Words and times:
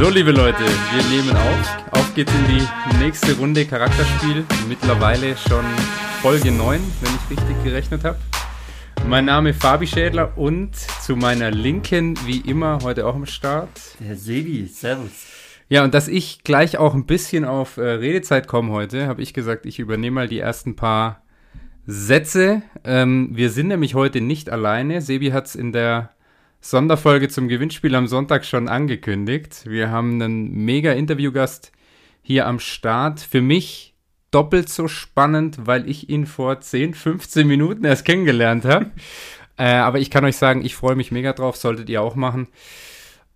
So, 0.00 0.08
liebe 0.08 0.30
Leute, 0.30 0.64
wir 0.64 1.04
nehmen 1.14 1.36
auf. 1.36 1.78
Auf 1.90 2.14
geht's 2.14 2.32
in 2.32 2.46
die 2.46 2.96
nächste 3.04 3.36
Runde 3.36 3.66
Charakterspiel. 3.66 4.46
Mittlerweile 4.66 5.36
schon 5.36 5.62
Folge 6.22 6.50
9, 6.50 6.80
wenn 7.02 7.10
ich 7.12 7.38
richtig 7.38 7.62
gerechnet 7.62 8.04
habe. 8.04 8.18
Mein 9.06 9.26
Name 9.26 9.50
ist 9.50 9.60
Fabi 9.60 9.86
Schädler 9.86 10.38
und 10.38 10.74
zu 10.74 11.16
meiner 11.16 11.50
Linken, 11.50 12.18
wie 12.24 12.38
immer, 12.38 12.78
heute 12.82 13.06
auch 13.06 13.14
am 13.14 13.26
Start. 13.26 13.68
Der 14.00 14.16
Sebi, 14.16 14.66
servus. 14.68 15.26
Ja, 15.68 15.84
und 15.84 15.92
dass 15.92 16.08
ich 16.08 16.44
gleich 16.44 16.78
auch 16.78 16.94
ein 16.94 17.04
bisschen 17.04 17.44
auf 17.44 17.76
äh, 17.76 17.82
Redezeit 17.82 18.48
komme 18.48 18.72
heute, 18.72 19.06
habe 19.06 19.20
ich 19.20 19.34
gesagt, 19.34 19.66
ich 19.66 19.80
übernehme 19.80 20.14
mal 20.14 20.28
die 20.28 20.38
ersten 20.38 20.76
paar 20.76 21.20
Sätze. 21.84 22.62
Ähm, 22.84 23.28
wir 23.32 23.50
sind 23.50 23.68
nämlich 23.68 23.94
heute 23.94 24.22
nicht 24.22 24.48
alleine. 24.48 25.02
Sebi 25.02 25.32
hat 25.32 25.44
es 25.44 25.54
in 25.54 25.72
der 25.72 26.14
Sonderfolge 26.62 27.28
zum 27.28 27.48
Gewinnspiel 27.48 27.94
am 27.94 28.06
Sonntag 28.06 28.44
schon 28.44 28.68
angekündigt. 28.68 29.62
Wir 29.64 29.90
haben 29.90 30.20
einen 30.20 30.64
mega 30.64 30.92
Interviewgast 30.92 31.72
hier 32.20 32.46
am 32.46 32.60
Start. 32.60 33.20
Für 33.20 33.40
mich 33.40 33.94
doppelt 34.30 34.68
so 34.68 34.86
spannend, 34.86 35.66
weil 35.66 35.88
ich 35.88 36.10
ihn 36.10 36.26
vor 36.26 36.60
10, 36.60 36.92
15 36.92 37.46
Minuten 37.46 37.84
erst 37.84 38.04
kennengelernt 38.04 38.66
habe. 38.66 38.90
äh, 39.56 39.72
aber 39.72 40.00
ich 40.00 40.10
kann 40.10 40.24
euch 40.26 40.36
sagen, 40.36 40.62
ich 40.62 40.76
freue 40.76 40.96
mich 40.96 41.10
mega 41.10 41.32
drauf, 41.32 41.56
solltet 41.56 41.88
ihr 41.88 42.02
auch 42.02 42.14
machen. 42.14 42.46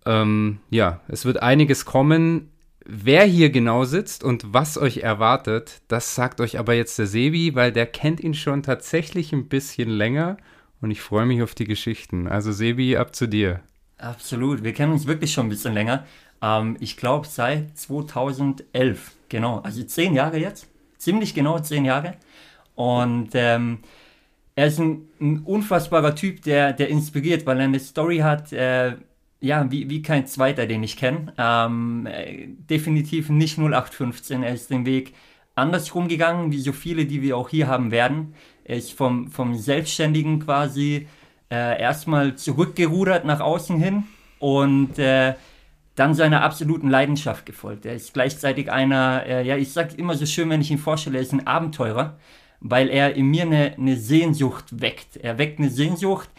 Ähm, 0.05 0.59
ja, 0.69 1.01
es 1.07 1.25
wird 1.25 1.41
einiges 1.41 1.83
kommen. 1.83 2.51
Wer 2.85 3.23
hier 3.23 3.49
genau 3.49 3.85
sitzt 3.85 4.23
und 4.23 4.53
was 4.53 4.77
euch 4.77 4.97
erwartet, 4.97 5.81
das 5.87 6.13
sagt 6.13 6.39
euch 6.39 6.59
aber 6.59 6.75
jetzt 6.75 6.99
der 6.99 7.07
Sebi, 7.07 7.55
weil 7.55 7.71
der 7.71 7.87
kennt 7.87 8.19
ihn 8.19 8.35
schon 8.35 8.61
tatsächlich 8.61 9.33
ein 9.33 9.47
bisschen 9.49 9.89
länger 9.89 10.37
und 10.85 10.91
ich 10.91 11.01
freue 11.01 11.25
mich 11.25 11.41
auf 11.41 11.55
die 11.55 11.65
Geschichten. 11.65 12.27
Also 12.27 12.51
Sebi, 12.51 12.95
ab 12.95 13.15
zu 13.15 13.27
dir. 13.27 13.61
Absolut, 13.97 14.63
wir 14.63 14.71
kennen 14.71 14.91
uns 14.91 15.07
wirklich 15.07 15.33
schon 15.33 15.47
ein 15.47 15.49
bisschen 15.49 15.73
länger. 15.73 16.05
Ähm, 16.43 16.77
ich 16.79 16.95
glaube 16.95 17.25
seit 17.27 17.75
2011, 17.75 19.13
genau, 19.27 19.61
also 19.61 19.81
zehn 19.81 20.13
Jahre 20.13 20.37
jetzt, 20.37 20.67
ziemlich 20.99 21.33
genau 21.33 21.57
zehn 21.57 21.85
Jahre. 21.85 22.13
Und 22.75 23.29
ähm, 23.33 23.79
er 24.55 24.67
ist 24.67 24.79
ein, 24.79 25.07
ein, 25.19 25.39
unfassbarer 25.39 26.13
Typ, 26.13 26.43
der, 26.43 26.71
der 26.71 26.89
inspiriert, 26.89 27.47
weil 27.47 27.61
er 27.61 27.65
eine 27.65 27.79
Story 27.79 28.19
hat, 28.19 28.53
äh, 28.53 28.93
ja, 29.39 29.71
wie, 29.71 29.89
wie 29.89 30.03
kein 30.03 30.27
zweiter, 30.27 30.67
den 30.67 30.83
ich 30.83 30.97
kenne. 30.97 31.33
Ähm, 31.39 32.05
äh, 32.05 32.45
definitiv 32.69 33.29
nicht 33.29 33.57
0815, 33.57 34.43
er 34.43 34.53
ist 34.53 34.69
den 34.69 34.85
Weg 34.85 35.15
andersrum 35.55 36.07
gegangen, 36.07 36.51
wie 36.51 36.59
so 36.59 36.73
viele, 36.73 37.05
die 37.05 37.21
wir 37.21 37.37
auch 37.37 37.49
hier 37.49 37.67
haben 37.67 37.91
werden. 37.91 38.35
Er 38.63 38.77
ist 38.77 38.91
vom, 38.91 39.31
vom 39.31 39.55
Selbstständigen 39.55 40.39
quasi 40.39 41.07
äh, 41.51 41.81
erstmal 41.81 42.35
zurückgerudert 42.35 43.25
nach 43.25 43.39
außen 43.39 43.79
hin 43.79 44.03
und 44.39 44.99
äh, 44.99 45.35
dann 45.95 46.13
seiner 46.13 46.43
absoluten 46.43 46.89
Leidenschaft 46.89 47.45
gefolgt. 47.45 47.85
Er 47.85 47.95
ist 47.95 48.13
gleichzeitig 48.13 48.71
einer, 48.71 49.23
äh, 49.25 49.47
ja, 49.47 49.55
ich 49.55 49.71
sag 49.71 49.97
immer 49.97 50.15
so 50.15 50.25
schön, 50.25 50.49
wenn 50.49 50.61
ich 50.61 50.71
ihn 50.71 50.77
vorstelle, 50.77 51.17
er 51.17 51.21
ist 51.21 51.33
ein 51.33 51.47
Abenteurer, 51.47 52.17
weil 52.59 52.89
er 52.89 53.15
in 53.15 53.27
mir 53.27 53.43
eine, 53.43 53.75
eine 53.77 53.95
Sehnsucht 53.95 54.81
weckt. 54.81 55.17
Er 55.17 55.37
weckt 55.37 55.59
eine 55.59 55.69
Sehnsucht 55.69 56.29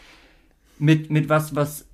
mit, 0.77 1.09
mit 1.09 1.29
was, 1.29 1.55
was 1.55 1.87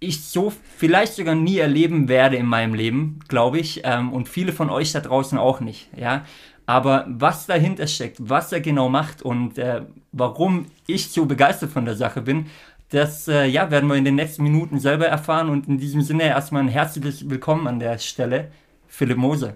ich 0.00 0.22
so 0.22 0.52
vielleicht 0.76 1.14
sogar 1.14 1.34
nie 1.34 1.58
erleben 1.58 2.08
werde 2.08 2.36
in 2.36 2.46
meinem 2.46 2.74
Leben, 2.74 3.18
glaube 3.28 3.58
ich, 3.58 3.80
ähm, 3.84 4.12
und 4.12 4.28
viele 4.28 4.52
von 4.52 4.70
euch 4.70 4.92
da 4.92 5.00
draußen 5.00 5.38
auch 5.38 5.60
nicht, 5.60 5.88
ja. 5.96 6.24
Aber 6.68 7.06
was 7.08 7.46
dahinter 7.46 7.86
steckt, 7.86 8.18
was 8.20 8.52
er 8.52 8.60
genau 8.60 8.90
macht 8.90 9.22
und 9.22 9.56
äh, 9.56 9.80
warum 10.12 10.66
ich 10.86 11.08
so 11.08 11.24
begeistert 11.24 11.70
von 11.70 11.86
der 11.86 11.96
Sache 11.96 12.20
bin, 12.20 12.44
das 12.90 13.26
äh, 13.26 13.46
ja, 13.46 13.70
werden 13.70 13.88
wir 13.88 13.96
in 13.96 14.04
den 14.04 14.16
nächsten 14.16 14.42
Minuten 14.42 14.78
selber 14.78 15.06
erfahren. 15.06 15.48
Und 15.48 15.66
in 15.66 15.78
diesem 15.78 16.02
Sinne 16.02 16.24
erstmal 16.24 16.62
ein 16.62 16.68
herzliches 16.68 17.30
Willkommen 17.30 17.66
an 17.66 17.78
der 17.78 17.96
Stelle, 17.96 18.50
Philipp 18.86 19.16
Moser. 19.16 19.54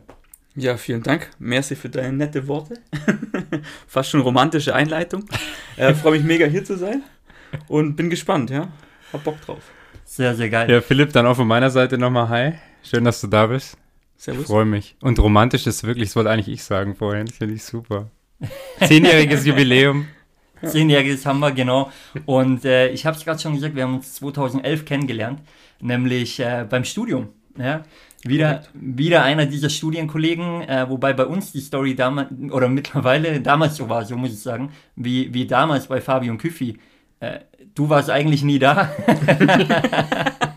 Ja, 0.55 0.79
vielen 0.79 1.03
Dank. 1.03 1.29
Merci 1.39 1.77
für 1.77 1.91
deine 1.91 2.15
nette 2.15 2.49
Worte. 2.49 2.81
Fast 3.87 4.09
schon 4.09 4.23
romantische 4.23 4.75
Einleitung. 4.75 5.27
Äh, 5.77 5.93
Freue 5.93 6.13
mich 6.13 6.25
mega 6.25 6.47
hier 6.47 6.65
zu 6.65 6.79
sein 6.79 7.03
und 7.69 7.95
bin 7.95 8.09
gespannt, 8.09 8.49
ja. 8.49 8.69
Hab 9.13 9.23
Bock 9.23 9.39
drauf. 9.43 9.61
Sehr, 10.07 10.35
sehr 10.35 10.49
geil. 10.49 10.71
Ja, 10.71 10.81
Philipp, 10.81 11.13
dann 11.13 11.27
auch 11.27 11.37
von 11.37 11.47
meiner 11.47 11.69
Seite 11.69 11.99
nochmal 11.99 12.31
Hi. 12.31 12.53
Schön, 12.83 13.05
dass 13.05 13.21
du 13.21 13.27
da 13.27 13.49
bist. 13.49 13.77
Servus. 14.23 14.43
Ich 14.43 14.47
freue 14.47 14.65
mich. 14.65 14.95
Und 15.01 15.19
romantisch 15.19 15.67
ist 15.67 15.83
wirklich, 15.83 16.11
das 16.11 16.17
wollte 16.17 16.31
eigentlich 16.31 16.47
ich 16.47 16.63
sagen 16.63 16.95
vorhin, 16.95 17.27
finde 17.27 17.55
ich 17.55 17.65
super. 17.65 18.09
Zehnjähriges 18.79 19.45
Jubiläum. 19.45 20.07
Zehnjähriges 20.65 21.27
haben 21.27 21.41
wir, 21.41 21.51
genau. 21.51 21.91
Und 22.25 22.65
äh, 22.65 22.91
ich 22.91 23.05
habe 23.05 23.17
es 23.17 23.25
gerade 23.25 23.41
schon 23.41 23.55
gesagt, 23.55 23.75
wir 23.75 23.83
haben 23.83 23.97
uns 23.97 24.15
2011 24.15 24.85
kennengelernt, 24.85 25.41
nämlich 25.81 26.39
äh, 26.39 26.65
beim 26.71 26.85
Studium. 26.85 27.31
Ja? 27.59 27.83
Wieder, 28.23 28.63
wieder 28.75 29.25
einer 29.25 29.47
dieser 29.47 29.71
Studienkollegen, 29.71 30.69
äh, 30.69 30.89
wobei 30.89 31.15
bei 31.15 31.27
uns 31.27 31.51
die 31.51 31.61
Story 31.61 31.97
damals, 31.97 32.29
oder 32.53 32.69
mittlerweile 32.69 33.41
damals 33.41 33.75
so 33.75 33.89
war, 33.89 34.05
so 34.05 34.17
muss 34.17 34.31
ich 34.31 34.41
sagen, 34.41 34.71
wie, 34.95 35.35
wie 35.35 35.49
damals 35.49 35.89
bei 35.89 36.01
Fabi 36.01 36.31
und 36.31 36.39
Küffi. 36.39 36.79
Äh, 37.19 37.41
du 37.75 37.89
warst 37.89 38.09
eigentlich 38.09 38.45
nie 38.45 38.61
da. 38.61 38.89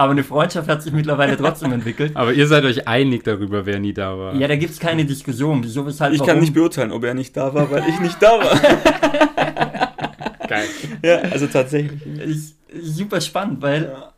Aber 0.00 0.12
eine 0.12 0.24
Freundschaft 0.24 0.66
hat 0.66 0.82
sich 0.82 0.94
mittlerweile 0.94 1.36
trotzdem 1.36 1.72
entwickelt. 1.74 2.12
Aber 2.16 2.32
ihr 2.32 2.46
seid 2.46 2.64
euch 2.64 2.88
einig 2.88 3.22
darüber, 3.22 3.66
wer 3.66 3.78
nie 3.78 3.92
da 3.92 4.18
war. 4.18 4.34
Ja, 4.34 4.48
da 4.48 4.56
gibt 4.56 4.72
es 4.72 4.80
keine 4.80 5.04
Diskussion. 5.04 5.62
Wieso, 5.62 5.84
weshalb, 5.84 6.14
ich 6.14 6.20
warum? 6.20 6.30
kann 6.30 6.40
nicht 6.40 6.54
beurteilen, 6.54 6.90
ob 6.90 7.04
er 7.04 7.12
nicht 7.12 7.36
da 7.36 7.52
war, 7.52 7.70
weil 7.70 7.86
ich 7.86 8.00
nicht 8.00 8.16
da 8.18 8.30
war. 8.30 8.58
Geil. 10.48 10.64
Ja, 11.02 11.16
also 11.16 11.46
tatsächlich. 11.48 12.00
Ist 12.06 12.56
super 12.80 13.20
spannend, 13.20 13.60
weil 13.60 13.92
ja. 13.92 14.12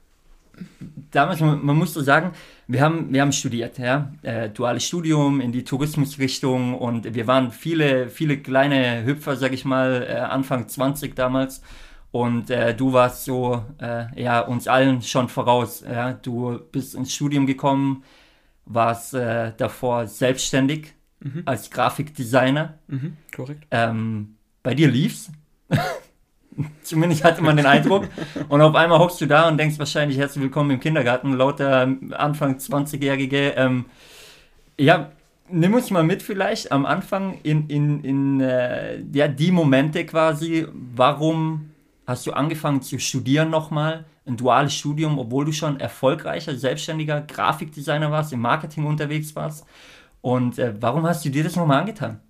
damals, 1.11 1.41
man, 1.41 1.67
man 1.67 1.75
muss 1.75 1.93
so 1.95 2.01
sagen, 2.01 2.31
wir 2.69 2.81
haben, 2.81 3.13
wir 3.13 3.21
haben 3.21 3.33
studiert, 3.33 3.77
ja, 3.79 4.13
äh, 4.23 4.51
duales 4.51 4.87
Studium 4.87 5.41
in 5.41 5.51
die 5.51 5.65
Tourismusrichtung 5.65 6.77
und 6.79 7.13
wir 7.13 7.27
waren 7.27 7.51
viele, 7.51 8.09
viele 8.09 8.37
kleine 8.37 9.05
Hüpfer, 9.05 9.35
sag 9.35 9.53
ich 9.53 9.65
mal, 9.65 10.07
äh, 10.09 10.13
Anfang 10.13 10.69
20 10.69 11.17
damals 11.17 11.61
und 12.13 12.51
äh, 12.51 12.75
du 12.75 12.93
warst 12.93 13.25
so, 13.25 13.65
äh, 13.81 14.23
ja, 14.23 14.41
uns 14.41 14.69
allen 14.69 15.01
schon 15.01 15.29
voraus. 15.29 15.83
Ja? 15.83 16.13
Du 16.13 16.61
bist 16.71 16.95
ins 16.95 17.15
Studium 17.15 17.47
gekommen, 17.47 18.05
warst 18.67 19.15
äh, 19.15 19.53
davor 19.57 20.07
selbstständig 20.07 20.93
mhm. 21.21 21.43
als 21.47 21.71
Grafikdesigner. 21.71 22.79
Mhm, 22.87 23.17
korrekt. 23.35 23.67
Ähm, 23.71 24.37
bei 24.63 24.75
dir 24.75 24.89
lief's. 24.89 25.33
Zumindest 26.83 27.25
hatte 27.25 27.43
man 27.43 27.57
den 27.57 27.65
Eindruck. 27.65 28.09
Und 28.51 28.61
auf 28.61 28.75
einmal 28.75 28.99
hockst 28.99 29.23
du 29.23 29.27
da 29.27 29.49
und 29.49 29.57
denkst 29.57 29.79
wahrscheinlich 29.79 30.19
herzlich 30.19 30.43
willkommen 30.43 30.71
im 30.73 30.81
Kindergarten, 30.81 31.33
lauter 31.33 31.97
Anfang 32.11 32.59
20-Jährige. 32.59 33.55
Ähm, 33.57 33.87
ja, 34.79 35.13
nimm 35.49 35.73
uns 35.73 35.91
mal 35.91 36.05
mit 36.05 36.23
vielleicht 36.23 36.73
am 36.73 36.85
Anfang 36.85 37.39
in, 37.43 37.69
in, 37.69 38.05
in 38.05 38.41
äh, 38.43 39.01
ja, 39.15 39.29
die 39.29 39.51
Momente 39.51 40.05
quasi, 40.05 40.67
warum 40.75 41.72
hast 42.07 42.27
du 42.27 42.33
angefangen 42.33 42.83
zu 42.83 42.99
studieren 42.99 43.51
nochmal, 43.51 44.05
ein 44.27 44.37
duales 44.37 44.75
Studium, 44.75 45.19
obwohl 45.19 45.45
du 45.45 45.53
schon 45.53 45.81
erfolgreicher, 45.81 46.57
selbstständiger 46.57 47.23
Grafikdesigner 47.23 48.11
warst, 48.11 48.33
im 48.33 48.41
Marketing 48.41 48.87
unterwegs 48.87 49.35
warst. 49.35 49.67
Und 50.21 50.59
äh, 50.59 50.75
warum 50.81 51.07
hast 51.07 51.25
du 51.25 51.31
dir 51.31 51.43
das 51.43 51.57
nochmal 51.57 51.81
angetan? 51.81 52.21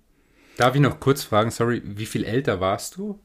Darf 0.57 0.75
ich 0.75 0.81
noch 0.81 0.99
kurz 0.99 1.23
fragen, 1.23 1.51
sorry, 1.51 1.81
wie 1.83 2.05
viel 2.05 2.23
älter 2.23 2.59
warst 2.59 2.97
du? 2.97 3.19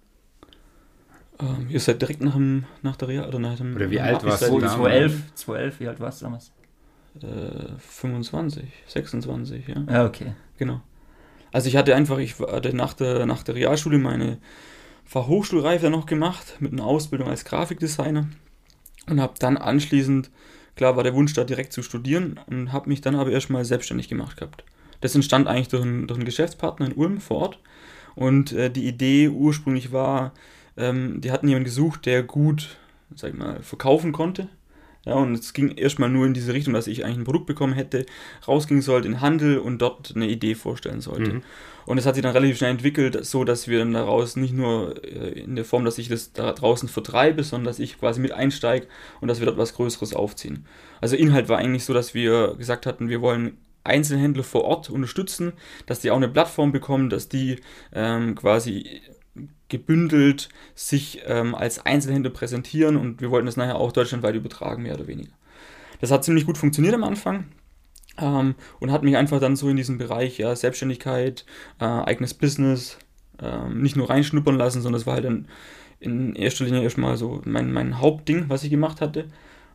Ähm, 1.40 1.66
ihr 1.68 1.80
seid 1.80 2.02
direkt 2.02 2.22
nach, 2.22 2.34
dem, 2.34 2.64
nach 2.82 2.96
der 2.96 3.08
Real 3.08 3.28
oder 3.28 3.38
nach 3.38 3.56
dem. 3.56 3.74
Oder 3.74 3.90
wie 3.90 4.00
alt 4.00 4.24
warst 4.24 4.42
du? 4.42 4.58
2011, 4.58 5.34
2011, 5.34 5.80
wie 5.80 5.88
alt 5.88 6.00
warst 6.00 6.20
du 6.20 6.24
damals? 6.26 6.52
Äh, 7.22 7.78
25, 7.78 8.64
26, 8.86 9.68
ja. 9.68 9.84
Ja, 9.88 10.04
okay. 10.06 10.32
Genau. 10.56 10.80
Also 11.52 11.68
ich 11.68 11.76
hatte 11.76 11.94
einfach, 11.94 12.18
ich 12.18 12.38
hatte 12.38 12.74
nach 12.74 12.94
der, 12.94 13.24
nach 13.26 13.42
der 13.42 13.54
Realschule 13.54 13.98
meine 13.98 14.38
Fachhochschulreife 15.08 15.88
noch 15.88 16.04
gemacht 16.04 16.56
mit 16.60 16.74
einer 16.74 16.84
Ausbildung 16.84 17.28
als 17.28 17.46
Grafikdesigner 17.46 18.28
und 19.08 19.20
habe 19.22 19.32
dann 19.38 19.56
anschließend, 19.56 20.30
klar 20.76 20.96
war 20.96 21.02
der 21.02 21.14
Wunsch 21.14 21.32
da 21.32 21.44
direkt 21.44 21.72
zu 21.72 21.82
studieren 21.82 22.38
und 22.46 22.74
habe 22.74 22.90
mich 22.90 23.00
dann 23.00 23.14
aber 23.14 23.30
erstmal 23.30 23.64
selbstständig 23.64 24.10
gemacht 24.10 24.36
gehabt. 24.36 24.64
Das 25.00 25.14
entstand 25.14 25.48
eigentlich 25.48 25.68
durch 25.68 25.82
einen, 25.82 26.06
durch 26.06 26.18
einen 26.18 26.26
Geschäftspartner 26.26 26.86
in 26.86 26.92
Ulm 26.92 27.20
vor 27.22 27.38
Ort 27.38 27.58
und 28.16 28.52
äh, 28.52 28.70
die 28.70 28.86
Idee 28.86 29.30
ursprünglich 29.30 29.92
war, 29.92 30.34
ähm, 30.76 31.22
die 31.22 31.32
hatten 31.32 31.48
jemanden 31.48 31.64
gesucht, 31.64 32.04
der 32.04 32.22
gut, 32.22 32.76
sag 33.14 33.32
mal, 33.32 33.62
verkaufen 33.62 34.12
konnte. 34.12 34.50
Ja, 35.04 35.14
und 35.14 35.34
es 35.34 35.52
ging 35.52 35.70
erstmal 35.70 36.10
nur 36.10 36.26
in 36.26 36.34
diese 36.34 36.52
Richtung, 36.52 36.74
dass 36.74 36.86
ich 36.86 37.04
eigentlich 37.04 37.18
ein 37.18 37.24
Produkt 37.24 37.46
bekommen 37.46 37.72
hätte, 37.72 38.04
rausgehen 38.46 38.82
sollte 38.82 39.06
in 39.06 39.14
den 39.14 39.20
Handel 39.20 39.58
und 39.58 39.78
dort 39.78 40.12
eine 40.14 40.28
Idee 40.28 40.54
vorstellen 40.54 41.00
sollte. 41.00 41.34
Mhm. 41.34 41.42
Und 41.86 41.96
es 41.96 42.04
hat 42.04 42.16
sich 42.16 42.22
dann 42.22 42.32
relativ 42.32 42.58
schnell 42.58 42.72
entwickelt, 42.72 43.24
so 43.24 43.44
dass 43.44 43.66
wir 43.66 43.78
dann 43.78 43.94
daraus 43.94 44.36
nicht 44.36 44.52
nur 44.52 45.02
äh, 45.02 45.40
in 45.40 45.56
der 45.56 45.64
Form, 45.64 45.86
dass 45.86 45.96
ich 45.96 46.08
das 46.08 46.34
da 46.34 46.52
draußen 46.52 46.88
vertreibe, 46.88 47.42
sondern 47.42 47.64
dass 47.64 47.78
ich 47.78 47.98
quasi 47.98 48.20
mit 48.20 48.32
einsteige 48.32 48.86
und 49.22 49.28
dass 49.28 49.38
wir 49.40 49.46
dort 49.46 49.56
was 49.56 49.74
Größeres 49.74 50.12
aufziehen. 50.12 50.66
Also 51.00 51.16
Inhalt 51.16 51.48
war 51.48 51.56
eigentlich 51.56 51.84
so, 51.84 51.94
dass 51.94 52.12
wir 52.12 52.56
gesagt 52.58 52.84
hatten, 52.84 53.08
wir 53.08 53.22
wollen 53.22 53.56
Einzelhändler 53.84 54.44
vor 54.44 54.64
Ort 54.64 54.90
unterstützen, 54.90 55.54
dass 55.86 56.00
die 56.00 56.10
auch 56.10 56.16
eine 56.16 56.28
Plattform 56.28 56.72
bekommen, 56.72 57.08
dass 57.08 57.30
die 57.30 57.60
ähm, 57.94 58.34
quasi 58.34 59.00
gebündelt 59.68 60.48
sich 60.74 61.22
ähm, 61.26 61.54
als 61.54 61.84
Einzelhändler 61.84 62.30
präsentieren 62.30 62.96
und 62.96 63.20
wir 63.20 63.30
wollten 63.30 63.46
das 63.46 63.56
nachher 63.56 63.76
auch 63.76 63.92
deutschlandweit 63.92 64.34
übertragen, 64.34 64.82
mehr 64.82 64.94
oder 64.94 65.06
weniger. 65.06 65.32
das 66.00 66.10
hat 66.10 66.24
ziemlich 66.24 66.46
gut 66.46 66.58
funktioniert 66.58 66.94
am 66.94 67.04
Anfang. 67.04 67.44
Ähm, 68.20 68.56
und 68.80 68.90
hat 68.90 69.04
mich 69.04 69.16
einfach 69.16 69.40
dann 69.40 69.56
so 69.56 69.68
in 69.68 69.76
diesen 69.76 69.98
Bereich 69.98 70.38
ja, 70.38 70.56
Selbstständigkeit, 70.56 71.44
äh, 71.80 71.84
eigenes 71.84 72.34
Business, 72.34 72.98
äh, 73.40 73.68
nicht 73.68 73.96
nur 73.96 74.10
reinschnuppern 74.10 74.56
lassen, 74.56 74.82
sondern 74.82 75.00
es 75.00 75.06
war 75.06 75.14
halt 75.14 75.24
dann 75.24 75.46
in 76.00 76.34
erster 76.34 76.64
Linie 76.64 76.82
erstmal 76.82 77.16
so 77.16 77.40
mein, 77.44 77.72
mein 77.72 78.00
Hauptding, 78.00 78.46
was 78.48 78.64
ich 78.64 78.70
gemacht 78.70 79.00
hatte. 79.00 79.26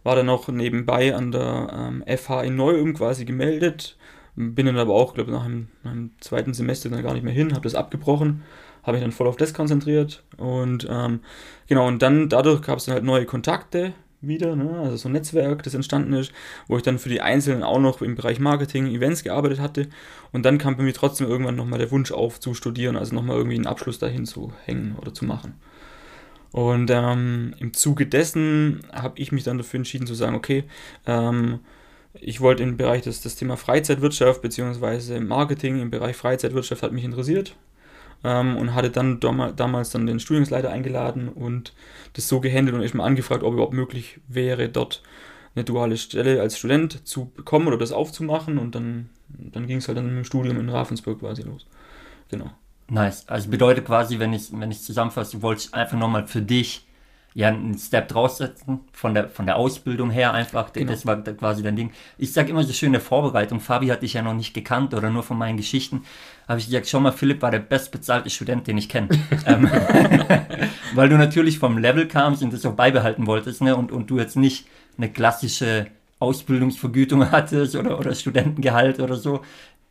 War 0.04 0.16
dann 0.16 0.30
auch 0.30 0.50
nebenbei 0.50 1.16
an 1.16 1.32
der 1.32 1.70
ähm, 1.72 2.04
FH 2.18 2.44
in 2.44 2.56
Neu-Ulm 2.56 2.94
quasi 2.94 3.26
gemeldet. 3.26 3.98
Bin 4.36 4.66
dann 4.66 4.78
aber 4.78 4.94
auch, 4.94 5.14
glaube 5.14 5.32
ich, 5.32 5.38
nach 5.38 5.46
einem, 5.46 5.68
einem, 5.84 6.12
zweiten 6.20 6.54
Semester 6.54 6.90
dann 6.90 7.04
gar 7.04 7.14
nicht 7.14 7.24
mehr 7.24 7.34
hin, 7.34 7.54
habe 7.54 7.64
das 7.64 7.76
abgebrochen, 7.76 8.42
habe 8.84 8.94
mich 8.94 9.02
dann 9.02 9.12
voll 9.12 9.28
auf 9.28 9.38
das 9.38 9.54
konzentriert. 9.54 10.24
Und 10.38 10.88
ähm, 10.90 11.22
genau, 11.68 11.88
und 11.88 12.02
dann 12.02 12.30
dadurch 12.30 12.62
gab 12.62 12.78
es 12.78 12.86
dann 12.86 12.94
halt 12.94 13.04
neue 13.04 13.26
Kontakte 13.26 13.94
wieder, 14.22 14.56
ne? 14.56 14.80
also 14.80 14.96
so 14.96 15.10
ein 15.10 15.14
Netzwerk, 15.14 15.64
das 15.64 15.74
entstanden 15.74 16.14
ist, 16.14 16.32
wo 16.68 16.78
ich 16.78 16.84
dann 16.84 16.98
für 16.98 17.10
die 17.10 17.22
Einzelnen 17.22 17.64
auch 17.64 17.80
noch 17.80 18.02
im 18.02 18.16
Bereich 18.16 18.40
Marketing, 18.40 18.88
Events 18.88 19.24
gearbeitet 19.24 19.60
hatte. 19.60 19.88
Und 20.32 20.44
dann 20.46 20.58
kam 20.58 20.78
bei 20.78 20.84
mir 20.84 20.94
trotzdem 20.94 21.28
irgendwann 21.28 21.56
nochmal 21.56 21.80
der 21.80 21.92
Wunsch 21.92 22.12
auf 22.12 22.40
zu 22.40 22.54
studieren, 22.54 22.96
also 22.96 23.14
nochmal 23.14 23.38
irgendwie 23.38 23.56
einen 23.58 23.68
Abschluss 23.68 24.00
dahin 24.00 24.26
zu 24.26 24.54
hängen 24.66 24.96
oder 25.00 25.14
zu 25.14 25.26
machen. 25.26 25.56
Und 26.52 26.92
ähm, 26.92 27.56
im 27.60 27.74
Zuge 27.74 28.06
dessen 28.06 28.82
habe 28.92 29.20
ich 29.20 29.32
mich 29.32 29.44
dann 29.44 29.58
dafür 29.58 29.80
entschieden 29.80 30.08
zu 30.08 30.14
sagen, 30.14 30.36
okay, 30.36 30.64
ähm, 31.08 31.60
ich 32.14 32.42
wollte 32.42 32.62
im 32.62 32.78
Bereich 32.78 33.02
des 33.02 33.22
das 33.22 33.36
Thema 33.36 33.58
Freizeitwirtschaft 33.58 34.42
bzw. 34.42 35.20
Marketing 35.20 35.82
im 35.82 35.90
Bereich 35.90 36.16
Freizeitwirtschaft 36.16 36.84
hat 36.84 36.92
mich 36.94 37.04
interessiert 37.04 37.56
ähm, 38.24 38.58
und 38.58 38.74
hatte 38.74 38.90
dann 38.90 39.20
damals 39.20 39.90
dann 39.90 40.06
den 40.06 40.20
Studiumsleiter 40.20 40.70
eingeladen 40.70 41.30
und 41.30 41.74
das 42.14 42.28
so 42.28 42.40
gehandelt 42.40 42.76
und 42.76 42.82
erstmal 42.82 43.08
angefragt, 43.08 43.44
ob 43.44 43.54
überhaupt 43.54 43.74
möglich 43.74 44.20
wäre, 44.28 44.70
dort 44.70 45.04
eine 45.56 45.66
duale 45.66 45.98
Stelle 45.98 46.42
als 46.42 46.58
Student 46.58 47.08
zu 47.08 47.32
bekommen 47.36 47.68
oder 47.68 47.78
das 47.78 47.92
aufzumachen 47.92 48.58
und 48.58 48.76
dann, 48.76 49.10
dann 49.28 49.68
ging 49.68 49.78
es 49.78 49.88
halt 49.88 49.98
dann 49.98 50.08
mit 50.08 50.16
dem 50.16 50.26
Studium 50.26 50.60
in 50.60 50.70
Ravensburg 50.70 51.20
quasi 51.20 51.44
los. 51.44 51.68
Genau. 52.30 52.50
Nice. 52.90 53.28
Also 53.28 53.50
bedeutet 53.50 53.86
quasi, 53.86 54.20
wenn 54.20 54.34
ich, 54.34 54.52
wenn 54.52 54.72
ich 54.72 54.82
zusammenfasse, 54.82 55.38
du 55.38 55.42
wolltest 55.42 55.74
einfach 55.74 55.98
nochmal 55.98 56.28
für 56.28 56.42
dich 56.42 56.86
ja 57.34 57.48
einen 57.48 57.78
Step 57.78 58.08
draussetzen, 58.10 58.82
von 58.92 59.14
der, 59.14 59.30
von 59.30 59.46
der 59.46 59.56
Ausbildung 59.56 60.12
her 60.12 60.34
einfach. 60.34 60.72
Genau. 60.74 60.92
Das 60.92 61.06
war 61.06 61.22
quasi 61.22 61.64
dein 61.64 61.76
Ding. 61.76 61.92
Ich 62.18 62.34
sage 62.34 62.50
immer 62.50 62.64
so 62.64 62.74
schöne 62.74 63.00
Vorbereitung. 63.00 63.60
Fabi 63.60 63.88
hatte 63.88 64.06
ich 64.06 64.14
ja 64.14 64.22
noch 64.22 64.34
nicht 64.34 64.54
gekannt 64.54 64.94
oder 64.94 65.10
nur 65.10 65.24
von 65.24 65.38
meinen 65.38 65.58
Geschichten. 65.58 66.04
Habe 66.48 66.60
ich 66.60 66.68
gesagt, 66.68 66.88
schau 66.88 67.00
mal, 67.00 67.12
Philipp 67.12 67.42
war 67.42 67.52
der 67.52 67.60
bestbezahlte 67.60 68.30
Student, 68.30 68.68
den 68.68 68.78
ich 68.78 68.90
kenne. 68.90 69.10
Ähm, 69.46 69.70
weil 70.96 71.10
du 71.10 71.18
natürlich 71.18 71.60
vom 71.60 71.78
Level 71.78 72.08
kamst 72.08 72.44
und 72.44 72.54
das 72.54 72.66
auch 72.66 72.76
beibehalten 72.76 73.28
wolltest, 73.28 73.62
ne? 73.62 73.76
Und, 73.76 73.92
und 73.92 74.10
du 74.10 74.20
jetzt 74.20 74.38
nicht 74.38 74.68
eine 74.98 75.10
klassische 75.10 75.88
Ausbildungsvergütung 76.20 77.30
hattest 77.32 77.76
oder, 77.76 78.00
oder 78.00 78.16
Studentengehalt 78.16 79.00
oder 79.00 79.16
so, 79.16 79.42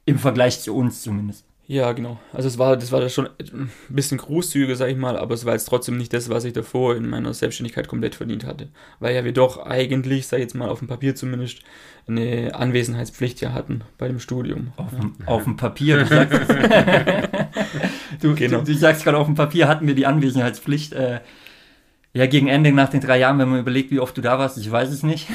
im 0.06 0.18
Vergleich 0.18 0.60
zu 0.60 0.74
uns 0.74 1.02
zumindest. 1.02 1.44
Ja, 1.68 1.92
genau. 1.92 2.18
Also 2.32 2.48
es 2.48 2.58
war, 2.58 2.76
das 2.76 2.90
war 2.90 3.08
schon 3.08 3.28
ein 3.38 3.70
bisschen 3.88 4.18
großzügiger, 4.18 4.74
sag 4.74 4.90
ich 4.90 4.96
mal, 4.96 5.16
aber 5.16 5.34
es 5.34 5.44
war 5.44 5.52
jetzt 5.52 5.66
trotzdem 5.66 5.96
nicht 5.96 6.12
das, 6.12 6.28
was 6.28 6.44
ich 6.44 6.52
davor 6.52 6.96
in 6.96 7.08
meiner 7.08 7.32
Selbstständigkeit 7.32 7.86
komplett 7.86 8.16
verdient 8.16 8.44
hatte. 8.44 8.68
Weil 8.98 9.14
ja 9.14 9.24
wir 9.24 9.32
doch 9.32 9.64
eigentlich, 9.64 10.26
sag 10.26 10.38
ich 10.38 10.42
jetzt 10.42 10.54
mal 10.54 10.68
auf 10.68 10.80
dem 10.80 10.88
Papier 10.88 11.14
zumindest, 11.14 11.60
eine 12.08 12.54
Anwesenheitspflicht 12.54 13.40
ja 13.40 13.52
hatten 13.52 13.82
bei 13.96 14.08
dem 14.08 14.18
Studium. 14.18 14.72
Auf, 14.76 14.90
dem, 14.90 15.14
auf 15.24 15.44
dem 15.44 15.56
Papier, 15.56 15.98
du 15.98 16.06
sagst 16.06 16.40
du, 18.20 18.34
genau. 18.34 18.58
du, 18.58 18.64
du, 18.64 18.74
sagst 18.74 19.04
gerade, 19.04 19.18
auf 19.18 19.26
dem 19.26 19.36
Papier 19.36 19.68
hatten 19.68 19.86
wir 19.86 19.94
die 19.94 20.06
Anwesenheitspflicht. 20.06 20.92
Äh, 20.94 21.20
ja, 22.14 22.26
gegen 22.26 22.48
Ende 22.48 22.72
nach 22.72 22.90
den 22.90 23.00
drei 23.00 23.18
Jahren, 23.18 23.38
wenn 23.38 23.48
man 23.48 23.60
überlegt, 23.60 23.90
wie 23.90 24.00
oft 24.00 24.16
du 24.16 24.20
da 24.20 24.38
warst, 24.38 24.58
ich 24.58 24.70
weiß 24.70 24.90
es 24.90 25.02
nicht. 25.02 25.28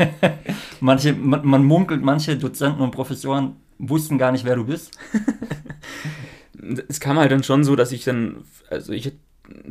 manche, 0.80 1.12
man, 1.12 1.46
man 1.46 1.64
munkelt, 1.64 2.02
manche 2.02 2.36
Dozenten 2.36 2.80
und 2.80 2.90
Professoren 2.90 3.56
wussten 3.78 4.18
gar 4.18 4.32
nicht, 4.32 4.44
wer 4.44 4.56
du 4.56 4.64
bist. 4.64 4.98
es 6.88 7.00
kam 7.00 7.18
halt 7.18 7.32
dann 7.32 7.44
schon 7.44 7.64
so, 7.64 7.76
dass 7.76 7.92
ich 7.92 8.04
dann, 8.04 8.44
also 8.70 8.92
ich 8.92 9.12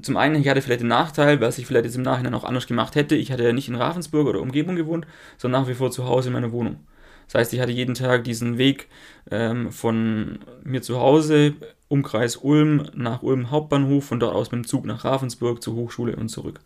zum 0.01 0.17
einen, 0.17 0.41
ich 0.41 0.47
hatte 0.47 0.61
vielleicht 0.61 0.81
den 0.81 0.87
Nachteil, 0.87 1.39
was 1.39 1.57
ich 1.57 1.67
vielleicht 1.67 1.85
jetzt 1.85 1.95
im 1.95 2.01
Nachhinein 2.01 2.33
auch 2.33 2.43
anders 2.43 2.67
gemacht 2.67 2.95
hätte. 2.95 3.15
Ich 3.15 3.31
hatte 3.31 3.43
ja 3.43 3.53
nicht 3.53 3.67
in 3.67 3.75
Ravensburg 3.75 4.27
oder 4.27 4.41
Umgebung 4.41 4.75
gewohnt, 4.75 5.05
sondern 5.37 5.61
nach 5.61 5.69
wie 5.69 5.75
vor 5.75 5.91
zu 5.91 6.05
Hause 6.05 6.29
in 6.29 6.33
meiner 6.33 6.51
Wohnung. 6.51 6.79
Das 7.27 7.35
heißt, 7.35 7.53
ich 7.53 7.59
hatte 7.59 7.71
jeden 7.71 7.93
Tag 7.93 8.23
diesen 8.23 8.57
Weg 8.57 8.87
ähm, 9.29 9.71
von 9.71 10.39
mir 10.63 10.81
zu 10.81 10.99
Hause, 10.99 11.53
Umkreis 11.89 12.37
Ulm, 12.37 12.89
nach 12.95 13.21
Ulm 13.21 13.51
Hauptbahnhof, 13.51 14.05
von 14.05 14.19
dort 14.19 14.33
aus 14.33 14.51
mit 14.51 14.63
dem 14.63 14.67
Zug 14.67 14.85
nach 14.85 15.03
Ravensburg 15.03 15.61
zur 15.61 15.75
Hochschule 15.75 16.15
und 16.15 16.29
zurück. 16.29 16.59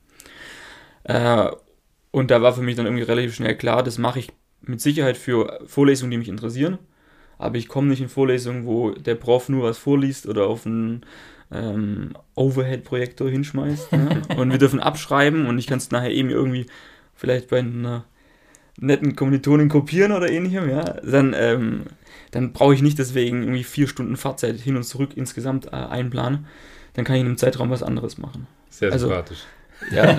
Äh, 1.03 1.49
und 2.11 2.31
da 2.31 2.41
war 2.41 2.53
für 2.53 2.61
mich 2.61 2.75
dann 2.75 2.85
irgendwie 2.85 3.03
relativ 3.03 3.33
schnell 3.33 3.57
klar, 3.57 3.83
das 3.83 3.97
mache 3.97 4.19
ich 4.19 4.31
mit 4.61 4.79
Sicherheit 4.79 5.17
für 5.17 5.59
Vorlesungen, 5.65 6.11
die 6.11 6.17
mich 6.17 6.29
interessieren 6.29 6.77
aber 7.41 7.57
ich 7.57 7.67
komme 7.67 7.87
nicht 7.87 8.01
in 8.01 8.09
Vorlesungen, 8.09 8.65
wo 8.65 8.91
der 8.91 9.15
Prof 9.15 9.49
nur 9.49 9.63
was 9.63 9.77
vorliest 9.77 10.27
oder 10.27 10.47
auf 10.47 10.65
einen 10.65 11.05
ähm, 11.51 12.13
Overhead-Projektor 12.35 13.29
hinschmeißt. 13.29 13.91
Ne? 13.93 14.21
und 14.37 14.51
wir 14.51 14.57
dürfen 14.57 14.79
abschreiben 14.79 15.45
und 15.47 15.57
ich 15.57 15.67
kann 15.67 15.77
es 15.77 15.91
nachher 15.91 16.11
eben 16.11 16.29
irgendwie 16.29 16.67
vielleicht 17.15 17.49
bei 17.49 17.59
einer 17.59 18.05
netten 18.77 19.15
Kommilitonin 19.15 19.69
kopieren 19.69 20.11
oder 20.11 20.29
ähnlichem, 20.29 20.69
ja, 20.69 20.83
dann, 20.83 21.35
ähm, 21.37 21.83
dann 22.31 22.53
brauche 22.53 22.73
ich 22.73 22.81
nicht 22.81 22.97
deswegen 22.97 23.43
irgendwie 23.43 23.63
vier 23.63 23.87
Stunden 23.87 24.17
Fahrzeit 24.17 24.59
hin 24.59 24.75
und 24.75 24.83
zurück 24.83 25.11
insgesamt 25.15 25.67
äh, 25.67 25.75
einplanen. 25.75 26.47
Dann 26.93 27.05
kann 27.05 27.15
ich 27.15 27.21
in 27.21 27.27
einem 27.27 27.37
Zeitraum 27.37 27.69
was 27.69 27.83
anderes 27.83 28.17
machen. 28.17 28.47
Sehr 28.69 28.91
also, 28.91 29.07
sympathisch. 29.07 29.43
Ja. 29.89 30.13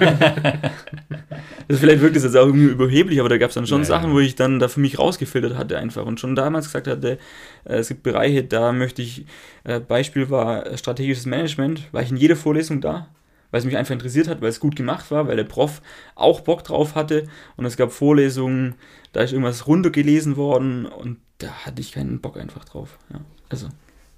das 1.68 1.78
vielleicht 1.78 2.00
wirkt 2.00 2.16
es 2.16 2.24
jetzt 2.24 2.36
auch 2.36 2.46
irgendwie 2.46 2.66
überheblich, 2.66 3.20
aber 3.20 3.28
da 3.28 3.38
gab 3.38 3.50
es 3.50 3.54
dann 3.54 3.66
schon 3.66 3.82
naja. 3.82 3.88
Sachen, 3.88 4.12
wo 4.12 4.20
ich 4.20 4.34
dann 4.34 4.58
da 4.58 4.68
für 4.68 4.80
mich 4.80 4.98
rausgefiltert 4.98 5.56
hatte 5.56 5.78
einfach 5.78 6.04
und 6.04 6.20
schon 6.20 6.34
damals 6.34 6.66
gesagt 6.66 6.88
hatte, 6.88 7.18
äh, 7.64 7.76
es 7.76 7.88
gibt 7.88 8.02
Bereiche, 8.02 8.44
da 8.44 8.72
möchte 8.72 9.02
ich, 9.02 9.24
äh, 9.64 9.80
Beispiel 9.80 10.30
war 10.30 10.66
äh, 10.66 10.76
strategisches 10.76 11.26
Management, 11.26 11.92
war 11.92 12.02
ich 12.02 12.10
in 12.10 12.16
jeder 12.16 12.36
Vorlesung 12.36 12.80
da, 12.80 13.08
weil 13.50 13.60
es 13.60 13.64
mich 13.64 13.76
einfach 13.76 13.92
interessiert 13.92 14.28
hat, 14.28 14.40
weil 14.40 14.48
es 14.48 14.60
gut 14.60 14.76
gemacht 14.76 15.10
war, 15.10 15.28
weil 15.28 15.36
der 15.36 15.44
Prof 15.44 15.82
auch 16.14 16.40
Bock 16.40 16.64
drauf 16.64 16.94
hatte 16.94 17.28
und 17.56 17.64
es 17.64 17.76
gab 17.76 17.92
Vorlesungen, 17.92 18.74
da 19.12 19.20
ist 19.20 19.32
irgendwas 19.32 19.66
runtergelesen 19.66 20.36
worden 20.36 20.86
und 20.86 21.18
da 21.38 21.48
hatte 21.66 21.80
ich 21.80 21.92
keinen 21.92 22.20
Bock 22.20 22.36
einfach 22.36 22.64
drauf. 22.64 22.98
Ja, 23.12 23.20
also. 23.48 23.68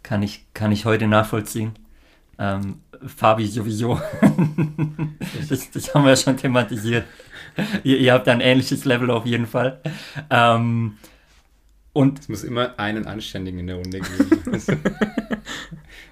Kann 0.02 0.22
ich, 0.22 0.46
kann 0.52 0.70
ich 0.70 0.84
heute 0.84 1.06
nachvollziehen. 1.06 1.72
Ähm, 2.38 2.80
Fabi 3.06 3.46
sowieso. 3.46 4.00
das, 5.48 5.70
das, 5.70 5.94
haben 5.94 6.04
wir 6.04 6.10
ja 6.10 6.16
schon 6.16 6.36
thematisiert. 6.36 7.04
Ihr, 7.82 7.98
ihr, 7.98 8.12
habt 8.12 8.28
ein 8.28 8.40
ähnliches 8.40 8.84
Level 8.84 9.10
auf 9.10 9.26
jeden 9.26 9.46
Fall. 9.46 9.80
Ähm, 10.30 10.96
und 11.92 12.18
es 12.18 12.28
muss 12.28 12.42
immer 12.42 12.78
einen 12.78 13.06
Anständigen 13.06 13.60
in 13.60 13.68
der 13.68 13.76
Runde 13.76 14.00
geben. 14.00 14.42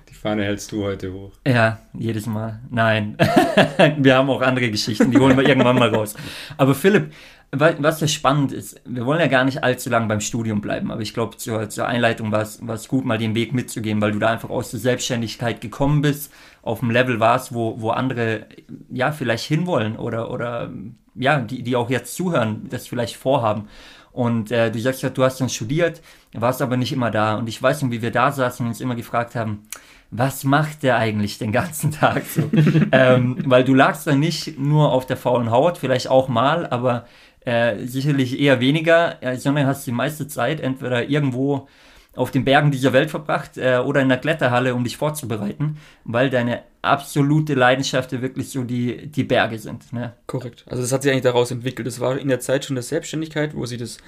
Die 0.09 0.15
Fahne 0.15 0.45
hältst 0.45 0.71
du 0.71 0.85
heute 0.85 1.13
hoch. 1.13 1.33
Ja, 1.45 1.81
jedes 1.93 2.27
Mal. 2.27 2.61
Nein. 2.71 3.17
wir 3.99 4.15
haben 4.15 4.31
auch 4.31 4.43
andere 4.43 4.71
Geschichten, 4.71 5.11
die 5.11 5.19
holen 5.19 5.37
wir 5.37 5.49
irgendwann 5.49 5.77
mal 5.77 5.93
raus. 5.93 6.15
Aber 6.57 6.77
Philipp, 6.77 7.13
was 7.55 8.01
ja 8.01 8.09
spannend 8.09 8.53
ist, 8.53 8.81
wir 8.87 9.05
wollen 9.05 9.21
ja 9.21 9.27
gar 9.27 9.45
nicht 9.45 9.63
allzu 9.63 9.91
lange 9.91 10.07
beim 10.07 10.21
Studium 10.21 10.63
bleiben, 10.63 10.91
aber 10.91 11.03
ich 11.03 11.13
glaube, 11.13 11.37
zur, 11.37 11.69
zur, 11.69 11.87
Einleitung 11.87 12.33
war 12.33 12.43
es 12.43 12.89
gut, 12.89 13.05
mal 13.05 13.19
den 13.19 13.35
Weg 13.35 13.53
mitzugehen, 13.53 14.01
weil 14.01 14.13
du 14.13 14.19
da 14.19 14.29
einfach 14.31 14.49
aus 14.49 14.71
der 14.71 14.81
Selbstständigkeit 14.81 15.61
gekommen 15.61 16.01
bist, 16.01 16.33
auf 16.63 16.81
dem 16.81 16.91
Level 16.91 17.21
warst, 17.21 17.55
wo, 17.55 17.81
wo 17.81 17.91
andere 17.91 18.47
ja 18.91 19.13
vielleicht 19.13 19.45
hinwollen 19.45 19.97
oder, 19.97 20.31
oder 20.31 20.71
ja, 21.15 21.41
die, 21.41 21.63
die 21.63 21.77
auch 21.77 21.91
jetzt 21.91 22.15
zuhören, 22.15 22.69
das 22.71 22.89
vielleicht 22.89 23.17
vorhaben. 23.17 23.69
Und 24.13 24.51
äh, 24.51 24.71
du 24.71 24.79
sagst 24.79 25.03
ja, 25.03 25.11
du 25.11 25.25
hast 25.25 25.41
dann 25.41 25.49
studiert, 25.49 26.03
warst 26.33 26.63
aber 26.63 26.77
nicht 26.77 26.93
immer 26.93 27.11
da. 27.11 27.37
Und 27.37 27.49
ich 27.49 27.63
weiß 27.63 27.83
noch, 27.83 27.91
wie 27.91 28.03
wir 28.03 28.11
da 28.11 28.31
saßen 28.31 28.65
und 28.65 28.71
uns 28.71 28.81
immer 28.81 28.95
gefragt 28.95 29.35
haben, 29.35 29.63
was 30.11 30.45
macht 30.45 30.83
der 30.83 30.99
eigentlich 30.99 31.39
den 31.39 31.53
ganzen 31.53 31.91
Tag 31.93 32.25
so? 32.27 32.43
ähm, 32.93 33.39
weil 33.47 33.65
du 33.65 33.75
lagst 33.75 34.07
dann 34.07 34.21
nicht 34.21 34.59
nur 34.59 34.93
auf 34.93 35.07
der 35.07 35.17
faulen 35.17 35.51
Haut, 35.51 35.79
vielleicht 35.79 36.09
auch 36.09 36.29
mal, 36.29 36.67
aber 36.67 37.07
äh, 37.45 37.87
sicherlich 37.87 38.39
eher 38.39 38.61
weniger, 38.61 39.19
sondern 39.37 39.67
hast 39.67 39.87
die 39.87 39.93
meiste 39.93 40.29
Zeit 40.29 40.61
entweder 40.61 41.09
irgendwo 41.09 41.69
auf 42.15 42.31
den 42.31 42.45
Bergen 42.45 42.71
dieser 42.71 42.93
Welt 42.93 43.11
verbracht 43.11 43.57
äh, 43.57 43.79
oder 43.79 44.01
in 44.03 44.09
der 44.09 44.19
Kletterhalle, 44.19 44.75
um 44.75 44.85
dich 44.85 44.97
vorzubereiten, 44.97 45.79
weil 46.05 46.29
deine 46.29 46.63
absolute 46.83 47.55
Leidenschaft 47.55 48.13
wirklich 48.21 48.51
so 48.51 48.65
die, 48.65 49.07
die 49.07 49.25
Berge 49.25 49.59
sind. 49.59 49.93
Ne? 49.93 50.13
Korrekt. 50.27 50.65
Also 50.69 50.83
das 50.83 50.93
hat 50.93 51.03
sich 51.03 51.11
eigentlich 51.11 51.23
daraus 51.23 51.51
entwickelt. 51.51 51.87
Das 51.87 52.01
war 52.01 52.19
in 52.19 52.29
der 52.29 52.41
Zeit 52.41 52.65
schon 52.65 52.77
der 52.77 52.83
Selbstständigkeit, 52.83 53.57
wo 53.57 53.65
sie 53.65 53.79
das 53.79 53.99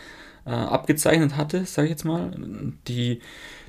äh, 0.45 0.50
abgezeichnet 0.50 1.37
hatte, 1.37 1.64
sage 1.64 1.87
ich 1.87 1.93
jetzt 1.93 2.05
mal. 2.05 2.33
Die, 2.88 3.21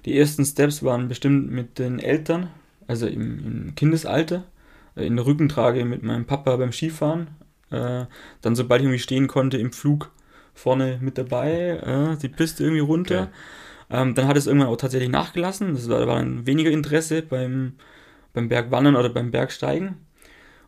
die 0.06 0.18
ersten 0.18 0.44
Steps 0.44 0.84
waren 0.84 1.08
bestimmt 1.08 1.50
mit 1.50 1.80
den 1.80 2.00
Eltern, 2.00 2.50
also 2.88 3.08
im, 3.08 3.46
im 3.46 3.76
Kindesalter, 3.76 4.44
äh, 4.98 5.06
in 5.06 5.16
der 5.16 5.26
Rückentrage 5.26 5.86
mit 5.86 6.04
meinem 6.04 6.26
Papa 6.26 6.58
beim 6.58 6.74
Skifahren, 6.74 7.28
äh, 7.72 8.06
dann, 8.42 8.56
sobald 8.56 8.82
ich 8.82 8.86
irgendwie 8.86 9.00
stehen 9.00 9.28
konnte, 9.28 9.58
im 9.58 9.72
Flug 9.72 10.12
vorne 10.54 11.00
mit 11.02 11.18
dabei, 11.18 12.16
äh, 12.16 12.18
die 12.18 12.30
Piste 12.30 12.64
irgendwie 12.64 12.82
runter. 12.82 13.30
Okay. 13.90 14.02
Ähm, 14.02 14.16
dann 14.16 14.28
hat 14.28 14.38
es 14.38 14.48
irgendwann 14.48 14.70
auch 14.70 14.78
tatsächlich 14.78 15.10
nachgelassen. 15.10 15.74
Das 15.74 15.90
war, 15.90 16.00
da 16.00 16.08
war 16.08 16.16
dann 16.16 16.48
weniger 16.48 16.72
Interesse 16.72 17.22
beim, 17.22 17.74
beim 18.34 18.50
Bergwandern 18.50 18.96
oder 18.96 19.10
beim 19.10 19.32
Bergsteigen. 19.32 19.96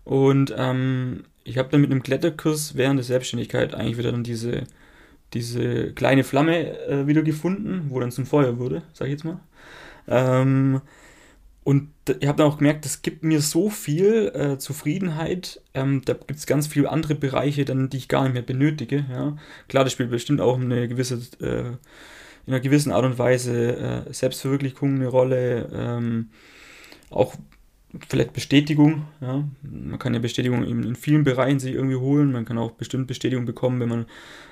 Und 0.04 0.54
ähm, 0.58 1.24
ich 1.44 1.58
habe 1.58 1.70
dann 1.70 1.82
mit 1.82 1.92
einem 1.92 2.04
Kletterkurs 2.04 2.76
während 2.76 3.00
der 3.00 3.06
Selbstständigkeit 3.06 3.74
eigentlich 3.74 3.98
wieder 3.98 4.12
dann 4.12 4.24
diese 4.24 4.64
diese 5.34 5.94
kleine 5.94 6.24
Flamme 6.24 6.78
äh, 6.88 7.08
wieder 7.08 7.22
gefunden, 7.22 7.88
wo 7.90 8.00
dann 8.00 8.12
zum 8.12 8.26
Feuer 8.26 8.58
wurde, 8.58 8.84
sag 8.94 9.08
ich 9.08 9.14
jetzt 9.14 9.26
mal. 9.26 9.40
Ähm, 10.08 10.82
und 11.68 11.90
ich 12.08 12.30
habe 12.30 12.38
dann 12.38 12.50
auch 12.50 12.60
gemerkt, 12.60 12.86
das 12.86 13.02
gibt 13.02 13.26
mir 13.26 13.42
so 13.42 13.70
viel 13.70 14.32
äh, 14.34 14.58
Zufriedenheit. 14.58 15.62
Ähm, 15.74 16.02
da 16.06 16.14
gibt 16.14 16.40
es 16.40 16.46
ganz 16.46 16.66
viele 16.66 16.90
andere 16.90 17.14
Bereiche, 17.14 17.66
dann, 17.66 17.90
die 17.90 17.98
ich 17.98 18.08
gar 18.08 18.24
nicht 18.24 18.32
mehr 18.32 18.42
benötige. 18.42 19.06
Ja. 19.12 19.36
Klar, 19.68 19.84
das 19.84 19.92
spielt 19.92 20.10
bestimmt 20.10 20.40
auch 20.40 20.58
eine 20.58 20.88
gewisse, 20.88 21.16
äh, 21.42 21.68
in 22.46 22.54
einer 22.54 22.62
gewissen 22.62 22.94
Art 22.94 23.04
und 23.04 23.20
Weise 23.20 24.06
äh, 24.08 24.14
Selbstverwirklichung 24.14 24.96
eine 24.96 25.08
Rolle. 25.08 25.70
Ähm, 25.74 26.30
auch 27.10 27.36
vielleicht 28.10 28.34
Bestätigung. 28.34 29.08
Ja. 29.22 29.44
Man 29.62 30.00
kann 30.00 30.14
ja 30.14 30.20
Bestätigung 30.20 30.64
in, 30.64 30.84
in 30.84 30.96
vielen 30.96 31.24
Bereichen 31.24 31.60
sich 31.60 31.74
irgendwie 31.74 31.96
holen. 31.96 32.32
Man 32.32 32.46
kann 32.46 32.58
auch 32.58 32.72
bestimmt 32.72 33.08
Bestätigung 33.08 33.46
bekommen, 33.46 33.80
wenn 33.80 33.90
man 33.90 34.06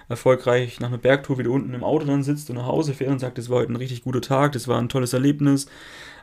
erfolgreich 0.08 0.80
nach 0.80 0.89
einer 0.89 0.98
Bergtour 0.98 1.38
wieder 1.38 1.50
unten 1.50 1.74
im 1.74 1.84
Auto 1.84 2.06
dann 2.06 2.24
sitzt 2.24 2.50
und 2.50 2.58
nach 2.58 2.68
Hause 2.68 2.94
fährt 2.94 3.12
und 3.12 3.20
sagt, 3.20 3.38
das 3.38 3.50
war 3.50 3.58
heute 3.58 3.74
ein 3.74 3.77
richtig 3.77 4.04
guter 4.04 4.22
Tag, 4.22 4.51
das 4.54 4.68
war 4.68 4.80
ein 4.80 4.89
tolles 4.89 5.13
Erlebnis. 5.13 5.68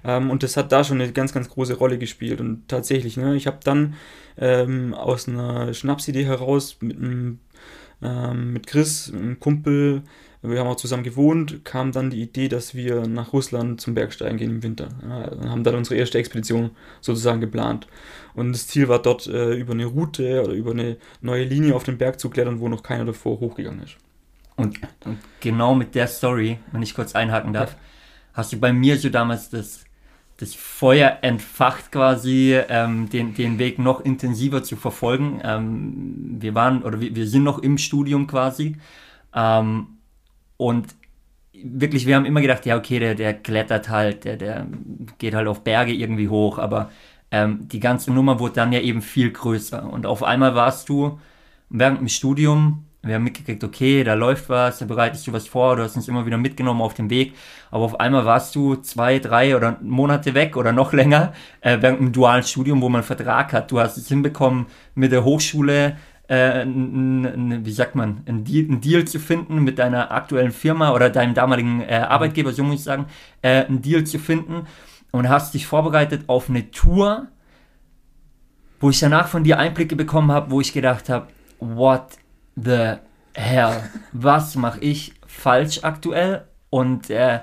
Ähm, 0.04 0.30
und 0.30 0.42
das 0.42 0.56
hat 0.56 0.72
da 0.72 0.84
schon 0.84 1.00
eine 1.00 1.12
ganz, 1.12 1.32
ganz 1.32 1.48
große 1.48 1.74
Rolle 1.74 1.98
gespielt. 1.98 2.40
Und 2.40 2.68
tatsächlich, 2.68 3.16
ne, 3.16 3.34
ich 3.36 3.46
habe 3.46 3.58
dann 3.62 3.94
ähm, 4.38 4.94
aus 4.94 5.28
einer 5.28 5.74
Schnapsidee 5.74 6.24
heraus 6.24 6.78
mit, 6.80 6.96
ähm, 7.00 8.52
mit 8.52 8.66
Chris, 8.66 9.12
einem 9.12 9.38
Kumpel, 9.38 10.02
wir 10.42 10.58
haben 10.58 10.66
auch 10.66 10.76
zusammen 10.76 11.04
gewohnt, 11.04 11.64
kam 11.64 11.92
dann 11.92 12.10
die 12.10 12.20
Idee, 12.20 12.48
dass 12.48 12.74
wir 12.74 13.06
nach 13.06 13.32
Russland 13.32 13.80
zum 13.80 13.94
Bergsteigen 13.94 14.38
gehen 14.38 14.50
im 14.50 14.62
Winter. 14.64 14.88
Ja, 15.02 15.50
haben 15.50 15.62
dann 15.62 15.76
unsere 15.76 15.94
erste 15.96 16.18
Expedition 16.18 16.70
sozusagen 17.00 17.40
geplant. 17.40 17.86
Und 18.34 18.52
das 18.52 18.66
Ziel 18.66 18.88
war 18.88 19.00
dort 19.00 19.28
äh, 19.28 19.54
über 19.54 19.72
eine 19.72 19.86
Route 19.86 20.42
oder 20.42 20.52
über 20.52 20.72
eine 20.72 20.96
neue 21.20 21.44
Linie 21.44 21.76
auf 21.76 21.84
den 21.84 21.96
Berg 21.96 22.18
zu 22.18 22.28
klettern, 22.28 22.58
wo 22.58 22.68
noch 22.68 22.82
keiner 22.82 23.04
davor 23.04 23.38
hochgegangen 23.38 23.84
ist. 23.84 23.96
Und, 24.56 24.80
und 25.04 25.18
genau 25.40 25.76
mit 25.76 25.94
der 25.94 26.08
Story, 26.08 26.58
wenn 26.72 26.82
ich 26.82 26.94
kurz 26.94 27.14
einhaken 27.14 27.52
darf, 27.52 27.72
ja. 27.72 27.78
hast 28.34 28.52
du 28.52 28.58
bei 28.58 28.72
mir 28.72 28.98
so 28.98 29.10
damals 29.10 29.48
das, 29.48 29.84
das 30.38 30.54
Feuer 30.54 31.18
entfacht 31.22 31.92
quasi, 31.92 32.58
ähm, 32.68 33.08
den, 33.08 33.34
den 33.34 33.60
Weg 33.60 33.78
noch 33.78 34.00
intensiver 34.04 34.64
zu 34.64 34.74
verfolgen. 34.74 35.40
Ähm, 35.44 36.36
wir 36.40 36.56
waren 36.56 36.82
oder 36.82 37.00
wir, 37.00 37.14
wir 37.14 37.28
sind 37.28 37.44
noch 37.44 37.60
im 37.60 37.78
Studium 37.78 38.26
quasi. 38.26 38.76
Ähm, 39.34 39.86
und 40.56 40.94
wirklich, 41.52 42.06
wir 42.06 42.16
haben 42.16 42.24
immer 42.24 42.40
gedacht, 42.40 42.66
ja, 42.66 42.76
okay, 42.76 42.98
der, 42.98 43.14
der 43.14 43.34
klettert 43.34 43.88
halt, 43.88 44.24
der, 44.24 44.36
der 44.36 44.66
geht 45.18 45.34
halt 45.34 45.48
auf 45.48 45.64
Berge 45.64 45.92
irgendwie 45.92 46.28
hoch, 46.28 46.58
aber 46.58 46.90
ähm, 47.30 47.68
die 47.68 47.80
ganze 47.80 48.12
Nummer 48.12 48.40
wurde 48.40 48.54
dann 48.54 48.72
ja 48.72 48.80
eben 48.80 49.02
viel 49.02 49.30
größer. 49.30 49.90
Und 49.90 50.06
auf 50.06 50.22
einmal 50.22 50.54
warst 50.54 50.88
du 50.88 51.18
während 51.70 52.00
dem 52.00 52.08
Studium, 52.08 52.84
wir 53.04 53.16
haben 53.16 53.24
mitgekriegt, 53.24 53.64
okay, 53.64 54.04
da 54.04 54.14
läuft 54.14 54.48
was, 54.48 54.78
da 54.78 54.84
bereitest 54.84 55.26
du 55.26 55.32
was 55.32 55.48
vor, 55.48 55.74
du 55.74 55.82
hast 55.82 55.96
uns 55.96 56.06
immer 56.06 56.24
wieder 56.24 56.36
mitgenommen 56.36 56.80
auf 56.80 56.94
dem 56.94 57.10
Weg, 57.10 57.34
aber 57.70 57.84
auf 57.84 57.98
einmal 57.98 58.24
warst 58.24 58.54
du 58.54 58.76
zwei, 58.76 59.18
drei 59.18 59.56
oder 59.56 59.76
Monate 59.82 60.34
weg 60.34 60.56
oder 60.56 60.72
noch 60.72 60.92
länger 60.92 61.32
äh, 61.60 61.78
während 61.80 61.98
dem 61.98 62.12
dualen 62.12 62.44
Studium, 62.44 62.80
wo 62.80 62.88
man 62.88 63.00
einen 63.00 63.06
Vertrag 63.06 63.52
hat. 63.52 63.72
Du 63.72 63.80
hast 63.80 63.96
es 63.96 64.08
hinbekommen, 64.08 64.66
mit 64.94 65.10
der 65.10 65.24
Hochschule 65.24 65.96
äh, 66.28 66.64
wie 66.64 67.72
sagt 67.72 67.94
man, 67.94 68.22
einen 68.26 68.44
Deal, 68.44 68.66
einen 68.66 68.80
Deal, 68.80 69.04
zu 69.04 69.18
finden 69.18 69.62
mit 69.62 69.78
deiner 69.78 70.12
aktuellen 70.12 70.52
Firma 70.52 70.92
oder 70.92 71.10
deinem 71.10 71.34
damaligen 71.34 71.82
äh, 71.82 71.94
Arbeitgeber, 72.08 72.52
so 72.52 72.62
muss 72.62 72.76
ich 72.76 72.84
sagen, 72.84 73.06
äh, 73.42 73.64
einen 73.64 73.82
Deal 73.82 74.04
zu 74.04 74.18
finden 74.18 74.66
und 75.10 75.28
hast 75.28 75.54
dich 75.54 75.66
vorbereitet 75.66 76.24
auf 76.28 76.48
eine 76.48 76.70
Tour, 76.70 77.28
wo 78.80 78.90
ich 78.90 78.98
danach 78.98 79.28
von 79.28 79.44
dir 79.44 79.58
Einblicke 79.58 79.94
bekommen 79.94 80.32
habe, 80.32 80.50
wo 80.50 80.60
ich 80.60 80.72
gedacht 80.72 81.08
habe, 81.08 81.28
what 81.60 82.18
the 82.56 82.94
hell, 83.34 83.82
was 84.12 84.56
mache 84.56 84.80
ich 84.80 85.14
falsch 85.26 85.80
aktuell? 85.82 86.46
Und 86.70 87.10
äh, 87.10 87.40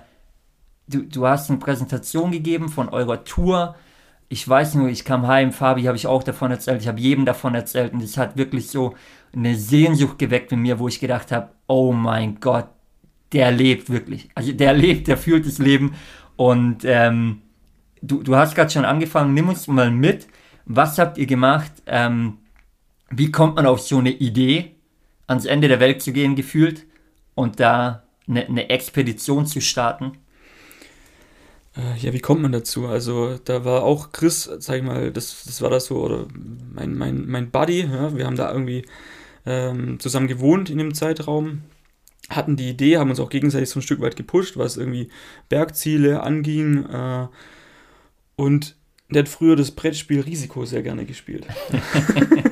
du, 0.87 1.03
du 1.03 1.27
hast 1.27 1.49
eine 1.49 1.59
Präsentation 1.59 2.31
gegeben 2.31 2.69
von 2.69 2.89
eurer 2.89 3.23
Tour, 3.23 3.75
ich 4.29 4.47
weiß 4.47 4.75
nur, 4.75 4.89
ich 4.89 5.03
kam 5.03 5.27
heim, 5.27 5.51
Fabi 5.51 5.83
habe 5.83 5.97
ich 5.97 6.05
auch 6.05 6.21
davon 6.21 6.51
erzählt, 6.51 6.81
ich 6.81 6.87
habe 6.87 6.99
jedem 6.99 7.25
davon 7.25 7.55
erzählt 7.55 7.93
und 7.93 8.03
es 8.03 8.15
hat 8.15 8.37
wirklich 8.37 8.69
so 8.69 8.95
eine 9.33 9.55
Sehnsucht 9.55 10.19
geweckt 10.19 10.51
in 10.51 10.59
mir, 10.59 10.77
wo 10.77 10.87
ich 10.87 10.99
gedacht 10.99 11.31
habe, 11.31 11.49
oh 11.67 11.91
mein 11.91 12.39
Gott, 12.39 12.67
der 13.33 13.51
lebt 13.51 13.89
wirklich. 13.89 14.29
Also 14.35 14.51
der 14.53 14.73
lebt, 14.75 15.07
der 15.07 15.17
fühlt 15.17 15.47
das 15.47 15.57
Leben 15.57 15.95
und 16.35 16.85
ähm, 16.85 17.41
du, 18.03 18.21
du 18.21 18.35
hast 18.35 18.53
gerade 18.53 18.69
schon 18.69 18.85
angefangen, 18.85 19.33
nimm 19.33 19.49
uns 19.49 19.67
mal 19.67 19.89
mit, 19.89 20.27
was 20.65 20.99
habt 20.99 21.17
ihr 21.17 21.25
gemacht, 21.25 21.71
ähm, 21.87 22.37
wie 23.09 23.31
kommt 23.31 23.55
man 23.55 23.65
auf 23.65 23.81
so 23.81 23.97
eine 23.97 24.11
Idee, 24.11 24.75
ans 25.25 25.45
Ende 25.45 25.67
der 25.67 25.79
Welt 25.79 26.03
zu 26.03 26.13
gehen 26.13 26.35
gefühlt 26.35 26.85
und 27.33 27.59
da 27.59 28.03
eine, 28.27 28.45
eine 28.45 28.69
Expedition 28.69 29.47
zu 29.47 29.59
starten? 29.59 30.11
Äh, 31.79 31.97
ja, 31.97 32.13
wie 32.13 32.19
kommt 32.19 32.41
man 32.41 32.51
dazu? 32.51 32.87
Also, 32.87 33.37
da 33.45 33.63
war 33.63 33.83
auch 33.83 34.11
Chris, 34.11 34.49
sag 34.59 34.77
ich 34.77 34.83
mal, 34.83 35.11
das, 35.11 35.43
das 35.45 35.61
war 35.61 35.69
das 35.69 35.85
so, 35.85 36.01
oder 36.03 36.27
mein, 36.73 36.97
mein, 36.97 37.25
mein 37.27 37.51
Buddy, 37.51 37.81
ja, 37.81 38.15
wir 38.15 38.25
haben 38.25 38.35
da 38.35 38.51
irgendwie 38.51 38.85
ähm, 39.45 39.99
zusammen 39.99 40.27
gewohnt 40.27 40.69
in 40.69 40.77
dem 40.77 40.93
Zeitraum, 40.93 41.61
hatten 42.29 42.57
die 42.57 42.69
Idee, 42.69 42.97
haben 42.97 43.09
uns 43.09 43.19
auch 43.19 43.29
gegenseitig 43.29 43.69
so 43.69 43.79
ein 43.79 43.83
Stück 43.83 44.01
weit 44.01 44.15
gepusht, 44.15 44.57
was 44.57 44.77
irgendwie 44.77 45.09
Bergziele 45.47 46.21
anging. 46.21 46.85
Äh, 46.85 47.27
und 48.35 48.75
der 49.09 49.23
hat 49.23 49.29
früher 49.29 49.55
das 49.55 49.71
Brettspiel 49.71 50.21
Risiko 50.21 50.65
sehr 50.65 50.83
gerne 50.83 51.05
gespielt. 51.05 51.47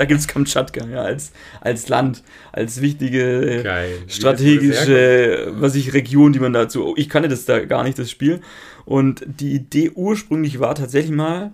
Da 0.00 0.06
gibt 0.06 0.18
es 0.18 0.26
Kamtschatka, 0.26 0.86
ja, 0.86 1.02
als, 1.02 1.30
als 1.60 1.90
Land, 1.90 2.22
als 2.52 2.80
wichtige 2.80 3.62
Geil. 3.62 3.98
strategische, 4.08 5.48
was 5.50 5.74
ich, 5.74 5.92
Region, 5.92 6.32
die 6.32 6.38
man 6.38 6.54
dazu. 6.54 6.94
Ich 6.96 7.10
kannte 7.10 7.28
das 7.28 7.44
da 7.44 7.62
gar 7.66 7.84
nicht, 7.84 7.98
das 7.98 8.10
Spiel. 8.10 8.40
Und 8.86 9.22
die 9.26 9.52
Idee 9.52 9.90
ursprünglich 9.94 10.58
war 10.58 10.74
tatsächlich 10.74 11.14
mal, 11.14 11.52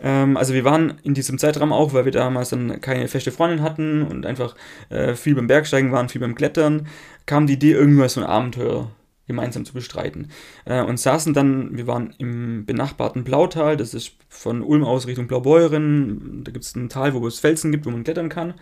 ähm, 0.00 0.38
also 0.38 0.54
wir 0.54 0.64
waren 0.64 0.94
in 1.02 1.12
diesem 1.12 1.36
Zeitraum 1.36 1.70
auch, 1.70 1.92
weil 1.92 2.06
wir 2.06 2.12
damals 2.12 2.48
dann 2.48 2.80
keine 2.80 3.08
feste 3.08 3.30
Freundin 3.30 3.60
hatten 3.60 4.04
und 4.04 4.24
einfach 4.24 4.56
äh, 4.88 5.14
viel 5.14 5.34
beim 5.34 5.46
Bergsteigen 5.46 5.92
waren, 5.92 6.08
viel 6.08 6.22
beim 6.22 6.34
Klettern, 6.34 6.86
kam 7.26 7.46
die 7.46 7.52
Idee, 7.52 7.72
irgendwie 7.72 7.98
mal 7.98 8.08
so 8.08 8.22
ein 8.22 8.26
Abenteuer 8.26 8.90
gemeinsam 9.26 9.64
zu 9.64 9.72
bestreiten. 9.72 10.30
Äh, 10.64 10.82
und 10.82 10.98
saßen 10.98 11.34
dann, 11.34 11.76
wir 11.76 11.86
waren 11.86 12.14
im 12.18 12.64
benachbarten 12.66 13.24
Blautal, 13.24 13.76
das 13.76 13.94
ist 13.94 14.12
von 14.28 14.62
Ulm 14.62 14.84
aus 14.84 15.06
Richtung 15.06 15.26
Blaubeuren, 15.26 16.42
da 16.44 16.52
gibt 16.52 16.64
es 16.64 16.74
ein 16.76 16.88
Tal, 16.88 17.14
wo 17.14 17.26
es 17.26 17.40
Felsen 17.40 17.72
gibt, 17.72 17.86
wo 17.86 17.90
man 17.90 18.04
klettern 18.04 18.28
kann. 18.28 18.54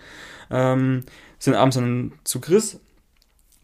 Ähm, 0.50 1.04
sind 1.38 1.54
abends 1.54 1.76
dann 1.76 2.12
zu 2.24 2.40
Chris, 2.40 2.80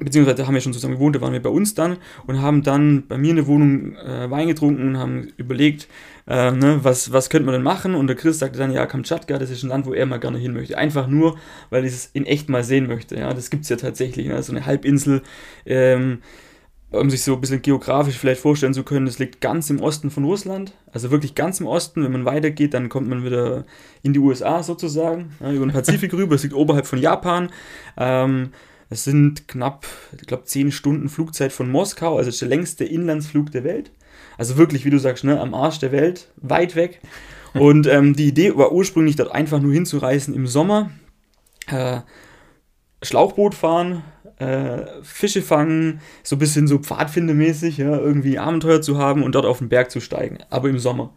beziehungsweise 0.00 0.46
haben 0.46 0.54
wir 0.54 0.60
schon 0.60 0.72
zusammen 0.72 0.94
gewohnt, 0.94 1.16
da 1.16 1.20
waren 1.20 1.32
wir 1.32 1.42
bei 1.42 1.50
uns 1.50 1.74
dann 1.74 1.98
und 2.26 2.40
haben 2.40 2.62
dann 2.62 3.06
bei 3.06 3.18
mir 3.18 3.30
in 3.30 3.36
der 3.36 3.46
Wohnung 3.46 3.96
äh, 3.96 4.30
Wein 4.30 4.48
getrunken, 4.48 4.98
haben 4.98 5.28
überlegt, 5.36 5.88
äh, 6.26 6.50
ne, 6.50 6.80
was, 6.82 7.12
was 7.12 7.30
könnte 7.30 7.46
man 7.46 7.54
denn 7.54 7.62
machen? 7.62 7.94
Und 7.94 8.06
der 8.06 8.16
Chris 8.16 8.38
sagte 8.38 8.58
dann, 8.58 8.72
ja, 8.72 8.86
Kamtschatka, 8.86 9.38
das 9.38 9.50
ist 9.50 9.62
ein 9.62 9.68
Land, 9.68 9.86
wo 9.86 9.92
er 9.92 10.06
mal 10.06 10.18
gerne 10.18 10.38
hin 10.38 10.52
möchte. 10.52 10.76
Einfach 10.76 11.06
nur, 11.06 11.38
weil 11.70 11.84
ich 11.84 11.92
es 11.92 12.10
in 12.12 12.26
echt 12.26 12.48
mal 12.48 12.64
sehen 12.64 12.86
möchte. 12.86 13.16
Ja, 13.16 13.32
das 13.34 13.50
gibt 13.50 13.64
es 13.64 13.68
ja 13.68 13.76
tatsächlich. 13.76 14.26
Ne? 14.26 14.42
So 14.42 14.52
eine 14.52 14.66
Halbinsel, 14.66 15.22
ähm, 15.66 16.18
um 16.90 17.08
sich 17.08 17.22
so 17.22 17.34
ein 17.34 17.40
bisschen 17.40 17.62
geografisch 17.62 18.16
vielleicht 18.16 18.40
vorstellen 18.40 18.74
zu 18.74 18.82
können, 18.82 19.06
das 19.06 19.18
liegt 19.18 19.40
ganz 19.40 19.70
im 19.70 19.80
Osten 19.80 20.10
von 20.10 20.24
Russland, 20.24 20.74
also 20.92 21.10
wirklich 21.10 21.34
ganz 21.34 21.60
im 21.60 21.66
Osten. 21.66 22.02
Wenn 22.02 22.12
man 22.12 22.24
weitergeht, 22.24 22.74
dann 22.74 22.88
kommt 22.88 23.08
man 23.08 23.24
wieder 23.24 23.64
in 24.02 24.12
die 24.12 24.18
USA 24.18 24.62
sozusagen, 24.62 25.32
ja, 25.40 25.52
über 25.52 25.66
den 25.66 25.72
Pazifik 25.72 26.12
rüber. 26.12 26.34
Es 26.34 26.42
liegt 26.42 26.54
oberhalb 26.54 26.86
von 26.86 26.98
Japan. 26.98 27.50
Ähm, 27.96 28.50
es 28.88 29.04
sind 29.04 29.46
knapp, 29.46 29.86
ich 30.20 30.26
glaube, 30.26 30.44
10 30.44 30.72
Stunden 30.72 31.08
Flugzeit 31.08 31.52
von 31.52 31.70
Moskau, 31.70 32.16
also 32.16 32.36
der 32.36 32.48
längste 32.48 32.84
Inlandsflug 32.84 33.52
der 33.52 33.62
Welt. 33.62 33.92
Also 34.36 34.56
wirklich, 34.56 34.84
wie 34.84 34.90
du 34.90 34.98
sagst, 34.98 35.22
ne, 35.22 35.40
am 35.40 35.54
Arsch 35.54 35.78
der 35.78 35.92
Welt, 35.92 36.28
weit 36.36 36.74
weg. 36.74 37.00
Und 37.54 37.86
ähm, 37.86 38.14
die 38.14 38.28
Idee 38.28 38.56
war 38.56 38.72
ursprünglich, 38.72 39.16
dort 39.16 39.32
einfach 39.32 39.60
nur 39.60 39.72
hinzureisen 39.72 40.34
im 40.34 40.46
Sommer. 40.46 40.90
Äh, 41.66 42.00
Schlauchboot 43.02 43.54
fahren, 43.54 44.02
äh, 44.40 44.86
Fische 45.02 45.42
fangen, 45.42 46.00
so 46.22 46.36
ein 46.36 46.38
bisschen 46.38 46.66
so 46.66 46.78
Pfadfindermäßig, 46.78 47.78
ja, 47.78 47.96
irgendwie 47.98 48.38
Abenteuer 48.38 48.80
zu 48.80 48.98
haben 48.98 49.22
und 49.22 49.34
dort 49.34 49.46
auf 49.46 49.58
den 49.58 49.68
Berg 49.68 49.90
zu 49.90 50.00
steigen, 50.00 50.38
aber 50.48 50.68
im 50.68 50.78
Sommer. 50.78 51.12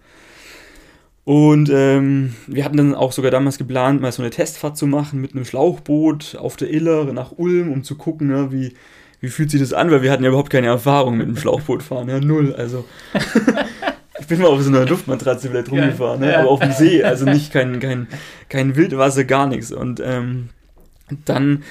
Und 1.25 1.69
ähm, 1.73 2.35
wir 2.47 2.65
hatten 2.65 2.75
dann 2.75 2.95
auch 2.95 3.13
sogar 3.13 3.31
damals 3.31 3.57
geplant, 3.57 4.01
mal 4.01 4.11
so 4.11 4.21
eine 4.21 4.29
Testfahrt 4.29 4.77
zu 4.77 4.87
machen 4.87 5.21
mit 5.21 5.33
einem 5.33 5.45
Schlauchboot 5.45 6.35
auf 6.35 6.57
der 6.57 6.69
Iller 6.69 7.05
nach 7.13 7.31
Ulm, 7.37 7.71
um 7.71 7.83
zu 7.83 7.95
gucken, 7.95 8.29
ja, 8.29 8.51
wie, 8.51 8.73
wie 9.21 9.29
fühlt 9.29 9.49
sich 9.49 9.61
das 9.61 9.71
an, 9.71 9.89
weil 9.89 10.01
wir 10.01 10.11
hatten 10.11 10.23
ja 10.23 10.29
überhaupt 10.29 10.49
keine 10.49 10.67
Erfahrung 10.67 11.17
mit 11.17 11.27
dem 11.27 11.37
Schlauchbootfahren, 11.37 12.09
ja, 12.09 12.19
null, 12.19 12.53
also. 12.53 12.83
ich 14.19 14.27
bin 14.27 14.41
mal 14.41 14.49
auf 14.49 14.61
so 14.61 14.69
einer 14.69 14.85
Luftmatratze 14.85 15.49
vielleicht 15.49 15.71
rumgefahren, 15.71 16.19
ne? 16.19 16.37
aber 16.37 16.49
auf 16.49 16.59
dem 16.59 16.73
See, 16.73 17.01
also 17.03 17.23
nicht 17.23 17.53
kein, 17.53 17.79
kein, 17.79 18.07
kein 18.49 18.75
Wildwasser, 18.75 19.23
gar 19.23 19.47
nichts. 19.47 19.71
Und 19.71 20.01
ähm, 20.03 20.49
dann 21.23 21.63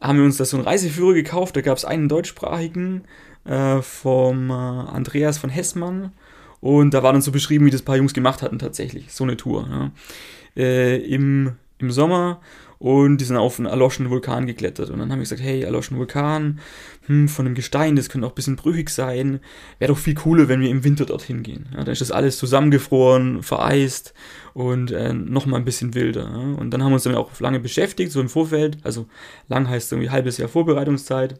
haben 0.00 0.18
wir 0.18 0.24
uns 0.24 0.36
da 0.36 0.44
so 0.44 0.56
einen 0.56 0.66
Reiseführer 0.66 1.14
gekauft. 1.14 1.56
Da 1.56 1.60
gab 1.60 1.76
es 1.76 1.84
einen 1.84 2.08
deutschsprachigen 2.08 3.04
äh, 3.44 3.82
vom 3.82 4.50
äh, 4.50 4.52
Andreas 4.52 5.38
von 5.38 5.50
Hessmann. 5.50 6.12
Und 6.60 6.94
da 6.94 7.02
war 7.02 7.12
dann 7.12 7.22
so 7.22 7.32
beschrieben, 7.32 7.66
wie 7.66 7.70
das 7.70 7.82
paar 7.82 7.96
Jungs 7.96 8.14
gemacht 8.14 8.42
hatten 8.42 8.58
tatsächlich. 8.58 9.12
So 9.12 9.24
eine 9.24 9.36
Tour. 9.36 9.68
Ja. 9.70 9.90
Äh, 10.56 10.96
im, 10.98 11.56
Im 11.78 11.90
Sommer. 11.90 12.40
Und 12.80 13.18
die 13.18 13.26
sind 13.26 13.36
auf 13.36 13.58
einen 13.58 13.66
erloschenen 13.66 14.10
Vulkan 14.10 14.46
geklettert. 14.46 14.88
Und 14.88 15.00
dann 15.00 15.12
haben 15.12 15.18
wir 15.18 15.24
gesagt, 15.24 15.42
hey, 15.42 15.60
erloschenen 15.60 15.98
Vulkan, 15.98 16.60
hm, 17.04 17.28
von 17.28 17.44
einem 17.44 17.54
Gestein, 17.54 17.94
das 17.94 18.08
könnte 18.08 18.26
auch 18.26 18.32
ein 18.32 18.34
bisschen 18.34 18.56
brüchig 18.56 18.88
sein. 18.88 19.40
Wäre 19.78 19.92
doch 19.92 19.98
viel 19.98 20.14
cooler, 20.14 20.48
wenn 20.48 20.62
wir 20.62 20.70
im 20.70 20.82
Winter 20.82 21.04
dorthin 21.04 21.42
gehen. 21.42 21.68
Ja, 21.72 21.84
dann 21.84 21.92
ist 21.92 22.00
das 22.00 22.10
alles 22.10 22.38
zusammengefroren, 22.38 23.42
vereist 23.42 24.14
und 24.54 24.92
äh, 24.92 25.12
nochmal 25.12 25.60
ein 25.60 25.66
bisschen 25.66 25.94
wilder. 25.94 26.22
Ja. 26.22 26.58
Und 26.58 26.70
dann 26.70 26.82
haben 26.82 26.92
wir 26.92 26.94
uns 26.94 27.02
damit 27.02 27.18
auch 27.18 27.38
lange 27.38 27.60
beschäftigt, 27.60 28.12
so 28.12 28.20
im 28.22 28.30
Vorfeld. 28.30 28.78
Also 28.82 29.06
lang 29.48 29.68
heißt 29.68 29.92
irgendwie 29.92 30.08
halbes 30.08 30.38
Jahr 30.38 30.48
Vorbereitungszeit. 30.48 31.34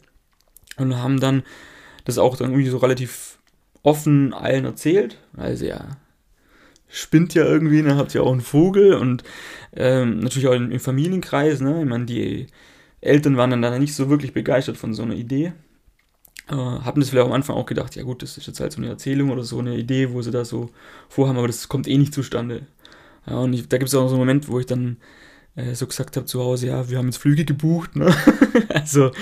Und 0.76 0.98
haben 0.98 1.20
dann 1.20 1.42
das 2.04 2.18
auch 2.18 2.36
dann 2.36 2.50
irgendwie 2.50 2.68
so 2.68 2.76
relativ 2.76 3.38
offen 3.82 4.34
allen 4.34 4.66
erzählt. 4.66 5.16
Also 5.38 5.64
ja, 5.64 5.96
spinnt 6.90 7.34
ja 7.34 7.44
irgendwie, 7.44 7.82
dann 7.82 7.96
habt 7.96 8.14
ihr 8.14 8.22
auch 8.22 8.32
einen 8.32 8.40
Vogel 8.40 8.94
und 8.94 9.22
ähm, 9.74 10.20
natürlich 10.20 10.48
auch 10.48 10.54
im, 10.54 10.78
Familienkreis, 10.80 11.60
ne? 11.60 11.80
Ich 11.82 11.88
meine, 11.88 12.04
die 12.04 12.48
Eltern 13.00 13.36
waren 13.36 13.50
dann 13.50 13.62
da 13.62 13.78
nicht 13.78 13.94
so 13.94 14.10
wirklich 14.10 14.32
begeistert 14.32 14.76
von 14.76 14.92
so 14.92 15.02
einer 15.02 15.14
Idee. 15.14 15.52
Äh, 16.48 16.54
haben 16.54 17.00
das 17.00 17.10
vielleicht 17.10 17.26
am 17.26 17.32
Anfang 17.32 17.56
auch 17.56 17.66
gedacht, 17.66 17.94
ja 17.94 18.02
gut, 18.02 18.22
das 18.22 18.36
ist 18.36 18.46
jetzt 18.46 18.60
halt 18.60 18.72
so 18.72 18.78
eine 18.78 18.88
Erzählung 18.88 19.30
oder 19.30 19.44
so 19.44 19.58
eine 19.60 19.76
Idee, 19.76 20.12
wo 20.12 20.20
sie 20.20 20.32
da 20.32 20.44
so 20.44 20.70
vorhaben, 21.08 21.38
aber 21.38 21.46
das 21.46 21.68
kommt 21.68 21.86
eh 21.86 21.96
nicht 21.96 22.12
zustande. 22.12 22.66
Ja, 23.26 23.38
und 23.38 23.52
ich, 23.52 23.68
da 23.68 23.78
gibt 23.78 23.88
es 23.88 23.94
auch 23.94 24.08
so 24.08 24.14
einen 24.14 24.18
Moment, 24.18 24.48
wo 24.48 24.58
ich 24.58 24.66
dann 24.66 24.96
äh, 25.54 25.74
so 25.74 25.86
gesagt 25.86 26.16
habe 26.16 26.26
zu 26.26 26.40
Hause, 26.40 26.66
ja, 26.66 26.90
wir 26.90 26.98
haben 26.98 27.06
jetzt 27.06 27.18
Flüge 27.18 27.44
gebucht, 27.44 27.94
ne? 27.94 28.14
also 28.68 29.12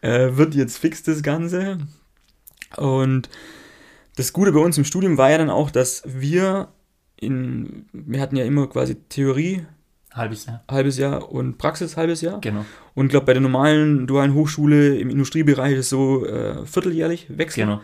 äh, 0.00 0.36
wird 0.36 0.54
jetzt 0.54 0.78
fix 0.78 1.02
das 1.02 1.22
Ganze. 1.22 1.78
Und 2.76 3.28
das 4.16 4.32
Gute 4.32 4.52
bei 4.52 4.60
uns 4.60 4.78
im 4.78 4.84
Studium 4.84 5.18
war 5.18 5.30
ja 5.30 5.38
dann 5.38 5.50
auch, 5.50 5.70
dass 5.70 6.02
wir 6.06 6.68
in, 7.20 7.86
wir 7.92 8.20
hatten 8.20 8.36
ja 8.36 8.44
immer 8.44 8.66
quasi 8.66 8.96
Theorie, 9.08 9.64
halbes 10.12 10.46
Jahr, 10.46 10.64
halbes 10.70 10.98
Jahr 10.98 11.30
und 11.30 11.58
Praxis 11.58 11.96
halbes 11.96 12.20
Jahr. 12.20 12.40
Genau. 12.40 12.64
Und 12.94 13.06
ich 13.06 13.10
glaube, 13.10 13.26
bei 13.26 13.32
der 13.32 13.42
normalen 13.42 14.06
dualen 14.06 14.34
Hochschule 14.34 14.98
im 14.98 15.10
Industriebereich 15.10 15.74
ist 15.74 15.90
so 15.90 16.26
äh, 16.26 16.66
vierteljährlich 16.66 17.26
wechseln. 17.28 17.68
Genau. 17.68 17.80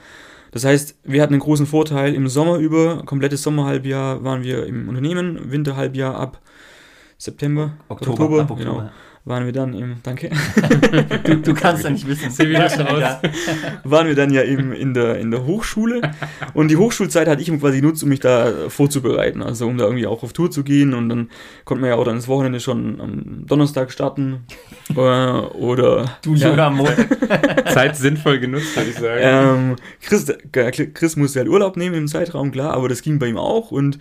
Das 0.50 0.64
heißt, 0.64 0.96
wir 1.04 1.22
hatten 1.22 1.34
einen 1.34 1.42
großen 1.42 1.66
Vorteil 1.66 2.14
im 2.14 2.28
Sommer 2.28 2.58
über, 2.58 3.02
komplettes 3.04 3.42
Sommerhalbjahr 3.42 4.24
waren 4.24 4.42
wir 4.42 4.66
im 4.66 4.88
Unternehmen, 4.88 5.52
Winterhalbjahr 5.52 6.16
ab 6.16 6.40
September, 7.18 7.74
Oktober, 7.88 8.12
Oktober, 8.12 8.40
Oktober 8.40 8.58
genau 8.58 8.90
waren 9.26 9.44
wir 9.44 9.52
dann 9.52 9.74
im, 9.74 9.96
danke. 10.04 10.30
Du, 11.24 11.36
du 11.38 11.54
kannst 11.54 11.82
ja 11.82 11.90
nicht 11.90 12.06
wissen, 12.06 12.30
wie 12.48 12.52
das 12.52 12.78
aus. 12.78 13.02
waren 13.82 14.06
wir 14.06 14.14
dann 14.14 14.32
ja 14.32 14.44
eben 14.44 14.72
in 14.72 14.94
der, 14.94 15.18
in 15.18 15.32
der 15.32 15.44
Hochschule 15.44 16.00
und 16.54 16.68
die 16.68 16.76
Hochschulzeit 16.76 17.26
hatte 17.26 17.42
ich 17.42 17.48
quasi 17.58 17.80
genutzt, 17.80 18.04
um 18.04 18.08
mich 18.08 18.20
da 18.20 18.68
vorzubereiten, 18.68 19.42
also 19.42 19.66
um 19.66 19.78
da 19.78 19.84
irgendwie 19.84 20.06
auch 20.06 20.22
auf 20.22 20.32
Tour 20.32 20.52
zu 20.52 20.62
gehen 20.62 20.94
und 20.94 21.08
dann 21.08 21.30
konnte 21.64 21.80
man 21.80 21.90
ja 21.90 21.96
auch 21.96 22.04
dann 22.04 22.14
das 22.14 22.28
Wochenende 22.28 22.60
schon 22.60 23.00
am 23.00 23.46
Donnerstag 23.46 23.90
starten 23.90 24.44
äh, 24.90 24.94
oder... 24.94 26.18
Du 26.22 26.34
ja. 26.34 26.50
sogar 26.50 26.68
am 26.68 26.76
Montag. 26.76 27.68
Zeit 27.72 27.96
sinnvoll 27.96 28.38
genutzt, 28.38 28.76
würde 28.76 28.90
ich 28.90 28.96
sagen. 28.96 29.20
Ähm, 29.22 29.76
Chris, 30.02 30.32
Chris 30.94 31.16
musste 31.16 31.40
halt 31.40 31.48
Urlaub 31.48 31.76
nehmen 31.76 31.96
im 31.96 32.08
Zeitraum, 32.08 32.52
klar, 32.52 32.74
aber 32.74 32.88
das 32.88 33.02
ging 33.02 33.18
bei 33.18 33.26
ihm 33.26 33.38
auch 33.38 33.72
und 33.72 33.98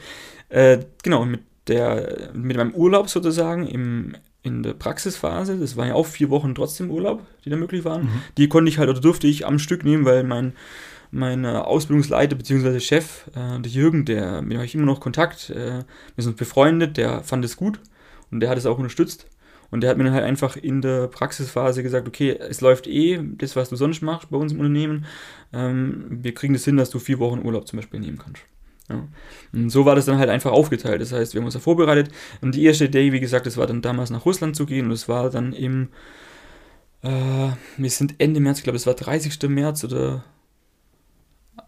äh, 0.50 0.78
genau, 1.02 1.26
mit 1.26 1.42
der, 1.68 2.30
mit 2.34 2.58
meinem 2.58 2.76
Urlaub 2.76 3.10
sozusagen 3.10 3.66
im 3.66 4.14
in 4.46 4.64
der 4.64 4.74
Praxisphase, 4.74 5.58
das 5.58 5.76
waren 5.76 5.90
ja 5.90 5.94
auch 5.96 6.06
vier 6.06 6.30
Wochen 6.30 6.56
trotzdem 6.56 6.92
Urlaub, 6.92 7.26
die 7.44 7.50
da 7.50 7.56
möglich 7.56 7.84
waren, 7.84 8.04
mhm. 8.04 8.22
die 8.38 8.48
konnte 8.48 8.70
ich 8.70 8.78
halt 8.78 8.90
oder 8.90 9.02
durfte 9.02 9.28
ich 9.28 9.46
am 9.46 9.60
Stück 9.60 9.84
nehmen, 9.84 10.06
weil 10.06 10.24
mein, 10.24 10.54
mein 11.12 11.46
Ausbildungsleiter 11.46 12.36
bzw. 12.36 12.80
Chef, 12.80 13.28
äh, 13.36 13.60
der 13.60 13.72
Jürgen, 13.72 14.06
der, 14.06 14.42
mit 14.42 14.52
dem 14.52 14.58
habe 14.58 14.66
ich 14.66 14.76
immer 14.76 14.86
noch 14.86 15.00
Kontakt, 15.00 15.50
äh, 15.50 15.84
wir 16.16 16.24
sind 16.24 16.38
befreundet, 16.38 16.98
der 16.98 17.24
fand 17.24 17.44
es 17.44 17.58
gut 17.58 17.80
und 18.32 18.40
der 18.40 18.50
hat 18.50 18.58
es 18.58 18.66
auch 18.66 18.78
unterstützt. 18.78 19.28
Und 19.72 19.82
der 19.82 19.90
hat 19.90 19.98
mir 19.98 20.04
dann 20.04 20.14
halt 20.14 20.24
einfach 20.24 20.56
in 20.56 20.82
der 20.82 21.08
Praxisphase 21.08 21.84
gesagt, 21.84 22.08
okay, 22.08 22.38
es 22.38 22.62
läuft 22.62 22.88
eh 22.88 23.20
das, 23.22 23.56
was 23.56 23.70
du 23.70 23.76
sonst 23.76 24.02
machst 24.02 24.30
bei 24.30 24.38
uns 24.38 24.54
im 24.54 24.60
Unternehmen. 24.60 25.06
Ähm, 25.52 26.06
wir 26.10 26.34
kriegen 26.34 26.54
das 26.54 26.64
hin, 26.64 26.78
dass 26.78 26.92
du 26.92 27.00
vier 27.00 27.20
Wochen 27.20 27.44
Urlaub 27.44 27.68
zum 27.68 27.78
Beispiel 27.78 28.00
nehmen 28.00 28.20
kannst. 28.20 28.44
Ja. 28.90 29.08
Und 29.52 29.70
so 29.70 29.86
war 29.86 29.96
das 29.96 30.06
dann 30.06 30.18
halt 30.18 30.30
einfach 30.30 30.52
aufgeteilt. 30.52 31.02
Das 31.02 31.12
heißt, 31.12 31.34
wir 31.34 31.42
haben 31.42 31.46
uns 31.46 31.56
da 31.56 31.60
vorbereitet. 31.60 32.10
Und 32.42 32.56
die 32.56 32.64
erste 32.64 32.86
Idee, 32.86 33.12
wie 33.12 33.20
gesagt, 33.20 33.46
das 33.46 33.58
war 33.58 33.68
dann 33.68 33.82
damals 33.82 34.10
nach 34.10 34.26
Russland 34.26 34.56
zu 34.56 34.66
gehen. 34.66 34.86
Und 34.86 34.92
das 34.92 35.10
war 35.10 35.30
dann 35.30 35.54
im, 35.54 35.90
äh, 37.02 37.50
wir 37.78 37.90
sind 37.90 38.16
Ende 38.20 38.40
März, 38.40 38.60
ich 38.60 38.64
glaube, 38.64 38.78
es 38.78 38.86
war 38.86 38.94
30. 38.94 39.50
März 39.50 39.84
oder, 39.84 40.24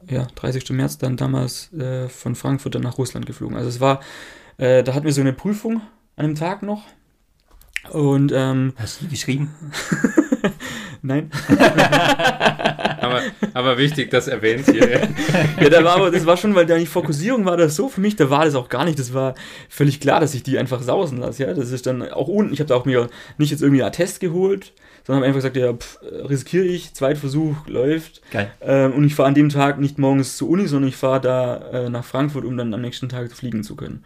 ja, 0.08 0.27
30. 0.36 0.69
März 0.71 0.97
dann 0.99 1.17
damals 1.17 1.73
äh, 1.73 2.08
von 2.08 2.36
Frankfurt 2.36 2.75
dann 2.75 2.84
nach 2.84 2.97
Russland 2.97 3.25
geflogen. 3.25 3.58
Also 3.58 3.69
es 3.69 3.80
war, 3.80 4.01
äh, 4.58 4.84
da 4.84 4.93
hatten 4.93 5.06
wir 5.06 5.13
so 5.13 5.21
eine 5.21 5.34
Prüfung 5.34 5.82
an 6.15 6.25
einem 6.25 6.36
Tag 6.36 6.62
noch. 6.62 6.84
Und, 7.91 8.32
ähm, 8.36 8.73
Hast 8.77 9.01
du 9.01 9.06
die 9.06 9.12
geschrieben? 9.12 9.53
Nein. 11.01 11.32
aber, 13.07 13.21
aber 13.53 13.77
wichtig, 13.77 14.11
das 14.11 14.27
erwähnt 14.27 14.65
hier. 14.69 14.87
ja, 15.61 15.69
da 15.69 15.83
war 15.83 15.95
aber, 15.95 16.11
das 16.11 16.25
war 16.25 16.37
schon, 16.37 16.55
weil 16.55 16.65
da 16.65 16.77
die 16.77 16.85
Fokussierung 16.85 17.45
war 17.45 17.57
das 17.57 17.75
so 17.75 17.89
für 17.89 18.01
mich, 18.01 18.15
da 18.15 18.29
war 18.29 18.45
das 18.45 18.55
auch 18.55 18.69
gar 18.69 18.85
nicht, 18.85 18.99
das 18.99 19.13
war 19.13 19.35
völlig 19.69 19.99
klar, 19.99 20.19
dass 20.19 20.33
ich 20.33 20.43
die 20.43 20.57
einfach 20.57 20.81
sausen 20.81 21.19
lasse, 21.19 21.43
ja, 21.43 21.53
das 21.53 21.71
ist 21.71 21.85
dann 21.85 22.01
auch 22.01 22.27
unten, 22.27 22.53
ich 22.53 22.59
habe 22.59 22.67
da 22.69 22.75
auch 22.75 22.85
mir 22.85 23.07
nicht 23.37 23.51
jetzt 23.51 23.61
irgendwie 23.61 23.81
einen 23.81 23.89
Attest 23.89 24.19
geholt, 24.19 24.73
sondern 25.07 25.21
habe 25.21 25.27
einfach 25.27 25.37
gesagt, 25.37 25.55
ja, 25.55 25.73
pff, 25.73 25.99
riskiere 26.29 26.65
ich, 26.65 26.93
Zweitversuch 26.93 27.67
läuft. 27.67 28.21
Geil. 28.31 28.51
Ähm, 28.59 28.91
und 28.91 29.05
ich 29.05 29.15
fahre 29.15 29.29
an 29.29 29.35
dem 29.35 29.47
Tag 29.47 29.79
nicht 29.79 29.97
morgens 29.97 30.35
zur 30.35 30.49
Uni, 30.49 30.67
sondern 30.67 30.89
ich 30.89 30.97
fahre 30.97 31.21
da 31.21 31.57
äh, 31.71 31.89
nach 31.89 32.03
Frankfurt, 32.03 32.43
um 32.43 32.57
dann 32.57 32.73
am 32.73 32.81
nächsten 32.81 33.07
Tag 33.07 33.31
fliegen 33.31 33.63
zu 33.63 33.77
können. 33.77 34.03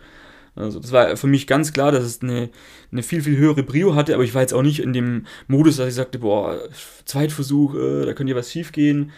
Also 0.55 0.79
das 0.79 0.91
war 0.91 1.15
für 1.15 1.27
mich 1.27 1.47
ganz 1.47 1.71
klar, 1.71 1.91
dass 1.91 2.03
es 2.03 2.21
eine, 2.21 2.49
eine 2.91 3.03
viel, 3.03 3.21
viel 3.21 3.37
höhere 3.37 3.63
Brio 3.63 3.95
hatte, 3.95 4.13
aber 4.13 4.23
ich 4.23 4.33
war 4.33 4.41
jetzt 4.41 4.53
auch 4.53 4.63
nicht 4.63 4.79
in 4.79 4.91
dem 4.93 5.25
Modus, 5.47 5.77
dass 5.77 5.87
ich 5.87 5.95
sagte, 5.95 6.19
boah, 6.19 6.57
Zweitversuch, 7.05 7.75
äh, 7.75 8.05
da 8.05 8.13
könnte 8.13 8.31
ja 8.31 8.37
was 8.37 8.51
schief 8.51 8.71
gehen. 8.71 9.11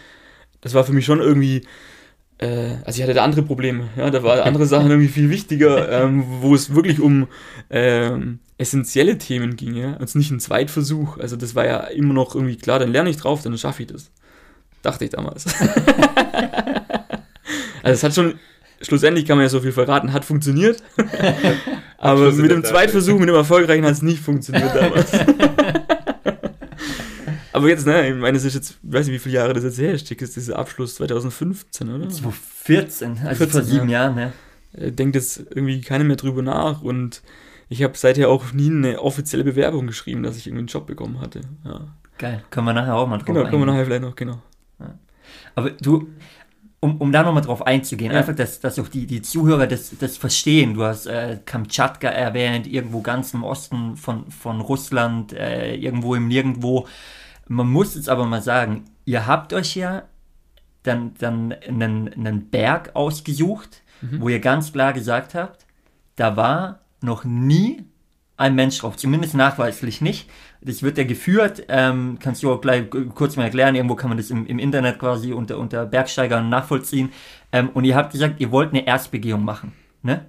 Das 0.60 0.74
war 0.74 0.84
für 0.84 0.92
mich 0.92 1.04
schon 1.04 1.20
irgendwie, 1.20 1.62
äh, 2.38 2.76
also 2.84 2.98
ich 2.98 3.02
hatte 3.02 3.14
da 3.14 3.24
andere 3.24 3.42
Probleme, 3.42 3.88
ja, 3.96 4.10
da 4.10 4.22
waren 4.22 4.40
andere 4.40 4.66
Sachen 4.66 4.90
irgendwie 4.90 5.08
viel 5.08 5.28
wichtiger, 5.28 5.90
ähm, 6.04 6.24
wo 6.40 6.54
es 6.54 6.74
wirklich 6.74 7.00
um 7.00 7.26
ähm, 7.68 8.38
essentielle 8.56 9.18
Themen 9.18 9.56
ging, 9.56 9.74
ja, 9.74 9.96
als 9.96 10.14
nicht 10.14 10.30
ein 10.30 10.38
Zweitversuch. 10.40 11.18
Also 11.18 11.34
das 11.36 11.56
war 11.56 11.66
ja 11.66 11.78
immer 11.78 12.14
noch 12.14 12.34
irgendwie 12.34 12.56
klar, 12.56 12.78
dann 12.78 12.92
lerne 12.92 13.10
ich 13.10 13.16
drauf, 13.16 13.42
dann 13.42 13.58
schaffe 13.58 13.82
ich 13.82 13.88
das. 13.88 14.12
Dachte 14.82 15.04
ich 15.04 15.10
damals. 15.10 15.46
also 17.82 17.94
es 17.94 18.02
hat 18.04 18.14
schon 18.14 18.34
schlussendlich 18.84 19.26
kann 19.26 19.36
man 19.36 19.44
ja 19.44 19.48
so 19.48 19.60
viel 19.60 19.72
verraten, 19.72 20.12
hat 20.12 20.24
funktioniert. 20.24 20.82
Aber 21.98 22.32
mit 22.32 22.50
dem 22.50 22.64
Zweitversuch, 22.64 23.18
mit 23.18 23.28
dem 23.28 23.34
erfolgreichen, 23.34 23.84
hat 23.84 23.92
es 23.92 24.02
nicht 24.02 24.20
funktioniert 24.20 24.74
damals. 24.74 25.10
Aber 27.52 27.68
jetzt, 27.68 27.86
ne, 27.86 28.08
ich 28.08 28.16
meine, 28.16 28.36
es 28.36 28.44
ist 28.44 28.54
jetzt, 28.54 28.78
ich 28.82 28.92
weiß 28.92 29.06
nicht, 29.06 29.14
wie 29.14 29.18
viele 29.20 29.36
Jahre 29.36 29.52
das 29.52 29.62
jetzt 29.62 29.78
her 29.78 29.92
ist, 29.92 30.10
ist 30.10 30.36
dieser 30.36 30.58
Abschluss 30.58 30.96
2015, 30.96 31.88
oder? 31.88 32.08
2014, 32.08 33.18
also 33.24 33.44
14, 33.44 33.48
vor 33.48 33.62
sieben 33.62 33.88
ja. 33.88 34.02
Jahren, 34.02 34.14
ne? 34.16 34.32
Denkt 34.90 35.14
jetzt 35.14 35.38
irgendwie 35.50 35.80
keiner 35.80 36.02
mehr 36.02 36.16
drüber 36.16 36.42
nach 36.42 36.82
und 36.82 37.22
ich 37.68 37.82
habe 37.82 37.96
seither 37.96 38.28
auch 38.28 38.52
nie 38.52 38.70
eine 38.70 39.00
offizielle 39.00 39.44
Bewerbung 39.44 39.86
geschrieben, 39.86 40.24
dass 40.24 40.36
ich 40.36 40.48
irgendwie 40.48 40.62
einen 40.62 40.68
Job 40.68 40.86
bekommen 40.86 41.20
hatte. 41.20 41.42
Ja. 41.64 41.94
Geil, 42.18 42.42
können 42.50 42.66
wir 42.66 42.72
nachher 42.72 42.96
auch 42.96 43.06
mal 43.06 43.18
drauf 43.18 43.26
Genau, 43.26 43.44
können 43.44 43.62
wir 43.62 43.66
nachher 43.66 43.84
vielleicht 43.84 44.02
noch, 44.02 44.16
genau. 44.16 44.42
Ja. 44.80 44.98
Aber 45.54 45.70
du, 45.70 46.08
um, 46.84 46.98
um 46.98 47.12
da 47.12 47.22
nochmal 47.22 47.42
drauf 47.42 47.66
einzugehen, 47.66 48.12
ja. 48.12 48.18
einfach, 48.18 48.34
dass, 48.36 48.60
dass 48.60 48.78
auch 48.78 48.88
die, 48.88 49.06
die 49.06 49.22
Zuhörer 49.22 49.66
das, 49.66 49.96
das 49.98 50.18
verstehen. 50.18 50.74
Du 50.74 50.84
hast 50.84 51.06
äh, 51.06 51.38
Kamtschatka 51.42 52.08
erwähnt, 52.08 52.66
irgendwo 52.66 53.00
ganz 53.00 53.32
im 53.32 53.42
Osten 53.42 53.96
von, 53.96 54.30
von 54.30 54.60
Russland, 54.60 55.32
äh, 55.32 55.74
irgendwo 55.76 56.14
im 56.14 56.28
Nirgendwo. 56.28 56.86
Man 57.48 57.70
muss 57.70 57.94
jetzt 57.94 58.10
aber 58.10 58.26
mal 58.26 58.42
sagen, 58.42 58.84
ihr 59.06 59.26
habt 59.26 59.54
euch 59.54 59.76
ja 59.76 60.02
dann, 60.82 61.14
dann 61.18 61.54
einen, 61.66 62.12
einen 62.12 62.50
Berg 62.50 62.94
ausgesucht, 62.94 63.82
mhm. 64.02 64.20
wo 64.20 64.28
ihr 64.28 64.40
ganz 64.40 64.70
klar 64.70 64.92
gesagt 64.92 65.34
habt, 65.34 65.64
da 66.16 66.36
war 66.36 66.80
noch 67.00 67.24
nie 67.24 67.84
ein 68.36 68.54
Mensch 68.54 68.78
drauf, 68.78 68.96
zumindest 68.96 69.34
nachweislich 69.34 70.00
nicht. 70.00 70.28
Das 70.60 70.82
wird 70.82 70.98
ja 70.98 71.04
geführt, 71.04 71.64
ähm, 71.68 72.18
kannst 72.20 72.42
du 72.42 72.52
auch 72.52 72.60
gleich 72.60 72.84
kurz 73.14 73.36
mal 73.36 73.44
erklären, 73.44 73.74
irgendwo 73.74 73.94
kann 73.94 74.08
man 74.08 74.16
das 74.16 74.30
im, 74.30 74.46
im 74.46 74.58
Internet 74.58 74.98
quasi 74.98 75.32
unter, 75.32 75.58
unter 75.58 75.86
Bergsteigern 75.86 76.48
nachvollziehen. 76.48 77.12
Ähm, 77.52 77.70
und 77.74 77.84
ihr 77.84 77.94
habt 77.94 78.12
gesagt, 78.12 78.40
ihr 78.40 78.50
wollt 78.50 78.70
eine 78.70 78.86
Erstbegehung 78.86 79.44
machen, 79.44 79.72
ne? 80.02 80.26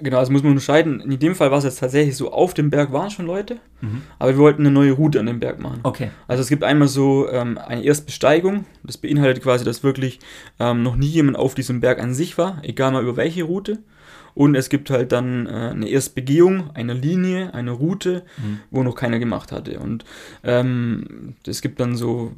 Genau, 0.00 0.20
das 0.20 0.30
muss 0.30 0.42
man 0.42 0.52
unterscheiden. 0.52 1.00
In 1.00 1.18
dem 1.18 1.34
Fall 1.34 1.50
war 1.50 1.58
es 1.58 1.64
jetzt 1.64 1.80
tatsächlich 1.80 2.16
so, 2.16 2.32
auf 2.32 2.54
dem 2.54 2.70
Berg 2.70 2.92
waren 2.92 3.10
schon 3.10 3.26
Leute, 3.26 3.58
mhm. 3.80 4.02
aber 4.18 4.30
wir 4.30 4.38
wollten 4.38 4.62
eine 4.62 4.70
neue 4.70 4.92
Route 4.92 5.20
an 5.20 5.26
dem 5.26 5.38
Berg 5.38 5.60
machen. 5.60 5.80
Okay. 5.82 6.10
Also 6.26 6.42
es 6.42 6.48
gibt 6.48 6.64
einmal 6.64 6.88
so 6.88 7.28
ähm, 7.30 7.58
eine 7.58 7.82
Erstbesteigung, 7.82 8.64
das 8.82 8.96
beinhaltet 8.96 9.42
quasi, 9.42 9.64
dass 9.64 9.82
wirklich 9.82 10.18
ähm, 10.58 10.82
noch 10.82 10.96
nie 10.96 11.06
jemand 11.06 11.36
auf 11.36 11.54
diesem 11.54 11.80
Berg 11.80 12.00
an 12.00 12.14
sich 12.14 12.38
war, 12.38 12.58
egal 12.62 12.92
mal 12.92 13.02
über 13.02 13.16
welche 13.16 13.44
Route. 13.44 13.78
Und 14.34 14.54
es 14.54 14.68
gibt 14.68 14.90
halt 14.90 15.12
dann 15.12 15.46
äh, 15.46 15.50
eine 15.50 15.88
Erstbegehung, 15.88 16.70
eine 16.74 16.94
Linie, 16.94 17.54
eine 17.54 17.72
Route, 17.72 18.22
mhm. 18.38 18.60
wo 18.70 18.82
noch 18.82 18.94
keiner 18.94 19.18
gemacht 19.18 19.52
hatte. 19.52 19.78
Und 19.78 20.04
ähm, 20.42 21.34
es 21.46 21.60
gibt 21.60 21.80
dann 21.80 21.96
so 21.96 22.32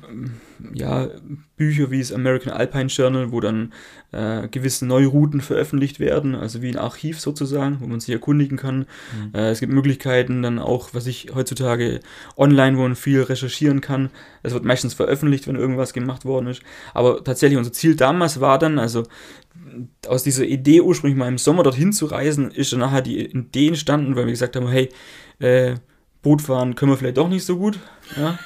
ja, 0.72 1.08
Bücher 1.56 1.90
wie 1.90 2.00
das 2.00 2.12
American 2.12 2.52
Alpine 2.52 2.86
Journal, 2.86 3.32
wo 3.32 3.40
dann 3.40 3.72
äh, 4.12 4.48
gewisse 4.48 4.86
neue 4.86 5.06
Routen 5.06 5.40
veröffentlicht 5.40 6.00
werden, 6.00 6.34
also 6.34 6.62
wie 6.62 6.70
ein 6.70 6.78
Archiv 6.78 7.20
sozusagen, 7.20 7.78
wo 7.80 7.86
man 7.86 8.00
sich 8.00 8.12
erkundigen 8.12 8.56
kann. 8.56 8.78
Mhm. 8.78 9.34
Äh, 9.34 9.50
es 9.50 9.60
gibt 9.60 9.72
Möglichkeiten 9.72 10.42
dann 10.42 10.58
auch, 10.58 10.90
was 10.92 11.06
ich 11.06 11.32
heutzutage 11.34 12.00
online, 12.36 12.76
wo 12.76 12.82
man 12.82 12.96
viel 12.96 13.22
recherchieren 13.22 13.80
kann. 13.80 14.10
Es 14.42 14.52
wird 14.52 14.64
meistens 14.64 14.94
veröffentlicht, 14.94 15.46
wenn 15.46 15.56
irgendwas 15.56 15.92
gemacht 15.92 16.24
worden 16.24 16.48
ist. 16.48 16.62
Aber 16.92 17.22
tatsächlich 17.22 17.58
unser 17.58 17.72
Ziel 17.72 17.96
damals 17.96 18.40
war 18.40 18.58
dann, 18.58 18.78
also 18.78 19.04
aus 20.06 20.22
dieser 20.22 20.44
Idee 20.44 20.80
ursprünglich 20.80 21.18
mal 21.18 21.28
im 21.28 21.38
Sommer 21.38 21.62
dorthin 21.62 21.92
zu 21.92 22.06
reisen, 22.06 22.50
ist 22.50 22.72
dann 22.72 22.80
nachher 22.80 23.02
die 23.02 23.24
Idee 23.24 23.68
entstanden, 23.68 24.16
weil 24.16 24.26
wir 24.26 24.32
gesagt 24.32 24.56
haben, 24.56 24.68
hey, 24.68 24.88
äh, 25.38 25.74
Bootfahren 26.22 26.74
können 26.74 26.90
wir 26.90 26.96
vielleicht 26.96 27.18
doch 27.18 27.28
nicht 27.28 27.44
so 27.44 27.58
gut, 27.58 27.78
ja. 28.16 28.38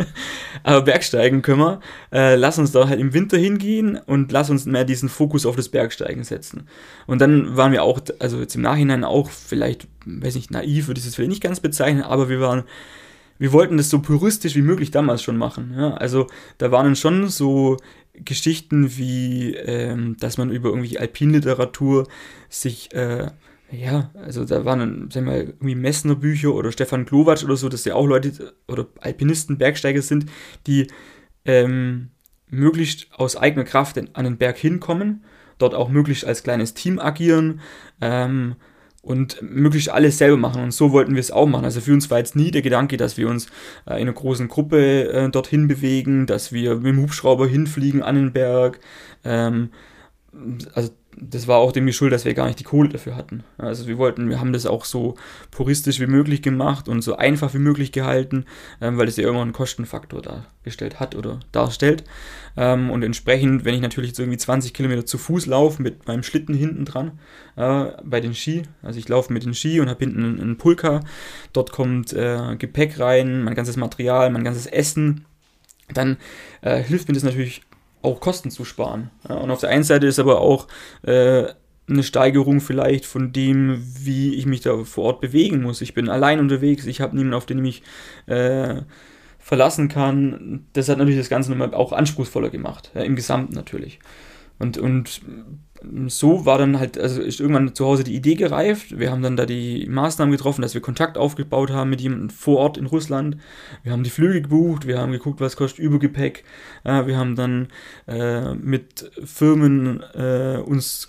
aber 0.64 0.82
Bergsteigen 0.82 1.40
können 1.40 1.60
wir. 1.60 1.80
Äh, 2.12 2.34
lass 2.34 2.58
uns 2.58 2.72
da 2.72 2.88
halt 2.88 3.00
im 3.00 3.14
Winter 3.14 3.38
hingehen 3.38 3.96
und 4.06 4.32
lass 4.32 4.50
uns 4.50 4.66
mehr 4.66 4.84
diesen 4.84 5.08
Fokus 5.08 5.46
auf 5.46 5.54
das 5.54 5.68
Bergsteigen 5.68 6.24
setzen. 6.24 6.68
Und 7.06 7.20
dann 7.20 7.56
waren 7.56 7.70
wir 7.70 7.84
auch, 7.84 8.00
also 8.18 8.40
jetzt 8.40 8.56
im 8.56 8.62
Nachhinein 8.62 9.04
auch 9.04 9.30
vielleicht, 9.30 9.86
weiß 10.04 10.34
nicht, 10.34 10.50
naiv 10.50 10.88
würde 10.88 11.00
ich 11.00 11.06
es 11.06 11.14
vielleicht 11.14 11.30
nicht 11.30 11.42
ganz 11.42 11.60
bezeichnen, 11.60 12.02
aber 12.02 12.28
wir 12.28 12.40
waren 12.40 12.64
wir 13.42 13.52
wollten 13.52 13.76
das 13.76 13.90
so 13.90 14.00
puristisch 14.00 14.54
wie 14.54 14.62
möglich 14.62 14.92
damals 14.92 15.20
schon 15.20 15.36
machen. 15.36 15.74
Ja? 15.76 15.94
Also 15.94 16.28
da 16.58 16.70
waren 16.70 16.86
dann 16.86 16.94
schon 16.94 17.26
so 17.26 17.76
Geschichten 18.14 18.96
wie, 18.96 19.54
ähm, 19.54 20.16
dass 20.18 20.38
man 20.38 20.50
über 20.50 20.68
irgendwie 20.68 20.98
Alpinliteratur 20.98 22.08
sich, 22.48 22.92
äh, 22.94 23.30
ja, 23.70 24.10
also 24.14 24.44
da 24.44 24.64
waren 24.64 24.78
dann, 24.80 25.10
sagen 25.10 25.26
wir 25.26 25.32
mal, 25.32 25.40
irgendwie 25.44 25.74
Messner 25.74 26.14
Bücher 26.14 26.54
oder 26.54 26.72
Stefan 26.72 27.06
Glowacz 27.06 27.42
oder 27.42 27.56
so, 27.56 27.68
dass 27.68 27.84
ja 27.84 27.94
auch 27.94 28.06
Leute 28.06 28.54
oder 28.68 28.86
Alpinisten, 29.00 29.56
Bergsteiger 29.56 30.02
sind, 30.02 30.26
die 30.66 30.88
ähm, 31.46 32.10
möglichst 32.48 33.08
aus 33.12 33.36
eigener 33.36 33.64
Kraft 33.64 33.98
an 33.98 34.24
den 34.24 34.36
Berg 34.36 34.58
hinkommen, 34.58 35.24
dort 35.58 35.74
auch 35.74 35.88
möglichst 35.88 36.26
als 36.26 36.42
kleines 36.42 36.74
Team 36.74 36.98
agieren, 36.98 37.60
ähm, 38.02 38.56
und 39.02 39.42
möglichst 39.42 39.90
alles 39.90 40.18
selber 40.18 40.36
machen. 40.36 40.62
Und 40.62 40.72
so 40.72 40.92
wollten 40.92 41.14
wir 41.14 41.20
es 41.20 41.32
auch 41.32 41.46
machen. 41.46 41.64
Also 41.64 41.80
für 41.80 41.92
uns 41.92 42.08
war 42.10 42.18
jetzt 42.18 42.36
nie 42.36 42.52
der 42.52 42.62
Gedanke, 42.62 42.96
dass 42.96 43.16
wir 43.16 43.28
uns 43.28 43.46
äh, 43.86 43.94
in 43.94 44.02
einer 44.02 44.12
großen 44.12 44.48
Gruppe 44.48 45.12
äh, 45.12 45.28
dorthin 45.28 45.68
bewegen, 45.68 46.26
dass 46.26 46.52
wir 46.52 46.76
mit 46.76 46.86
dem 46.86 47.02
Hubschrauber 47.02 47.48
hinfliegen 47.48 48.02
an 48.02 48.14
den 48.14 48.32
Berg. 48.32 48.78
Ähm, 49.24 49.70
also 50.74 50.90
das 51.16 51.46
war 51.46 51.58
auch 51.58 51.72
dem 51.72 51.90
Schuld, 51.92 52.12
dass 52.12 52.24
wir 52.24 52.34
gar 52.34 52.46
nicht 52.46 52.58
die 52.58 52.64
Kohle 52.64 52.88
dafür 52.88 53.16
hatten. 53.16 53.44
Also 53.58 53.86
wir 53.86 53.98
wollten, 53.98 54.28
wir 54.28 54.40
haben 54.40 54.52
das 54.52 54.66
auch 54.66 54.84
so 54.84 55.16
puristisch 55.50 56.00
wie 56.00 56.06
möglich 56.06 56.42
gemacht 56.42 56.88
und 56.88 57.02
so 57.02 57.16
einfach 57.16 57.52
wie 57.54 57.58
möglich 57.58 57.92
gehalten, 57.92 58.46
ähm, 58.80 58.96
weil 58.98 59.08
es 59.08 59.16
ja 59.16 59.24
irgendwann 59.24 59.48
einen 59.48 59.52
Kostenfaktor 59.52 60.22
dargestellt 60.22 61.00
hat 61.00 61.14
oder 61.14 61.40
darstellt. 61.52 62.04
Ähm, 62.56 62.90
und 62.90 63.02
entsprechend, 63.02 63.64
wenn 63.64 63.74
ich 63.74 63.80
natürlich 63.80 64.10
jetzt 64.10 64.20
irgendwie 64.20 64.38
20 64.38 64.72
Kilometer 64.72 65.04
zu 65.04 65.18
Fuß 65.18 65.46
laufe 65.46 65.82
mit 65.82 66.06
meinem 66.06 66.22
Schlitten 66.22 66.54
hinten 66.54 66.84
dran 66.84 67.18
äh, 67.56 67.86
bei 68.02 68.20
den 68.20 68.34
Ski, 68.34 68.62
also 68.82 68.98
ich 68.98 69.08
laufe 69.08 69.32
mit 69.32 69.44
den 69.44 69.54
Ski 69.54 69.80
und 69.80 69.88
habe 69.88 70.00
hinten 70.00 70.24
einen, 70.24 70.40
einen 70.40 70.56
Pulka, 70.56 71.00
dort 71.52 71.72
kommt 71.72 72.12
äh, 72.12 72.56
Gepäck 72.56 72.98
rein, 72.98 73.44
mein 73.44 73.54
ganzes 73.54 73.76
Material, 73.76 74.30
mein 74.30 74.44
ganzes 74.44 74.66
Essen, 74.66 75.26
dann 75.92 76.16
äh, 76.62 76.82
hilft 76.82 77.08
mir 77.08 77.14
das 77.14 77.22
natürlich 77.22 77.62
auch 78.02 78.20
Kosten 78.20 78.50
zu 78.50 78.64
sparen. 78.64 79.10
Ja, 79.28 79.36
und 79.36 79.50
auf 79.50 79.60
der 79.60 79.70
einen 79.70 79.84
Seite 79.84 80.06
ist 80.06 80.18
aber 80.18 80.40
auch 80.40 80.68
äh, 81.02 81.46
eine 81.88 82.02
Steigerung 82.02 82.60
vielleicht 82.60 83.06
von 83.06 83.32
dem, 83.32 83.82
wie 83.98 84.34
ich 84.34 84.46
mich 84.46 84.60
da 84.60 84.84
vor 84.84 85.04
Ort 85.04 85.20
bewegen 85.20 85.62
muss. 85.62 85.80
Ich 85.80 85.94
bin 85.94 86.08
allein 86.08 86.40
unterwegs, 86.40 86.86
ich 86.86 87.00
habe 87.00 87.16
niemanden, 87.16 87.34
auf 87.34 87.46
den 87.46 87.58
ich 87.58 87.62
mich 87.62 87.82
äh, 88.26 88.82
verlassen 89.38 89.88
kann. 89.88 90.66
Das 90.72 90.88
hat 90.88 90.98
natürlich 90.98 91.18
das 91.18 91.28
Ganze 91.28 91.50
nochmal 91.50 91.74
auch 91.74 91.92
anspruchsvoller 91.92 92.50
gemacht, 92.50 92.90
ja, 92.94 93.02
im 93.02 93.16
Gesamten 93.16 93.54
natürlich. 93.54 93.98
Und, 94.62 94.78
und 94.78 95.20
so 96.06 96.46
war 96.46 96.58
dann 96.58 96.78
halt, 96.78 96.96
also 96.96 97.20
ist 97.20 97.40
irgendwann 97.40 97.74
zu 97.74 97.84
Hause 97.84 98.04
die 98.04 98.14
Idee 98.14 98.36
gereift. 98.36 98.96
Wir 98.96 99.10
haben 99.10 99.22
dann 99.22 99.36
da 99.36 99.44
die 99.44 99.88
Maßnahmen 99.88 100.30
getroffen, 100.30 100.62
dass 100.62 100.74
wir 100.74 100.80
Kontakt 100.80 101.18
aufgebaut 101.18 101.70
haben 101.70 101.90
mit 101.90 102.00
jemandem 102.00 102.30
vor 102.30 102.58
Ort 102.58 102.76
in 102.76 102.86
Russland. 102.86 103.36
Wir 103.82 103.90
haben 103.90 104.04
die 104.04 104.10
Flüge 104.10 104.40
gebucht, 104.40 104.86
wir 104.86 104.98
haben 104.98 105.10
geguckt, 105.10 105.40
was 105.40 105.56
kostet 105.56 105.80
Übergepäck. 105.80 106.44
Wir 106.84 107.16
haben 107.16 107.34
dann 107.34 107.68
äh, 108.06 108.54
mit 108.54 109.10
Firmen 109.24 110.04
äh, 110.14 110.58
uns 110.64 111.08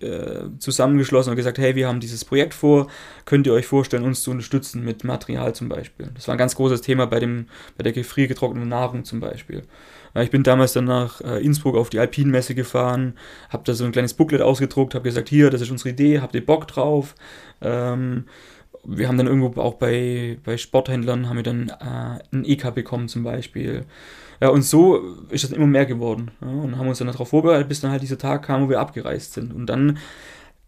äh, 0.00 0.48
zusammengeschlossen 0.58 1.30
und 1.30 1.36
gesagt, 1.36 1.58
hey, 1.58 1.76
wir 1.76 1.86
haben 1.86 2.00
dieses 2.00 2.24
Projekt 2.24 2.54
vor, 2.54 2.88
könnt 3.24 3.46
ihr 3.46 3.52
euch 3.52 3.66
vorstellen, 3.66 4.04
uns 4.04 4.22
zu 4.22 4.32
unterstützen 4.32 4.84
mit 4.84 5.04
Material 5.04 5.54
zum 5.54 5.68
Beispiel. 5.68 6.10
Das 6.14 6.26
war 6.26 6.34
ein 6.34 6.38
ganz 6.38 6.56
großes 6.56 6.80
Thema 6.80 7.06
bei, 7.06 7.20
dem, 7.20 7.46
bei 7.76 7.84
der 7.84 7.92
gefriergetrockneten 7.92 8.68
Nahrung 8.68 9.04
zum 9.04 9.20
Beispiel. 9.20 9.62
Ich 10.22 10.30
bin 10.30 10.42
damals 10.42 10.72
dann 10.72 10.84
nach 10.84 11.20
äh, 11.20 11.44
Innsbruck 11.44 11.76
auf 11.76 11.90
die 11.90 11.98
Alpinmesse 11.98 12.54
gefahren, 12.54 13.14
habe 13.50 13.64
da 13.64 13.74
so 13.74 13.84
ein 13.84 13.92
kleines 13.92 14.14
Booklet 14.14 14.40
ausgedruckt, 14.40 14.94
habe 14.94 15.04
gesagt, 15.04 15.28
hier, 15.28 15.50
das 15.50 15.60
ist 15.60 15.70
unsere 15.70 15.90
Idee, 15.90 16.20
habt 16.20 16.34
ihr 16.34 16.44
Bock 16.44 16.66
drauf? 16.68 17.14
Ähm, 17.60 18.24
wir 18.84 19.08
haben 19.08 19.18
dann 19.18 19.26
irgendwo 19.26 19.60
auch 19.60 19.74
bei, 19.74 20.38
bei 20.44 20.56
Sporthändlern 20.56 21.28
haben 21.28 21.36
wir 21.36 21.42
dann 21.42 21.68
äh, 21.68 22.18
ein 22.32 22.44
EK 22.44 22.74
bekommen 22.74 23.08
zum 23.08 23.22
Beispiel. 23.22 23.84
Ja, 24.40 24.48
und 24.48 24.62
so 24.62 25.16
ist 25.30 25.44
das 25.44 25.50
immer 25.50 25.66
mehr 25.66 25.86
geworden. 25.86 26.30
Ja, 26.40 26.48
und 26.48 26.78
haben 26.78 26.88
uns 26.88 26.98
dann 26.98 27.08
darauf 27.08 27.28
vorbereitet, 27.28 27.68
bis 27.68 27.80
dann 27.80 27.90
halt 27.90 28.02
dieser 28.02 28.18
Tag 28.18 28.44
kam, 28.44 28.62
wo 28.64 28.68
wir 28.68 28.80
abgereist 28.80 29.34
sind. 29.34 29.52
Und 29.52 29.66
dann 29.66 29.98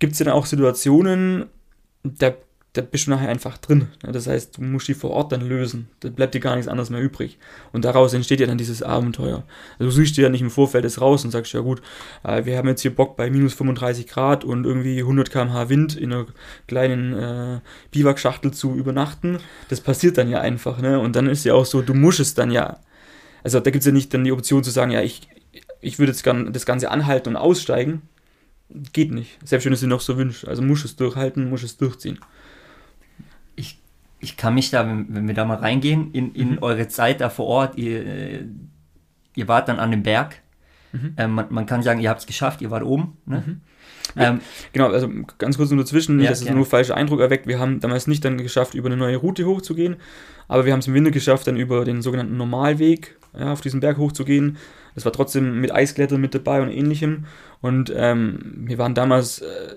gibt 0.01 0.13
es 0.13 0.19
dann 0.19 0.29
auch 0.29 0.47
Situationen, 0.47 1.47
da 2.03 2.33
da 2.73 2.83
bist 2.83 3.07
du 3.07 3.11
nachher 3.11 3.29
einfach 3.29 3.59
drin. 3.59 3.89
Das 4.01 4.29
heißt, 4.29 4.59
du 4.59 4.63
musst 4.63 4.87
die 4.87 4.95
vor 4.95 5.11
Ort 5.11 5.33
dann 5.33 5.41
lösen. 5.41 5.89
Da 6.01 6.09
bleibt 6.09 6.35
dir 6.35 6.41
gar 6.41 6.55
nichts 6.55 6.69
anderes 6.69 6.89
mehr 6.89 7.01
übrig. 7.01 7.39
Und 7.73 7.85
daraus 7.85 8.15
entsteht 8.15 8.39
ja 8.39 8.47
dann 8.47 8.59
dieses 8.59 8.81
Abenteuer. 8.83 9.43
Also 9.79 9.87
du 9.87 9.91
suchst 9.91 10.17
dir 10.17 10.23
ja 10.23 10.29
nicht 10.29 10.41
im 10.41 10.51
Vorfeld 10.51 10.85
das 10.85 11.01
raus 11.01 11.25
und 11.25 11.33
sagst, 11.33 11.53
ja 11.53 11.61
gut, 11.61 11.83
äh, 12.23 12.45
wir 12.45 12.57
haben 12.57 12.69
jetzt 12.69 12.83
hier 12.83 12.95
Bock 12.95 13.17
bei 13.17 13.29
minus 13.29 13.55
35 13.55 14.07
Grad 14.07 14.45
und 14.45 14.65
irgendwie 14.65 15.01
100 15.01 15.33
km/h 15.33 15.69
Wind 15.69 15.97
in 15.97 16.13
einer 16.13 16.27
kleinen 16.69 17.13
äh, 17.13 17.61
Biwakschachtel 17.91 18.53
zu 18.53 18.77
übernachten. 18.77 19.39
Das 19.69 19.81
passiert 19.81 20.17
dann 20.17 20.31
ja 20.31 20.41
einfach. 20.41 20.81
Ne? 20.81 21.01
Und 21.01 21.17
dann 21.17 21.27
ist 21.27 21.45
ja 21.45 21.55
auch 21.55 21.67
so, 21.67 21.83
du 21.83 21.95
musst 21.95 22.21
es 22.21 22.35
dann 22.35 22.53
ja. 22.53 22.79
Also 23.43 23.59
da 23.59 23.71
gibt 23.71 23.83
es 23.83 23.87
ja 23.87 23.93
nicht 23.93 24.15
dann 24.15 24.23
die 24.23 24.33
Option 24.33 24.63
zu 24.63 24.71
sagen, 24.71 24.93
ja, 24.93 25.03
ich, 25.03 25.29
ich 25.81 25.99
würde 25.99 26.13
jetzt 26.13 26.23
gern 26.23 26.53
das 26.53 26.67
Ganze 26.67 26.91
anhalten 26.93 27.31
und 27.31 27.37
aussteigen. 27.37 28.03
Geht 28.93 29.11
nicht. 29.11 29.39
Selbst 29.45 29.65
wenn 29.65 29.73
du 29.73 29.75
es 29.75 29.81
dir 29.81 29.89
noch 29.89 30.01
so 30.01 30.17
wünschst. 30.17 30.47
Also 30.47 30.63
musst 30.63 30.85
du 30.85 30.87
es 30.87 30.95
durchhalten, 30.95 31.51
musst 31.51 31.65
du 31.65 31.67
es 31.67 31.77
durchziehen 31.77 32.21
ich 34.21 34.37
kann 34.37 34.55
mich 34.55 34.71
da, 34.71 34.87
wenn, 34.87 35.07
wenn 35.15 35.27
wir 35.27 35.35
da 35.35 35.45
mal 35.45 35.57
reingehen, 35.57 36.13
in, 36.13 36.35
in 36.35 36.53
mhm. 36.53 36.59
eure 36.61 36.89
Zeit 36.89 37.21
da 37.21 37.31
vor 37.31 37.47
Ort, 37.47 37.79
ihr, 37.79 38.07
äh, 38.07 38.45
ihr 39.35 39.49
wart 39.49 39.69
dann 39.69 39.79
an 39.79 39.91
dem 39.91 40.03
Berg. 40.03 40.37
Mhm. 40.93 41.15
Ähm, 41.17 41.33
man, 41.33 41.47
man, 41.51 41.67
kann 41.67 41.83
sagen, 41.83 42.01
ihr 42.01 42.11
habt 42.11 42.21
es 42.21 42.27
geschafft, 42.27 42.61
ihr 42.61 42.71
wart 42.71 42.83
oben. 42.83 43.17
Ne? 43.27 43.45
Mhm. 43.47 43.61
Ähm, 44.17 44.41
genau, 44.73 44.91
also 44.91 45.09
ganz 45.39 45.57
kurz 45.57 45.71
nur 45.71 45.85
dazwischen, 45.85 46.17
nicht, 46.17 46.25
ja, 46.25 46.31
dass 46.31 46.43
es 46.43 46.51
nur 46.51 46.67
falscher 46.67 46.97
Eindruck 46.97 47.21
erweckt. 47.21 47.47
Wir 47.47 47.59
haben 47.59 47.81
damals 47.81 48.07
nicht 48.07 48.25
dann 48.25 48.39
geschafft, 48.39 48.75
über 48.75 48.89
eine 48.89 48.97
neue 48.97 49.17
Route 49.17 49.47
hochzugehen, 49.47 49.97
aber 50.49 50.65
wir 50.65 50.73
haben 50.73 50.81
es 50.81 50.89
im 50.89 50.95
Winter 50.95 51.13
geschafft, 51.13 51.47
dann 51.47 51.57
über 51.57 51.85
den 51.85 52.03
sogenannten 52.03 52.37
Normalweg 52.37 53.17
ja, 53.39 53.53
auf 53.53 53.61
diesen 53.61 53.81
Berg 53.81 53.99
hochzugehen. 53.99 54.59
Das 54.97 55.05
war 55.05 55.13
trotzdem 55.13 55.61
mit 55.61 55.73
Eisklettern 55.73 56.21
mit 56.21 56.35
dabei 56.35 56.61
und 56.61 56.71
ähnlichem. 56.71 57.27
Und 57.61 57.93
ähm, 57.95 58.65
wir 58.67 58.79
waren 58.79 58.95
damals, 58.95 59.41
äh, 59.41 59.77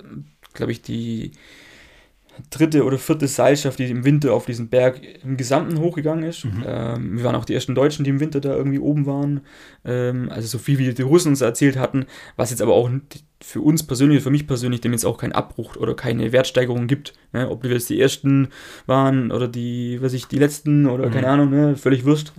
glaube 0.54 0.72
ich, 0.72 0.82
die 0.82 1.34
dritte 2.50 2.84
oder 2.84 2.98
vierte 2.98 3.28
Seilschaft, 3.28 3.80
die 3.80 3.90
im 3.90 4.06
Winter 4.06 4.34
auf 4.34 4.46
diesen 4.46 4.70
Berg 4.70 5.02
im 5.24 5.38
Gesamten 5.38 5.80
hochgegangen 5.80 6.24
ist. 6.24 6.46
Mhm. 6.46 6.64
Ähm, 6.66 7.18
wir 7.18 7.24
waren 7.24 7.36
auch 7.36 7.46
die 7.46 7.54
ersten 7.54 7.76
Deutschen, 7.76 8.04
die 8.04 8.10
im 8.10 8.20
Winter 8.20 8.42
da 8.42 8.56
irgendwie 8.56 8.80
oben 8.80 9.06
waren. 9.06 9.42
Ähm, 9.86 10.30
also 10.30 10.48
so 10.48 10.58
viel, 10.58 10.78
wie 10.78 10.94
die 10.94 11.02
Russen 11.02 11.30
uns 11.30 11.42
erzählt 11.42 11.78
hatten, 11.78 12.06
was 12.36 12.50
jetzt 12.50 12.62
aber 12.62 12.74
auch 12.74 12.90
für 13.42 13.62
uns 13.62 13.84
persönlich, 13.84 14.24
für 14.24 14.32
mich 14.32 14.48
persönlich, 14.48 14.82
dem 14.82 14.94
jetzt 14.94 15.06
auch 15.06 15.18
keinen 15.18 15.34
Abbruch 15.34 15.76
oder 15.76 15.96
keine 15.96 16.32
Wertsteigerung 16.32 16.88
gibt. 16.88 17.14
Ne? 17.34 17.50
Ob 17.50 17.64
wir 17.64 17.72
jetzt 17.72 17.90
die 17.90 18.00
ersten 18.00 18.50
waren 18.86 19.32
oder 19.32 19.48
die, 19.48 20.02
weiß 20.02 20.14
ich, 20.14 20.28
die 20.28 20.40
letzten 20.40 20.88
oder 20.88 21.08
mhm. 21.08 21.12
keine 21.12 21.28
Ahnung, 21.28 21.50
ne? 21.50 21.76
völlig 21.76 22.06
wurscht. 22.06 22.32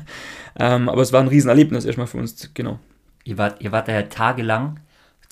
ähm, 0.58 0.88
aber 0.88 1.02
es 1.02 1.12
war 1.12 1.20
ein 1.20 1.28
Riesenerlebnis 1.28 1.84
erstmal 1.84 2.06
für 2.06 2.18
uns, 2.18 2.50
genau. 2.54 2.78
Ihr 3.24 3.38
wart, 3.38 3.60
ihr 3.62 3.72
wart 3.72 3.88
da 3.88 3.92
ja 3.92 4.02
tagelang 4.02 4.80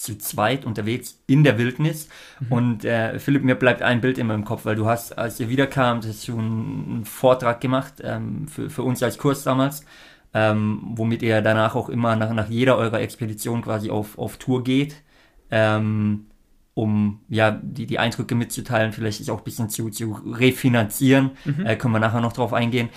zu 0.02 0.18
zweit 0.18 0.64
unterwegs 0.64 1.22
in 1.26 1.44
der 1.44 1.58
Wildnis. 1.58 2.08
Mhm. 2.40 2.52
Und 2.52 2.84
äh, 2.84 3.18
Philipp, 3.18 3.44
mir 3.44 3.54
bleibt 3.54 3.82
ein 3.82 4.00
Bild 4.00 4.18
in 4.18 4.26
meinem 4.26 4.44
Kopf, 4.44 4.64
weil 4.64 4.74
du 4.74 4.86
hast, 4.86 5.16
als 5.16 5.38
ihr 5.38 5.48
wiederkamt, 5.48 6.06
hast 6.06 6.26
du 6.26 6.38
einen 6.38 7.04
Vortrag 7.04 7.60
gemacht 7.60 7.94
ähm, 8.02 8.48
für, 8.48 8.68
für 8.68 8.82
uns 8.82 9.02
als 9.02 9.18
Kurs 9.18 9.44
damals, 9.44 9.84
ähm, 10.34 10.80
womit 10.94 11.22
ihr 11.22 11.40
danach 11.40 11.74
auch 11.74 11.88
immer 11.88 12.16
nach, 12.16 12.32
nach 12.32 12.48
jeder 12.48 12.76
eurer 12.76 13.00
Expedition 13.00 13.62
quasi 13.62 13.90
auf, 13.90 14.18
auf 14.18 14.38
Tour 14.38 14.64
geht. 14.64 14.96
Ähm, 15.50 16.26
um 16.74 17.20
ja 17.28 17.50
die, 17.50 17.86
die 17.86 17.98
Eindrücke 17.98 18.34
mitzuteilen, 18.34 18.92
vielleicht 18.92 19.18
sich 19.18 19.30
auch 19.30 19.38
ein 19.38 19.44
bisschen 19.44 19.68
zu, 19.68 19.90
zu 19.90 20.18
refinanzieren. 20.26 21.32
Mhm. 21.44 21.66
Äh, 21.66 21.76
können 21.76 21.92
wir 21.92 22.00
nachher 22.00 22.22
noch 22.22 22.32
drauf 22.32 22.52
eingehen. 22.52 22.88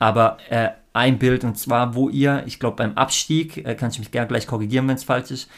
Aber 0.00 0.38
äh, 0.50 0.70
ein 0.92 1.18
Bild 1.18 1.44
und 1.44 1.56
zwar, 1.56 1.94
wo 1.94 2.08
ihr, 2.08 2.42
ich 2.46 2.58
glaube 2.58 2.76
beim 2.76 2.94
Abstieg, 2.94 3.58
äh, 3.58 3.74
kann 3.74 3.90
ich 3.90 3.98
mich 3.98 4.10
gerne 4.10 4.26
gleich 4.26 4.46
korrigieren, 4.46 4.88
wenn 4.88 4.96
es 4.96 5.04
falsch 5.04 5.30
ist, 5.30 5.48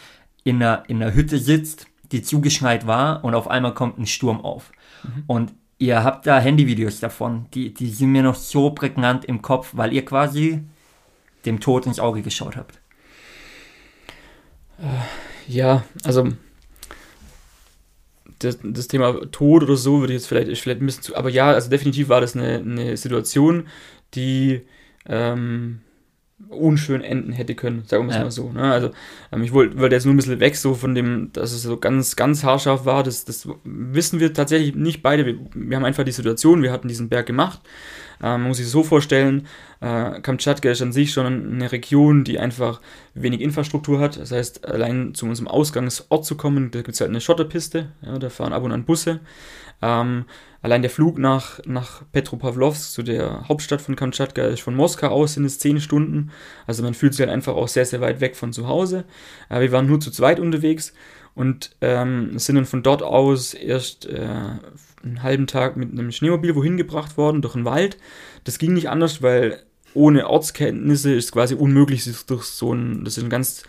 in 0.44 0.57
einer, 0.57 0.85
in 0.88 1.02
einer 1.02 1.14
Hütte 1.14 1.38
sitzt, 1.38 1.87
die 2.11 2.22
zugeschneit 2.22 2.87
war 2.87 3.24
und 3.24 3.35
auf 3.35 3.48
einmal 3.48 3.74
kommt 3.74 3.98
ein 3.98 4.07
Sturm 4.07 4.40
auf. 4.40 4.72
Mhm. 5.02 5.24
Und 5.26 5.55
ihr 5.78 6.05
habt 6.05 6.26
da 6.26 6.38
Handyvideos 6.38 7.00
davon, 7.00 7.46
die, 7.55 7.72
die 7.72 7.88
sind 7.88 8.12
mir 8.12 8.22
noch 8.22 8.35
so 8.35 8.70
prägnant 8.70 9.24
im 9.24 9.42
Kopf, 9.42 9.70
weil 9.72 9.92
ihr 9.92 10.05
quasi 10.05 10.62
dem 11.44 11.61
Tod 11.61 11.87
ins 11.87 11.98
Auge 11.98 12.22
geschaut 12.22 12.57
habt. 12.57 12.81
Äh, 14.78 15.48
ja, 15.48 15.85
also 16.05 16.28
das, 18.38 18.59
das, 18.62 18.88
Thema 18.88 19.31
Tod 19.31 19.62
oder 19.62 19.76
so 19.76 20.00
würde 20.00 20.12
ich 20.12 20.20
jetzt 20.20 20.26
vielleicht, 20.26 20.57
vielleicht 20.61 20.81
ein 20.81 20.87
bisschen 20.87 21.02
zu. 21.02 21.16
Aber 21.16 21.31
ja, 21.31 21.52
also 21.52 21.70
definitiv 21.70 22.09
war 22.09 22.20
das 22.20 22.37
eine, 22.37 22.59
eine 22.59 22.96
Situation, 22.96 23.68
die 24.14 24.62
ähm, 25.07 25.81
unschön 26.48 27.02
enden 27.02 27.33
hätte 27.33 27.55
können, 27.55 27.85
sagen 27.87 28.05
wir 28.05 28.11
es 28.11 28.16
ja. 28.16 28.22
mal 28.24 28.31
so. 28.31 28.52
Ne? 28.52 28.62
Also 28.62 28.90
ähm, 29.33 29.42
ich 29.42 29.52
wollte 29.52 29.78
wollt 29.78 29.92
jetzt 29.92 30.05
nur 30.05 30.14
ein 30.14 30.16
bisschen 30.16 30.40
weg 30.40 30.57
so 30.57 30.74
von 30.74 30.94
dem, 30.94 31.31
dass 31.33 31.52
es 31.52 31.62
so 31.62 31.76
ganz, 31.76 32.16
ganz 32.16 32.44
haarscharf 32.44 32.85
war. 32.85 33.02
Das, 33.02 33.24
das 33.24 33.48
wissen 33.64 34.20
wir 34.20 34.33
tatsächlich 34.33 34.74
nicht 34.74 35.02
beide. 35.02 35.26
Wir, 35.26 35.38
wir 35.55 35.76
haben 35.76 35.85
einfach 35.85 36.05
die 36.05 36.12
Situation, 36.12 36.62
wir 36.62 36.72
hatten 36.72 36.88
diesen 36.88 37.09
Berg 37.09 37.26
gemacht. 37.26 37.61
Ähm, 38.22 38.42
man 38.42 38.48
muss 38.48 38.59
sich 38.59 38.68
so 38.68 38.83
vorstellen, 38.83 39.46
äh, 39.81 40.20
Kamtschatka 40.20 40.70
ist 40.70 40.83
an 40.83 40.92
sich 40.92 41.12
schon 41.12 41.26
eine 41.26 41.72
Region, 41.72 42.24
die 42.24 42.38
einfach 42.38 42.81
wenig 43.14 43.40
Infrastruktur 43.40 44.00
hat. 44.00 44.18
Das 44.18 44.31
heißt, 44.31 44.64
allein 44.66 45.14
zu 45.14 45.26
unserem 45.26 45.48
Ausgangsort 45.48 46.24
zu 46.24 46.37
kommen, 46.37 46.70
da 46.70 46.83
gibt 46.83 46.94
es 46.94 47.00
halt 47.00 47.11
eine 47.11 47.20
Schotterpiste, 47.20 47.88
ja, 48.02 48.18
da 48.18 48.31
fahren 48.31 48.52
ab 48.52 48.62
und 48.62 48.72
an 48.72 48.85
Busse. 48.85 49.20
Ähm, 49.83 50.25
allein 50.62 50.83
der 50.83 50.90
Flug 50.90 51.18
nach, 51.18 51.61
nach 51.66 52.03
Petropavlovsk, 52.12 52.92
zu 52.92 53.03
der 53.03 53.49
Hauptstadt 53.49 53.83
von 53.83 53.97
Kamtschatka, 53.97 54.42
ist 54.47 54.62
von 54.62 54.75
Moskau 54.75 55.09
aus 55.09 55.35
sind 55.35 55.45
es 55.45 55.59
10 55.59 55.81
Stunden. 55.81 56.31
Also 56.66 56.83
man 56.83 56.95
fühlt 56.95 57.14
sich 57.14 57.21
halt 57.21 57.35
einfach 57.35 57.55
auch 57.55 57.68
sehr, 57.68 57.85
sehr 57.85 58.01
weit 58.01 58.21
weg 58.21 58.37
von 58.37 58.53
zu 58.53 58.68
Hause. 58.68 59.05
Äh, 59.49 59.61
wir 59.61 59.73
waren 59.73 59.87
nur 59.87 60.01
zu 60.01 60.11
zweit 60.11 60.40
unterwegs 60.40 60.95
und 61.35 61.77
ähm, 61.81 62.38
sind 62.38 62.57
dann 62.57 62.66
von 62.66 62.83
dort 62.83 63.03
aus 63.03 63.55
erst 63.55 64.07
äh, 64.07 64.29
einen 65.03 65.23
halben 65.23 65.47
Tag 65.47 65.77
mit 65.77 65.90
einem 65.90 66.12
Schneemobil 66.12 66.55
wohin 66.55 66.77
gebracht 66.77 67.16
worden, 67.16 67.42
durch 67.42 67.55
den 67.55 67.64
Wald. 67.64 67.99
Das 68.45 68.59
ging 68.59 68.75
nicht 68.75 68.88
anders, 68.88 69.23
weil 69.23 69.62
ohne 69.95 70.29
Ortskenntnisse 70.29 71.12
ist 71.12 71.33
quasi 71.33 71.55
unmöglich, 71.55 72.05
sich 72.05 72.25
durch 72.25 72.45
so 72.45 72.73
ein, 72.73 73.05
das 73.05 73.18
ist 73.18 73.25
ein 73.25 73.31
ganz 73.31 73.64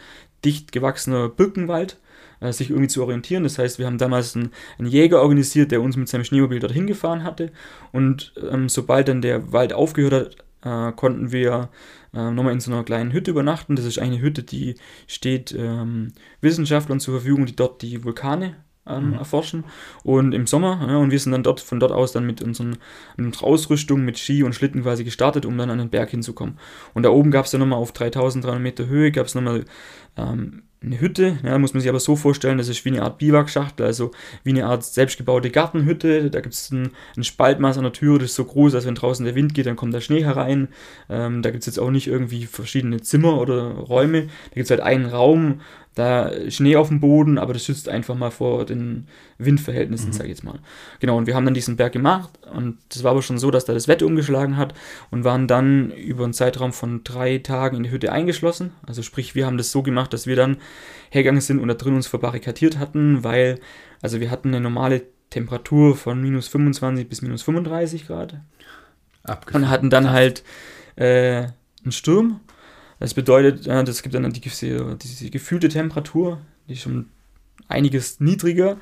dicht 0.45 0.71
gewachsener 0.71 1.30
Birkenwald, 1.30 1.97
äh, 2.43 2.53
sich 2.53 2.69
irgendwie 2.69 2.89
zu 2.89 3.01
orientieren. 3.01 3.43
Das 3.43 3.58
heißt, 3.58 3.79
wir 3.79 3.86
haben 3.86 3.97
damals 3.97 4.36
einen, 4.36 4.51
einen, 4.77 4.89
Jäger 4.89 5.21
organisiert, 5.21 5.71
der 5.71 5.82
uns 5.82 5.97
mit 5.97 6.10
seinem 6.10 6.23
Schneemobil 6.23 6.60
dorthin 6.60 6.88
gefahren 6.88 7.23
hatte. 7.23 7.51
Und 7.91 8.34
ähm, 8.51 8.69
sobald 8.69 9.08
dann 9.08 9.21
der 9.21 9.51
Wald 9.53 9.73
aufgehört 9.73 10.13
hat, 10.13 10.89
äh, 10.91 10.93
konnten 10.93 11.32
wir 11.32 11.69
äh, 12.13 12.32
nochmal 12.32 12.53
in 12.53 12.60
so 12.60 12.71
einer 12.71 12.84
kleinen 12.84 13.13
Hütte 13.13 13.32
übernachten. 13.32 13.75
Das 13.75 13.86
ist 13.86 13.99
eine 13.99 14.19
Hütte, 14.19 14.43
die 14.43 14.75
steht 15.08 15.56
ähm, 15.58 16.13
Wissenschaftlern 16.41 16.99
zur 16.99 17.15
Verfügung, 17.15 17.45
die 17.45 17.56
dort 17.56 17.82
die 17.82 18.03
Vulkane 18.03 18.56
ähm, 18.86 19.12
mhm. 19.12 19.13
erforschen. 19.13 19.63
Und 20.03 20.34
im 20.34 20.47
Sommer, 20.47 20.86
ja, 20.88 20.97
und 20.97 21.12
wir 21.12 21.19
sind 21.19 21.32
dann 21.32 21.43
dort 21.43 21.60
von 21.60 21.79
dort 21.79 21.91
aus 21.91 22.12
dann 22.12 22.25
mit, 22.25 22.41
unseren, 22.41 22.77
mit 23.17 23.25
unserer 23.25 23.47
Ausrüstung, 23.47 24.03
mit 24.03 24.19
Ski 24.19 24.43
und 24.43 24.53
Schlitten 24.53 24.84
quasi 24.84 25.03
gestartet, 25.03 25.45
um 25.45 25.58
dann 25.58 25.69
an 25.69 25.77
den 25.77 25.89
Berg 25.89 26.10
hinzukommen. 26.10 26.58
Und 26.93 27.03
da 27.03 27.10
oben 27.10 27.32
gab 27.32 27.45
es 27.45 27.51
dann 27.51 27.62
nochmal 27.62 27.79
auf 27.79 27.91
3300 27.91 28.62
Meter 28.62 28.88
Höhe, 28.88 29.12
gab 29.12 29.27
es 29.27 29.36
nochmal 29.36 29.65
ähm, 30.17 30.63
eine 30.86 31.00
Hütte, 31.00 31.38
ja, 31.43 31.58
muss 31.58 31.74
man 31.74 31.82
sich 31.82 31.89
aber 31.89 32.00
so 32.00 32.15
vorstellen, 32.15 32.58
das 32.58 32.67
ist 32.67 32.84
wie 32.84 32.89
eine 32.89 33.04
Art 33.04 33.17
Biwakschachtel, 33.17 33.86
also 33.86 34.12
wie 34.43 34.50
eine 34.50 34.65
Art 34.65 34.84
selbstgebaute 34.84 35.50
Gartenhütte. 35.50 36.30
Da 36.30 36.41
gibt 36.41 36.54
es 36.54 36.72
ein, 36.72 36.91
ein, 37.15 37.24
Spaltmaß 37.24 37.78
an 37.78 37.84
der 37.84 37.93
Tür, 37.93 38.19
das 38.19 38.32
ist 38.32 38.36
so 38.36 38.46
groß, 38.46 38.76
als 38.76 38.86
wenn 38.86 38.96
draußen 38.96 39.26
der 39.26 39.36
Wind 39.36 39.54
geht, 39.54 39.65
dann 39.65 39.76
kommt 39.76 39.93
der 39.93 40.02
Schnee 40.02 40.24
herein. 40.24 40.67
Ähm, 41.10 41.41
da 41.41 41.52
gibt 41.52 41.62
es 41.62 41.67
jetzt 41.67 41.80
auch 41.80 41.91
nicht 41.91 42.08
irgendwie 42.08 42.46
verschiedene 42.46 43.02
Zimmer 43.02 43.39
oder 43.39 43.63
Räume. 43.72 44.24
Da 44.24 44.56
gibt 44.56 44.65
es 44.65 44.72
halt 44.72 44.82
einen 44.82 45.06
Raum, 45.06 45.62
da 45.96 46.32
Schnee 46.50 46.76
auf 46.76 46.88
dem 46.88 47.00
Boden, 47.00 47.38
aber 47.38 47.54
das 47.54 47.65
schützt 47.65 47.88
einfach 47.88 48.15
mal 48.15 48.32
vor 48.32 48.65
den 48.65 49.08
Windverhältnissen, 49.45 50.10
mhm. 50.10 50.13
sag 50.13 50.23
ich 50.23 50.29
jetzt 50.29 50.43
mal. 50.43 50.60
Genau, 50.99 51.17
und 51.17 51.27
wir 51.27 51.36
haben 51.36 51.45
dann 51.45 51.53
diesen 51.53 51.75
Berg 51.75 51.93
gemacht 51.93 52.29
und 52.53 52.77
das 52.89 53.03
war 53.03 53.12
aber 53.12 53.21
schon 53.21 53.38
so, 53.38 53.51
dass 53.51 53.65
da 53.65 53.73
das 53.73 53.88
Wetter 53.88 54.06
umgeschlagen 54.06 54.58
hat 54.58 54.73
und 55.12 55.23
waren 55.23 55.47
dann 55.47 55.91
über 55.91 56.23
einen 56.23 56.34
Zeitraum 56.34 56.73
von 56.73 57.03
drei 57.03 57.38
Tagen 57.38 57.77
in 57.77 57.84
die 57.84 57.91
Hütte 57.91 58.12
eingeschlossen. 58.12 58.71
Also 58.86 59.01
sprich, 59.01 59.36
wir 59.36 59.45
haben 59.45 59.58
das 59.58 59.71
so 59.71 59.84
gemacht, 59.84 60.13
dass 60.13 60.27
wir 60.27 60.36
dann 60.36 60.58
hergegangen 61.10 61.41
sind 61.41 61.60
und 61.60 61.67
da 61.67 61.73
drin 61.73 61.95
uns 61.95 62.08
verbarrikadiert 62.08 62.79
hatten, 62.79 63.23
weil, 63.23 63.60
also 64.01 64.19
wir 64.19 64.32
hatten 64.32 64.49
eine 64.49 64.62
normale 64.62 65.03
Temperatur 65.29 65.95
von 65.95 66.21
minus 66.21 66.47
25 66.47 67.08
bis 67.08 67.21
minus 67.21 67.43
35 67.43 68.08
Grad. 68.08 68.38
Abgefahren. 69.23 69.63
Und 69.63 69.69
hatten 69.69 69.89
dann 69.89 70.10
halt 70.12 70.43
äh, 70.95 71.47
einen 71.84 71.91
Sturm 71.91 72.41
das 73.03 73.13
bedeutet, 73.13 73.67
das 73.67 74.01
gibt 74.01 74.15
dann 74.15 74.32
die, 74.32 74.39
diese, 74.39 74.95
diese 74.95 75.29
gefühlte 75.29 75.67
Temperatur, 75.67 76.39
die 76.69 76.77
schon 76.77 77.10
einiges 77.67 78.19
niedriger. 78.19 78.78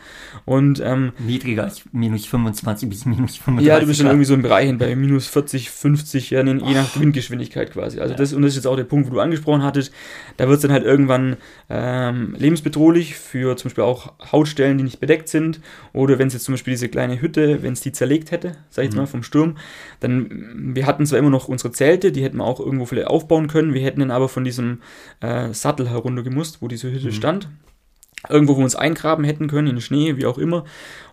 Und, 0.45 0.81
ähm, 0.83 1.13
niedriger 1.19 1.63
als 1.63 1.83
minus 1.91 2.25
25 2.25 2.89
bis 2.89 3.05
minus 3.05 3.37
35. 3.37 3.67
Ja, 3.67 3.79
du 3.79 3.85
bist 3.85 3.99
dann 3.99 4.07
irgendwie 4.07 4.25
so 4.25 4.33
im 4.33 4.41
Bereich 4.41 4.77
bei 4.77 4.95
minus 4.95 5.27
40, 5.27 5.69
50, 5.69 6.29
ja, 6.31 6.43
je 6.43 6.53
nach 6.53 6.99
Windgeschwindigkeit 6.99 7.71
quasi. 7.71 7.99
Also 7.99 8.13
ja. 8.13 8.17
das, 8.17 8.33
und 8.33 8.41
das 8.41 8.49
ist 8.49 8.57
jetzt 8.57 8.67
auch 8.67 8.75
der 8.75 8.83
Punkt, 8.83 9.09
wo 9.09 9.13
du 9.13 9.19
angesprochen 9.19 9.63
hattest, 9.63 9.93
da 10.37 10.47
wird 10.47 10.57
es 10.57 10.61
dann 10.61 10.71
halt 10.71 10.83
irgendwann 10.83 11.37
ähm, 11.69 12.35
lebensbedrohlich 12.37 13.15
für 13.15 13.55
zum 13.57 13.69
Beispiel 13.69 13.83
auch 13.83 14.13
Hautstellen, 14.31 14.77
die 14.77 14.83
nicht 14.83 14.99
bedeckt 14.99 15.29
sind. 15.29 15.61
Oder 15.93 16.19
wenn 16.19 16.27
es 16.27 16.33
jetzt 16.33 16.45
zum 16.45 16.53
Beispiel 16.53 16.73
diese 16.73 16.89
kleine 16.89 17.21
Hütte, 17.21 17.63
wenn 17.63 17.73
es 17.73 17.81
die 17.81 17.91
zerlegt 17.91 18.31
hätte, 18.31 18.53
sag 18.69 18.83
ich 18.83 18.87
jetzt 18.87 18.95
mhm. 18.95 19.01
mal, 19.01 19.07
vom 19.07 19.23
Sturm, 19.23 19.57
dann, 19.99 20.73
wir 20.75 20.85
hatten 20.85 21.05
zwar 21.05 21.19
immer 21.19 21.29
noch 21.29 21.47
unsere 21.47 21.71
Zelte, 21.71 22.11
die 22.11 22.23
hätten 22.23 22.37
wir 22.37 22.45
auch 22.45 22.59
irgendwo 22.59 22.85
vielleicht 22.85 23.07
aufbauen 23.07 23.47
können, 23.47 23.73
wir 23.73 23.81
hätten 23.81 23.99
dann 23.99 24.11
aber 24.11 24.29
von 24.29 24.43
diesem 24.43 24.79
äh, 25.21 25.53
Sattel 25.53 25.89
heruntergemusst, 25.89 26.61
wo 26.61 26.67
diese 26.67 26.91
Hütte 26.91 27.07
mhm. 27.07 27.13
stand 27.13 27.49
irgendwo, 28.29 28.53
wo 28.53 28.59
wir 28.59 28.63
uns 28.63 28.75
eingraben 28.75 29.25
hätten 29.25 29.47
können, 29.47 29.67
in 29.67 29.75
den 29.75 29.81
Schnee, 29.81 30.17
wie 30.17 30.25
auch 30.25 30.37
immer. 30.37 30.65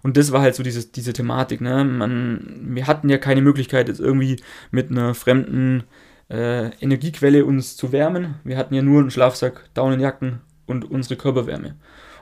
Und 0.02 0.16
das 0.16 0.32
war 0.32 0.42
halt 0.42 0.54
so 0.54 0.62
dieses, 0.62 0.92
diese 0.92 1.12
Thematik. 1.12 1.60
Ne? 1.60 1.84
Man, 1.84 2.74
wir 2.74 2.86
hatten 2.86 3.08
ja 3.08 3.18
keine 3.18 3.42
Möglichkeit, 3.42 3.88
jetzt 3.88 4.00
irgendwie 4.00 4.36
mit 4.70 4.90
einer 4.90 5.14
fremden 5.14 5.84
äh, 6.30 6.70
Energiequelle 6.80 7.44
uns 7.44 7.76
zu 7.76 7.92
wärmen. 7.92 8.34
Wir 8.44 8.56
hatten 8.56 8.74
ja 8.74 8.82
nur 8.82 9.00
einen 9.00 9.10
Schlafsack, 9.10 9.64
Daunenjacken 9.74 10.40
und 10.66 10.90
unsere 10.90 11.16
Körperwärme. 11.16 11.76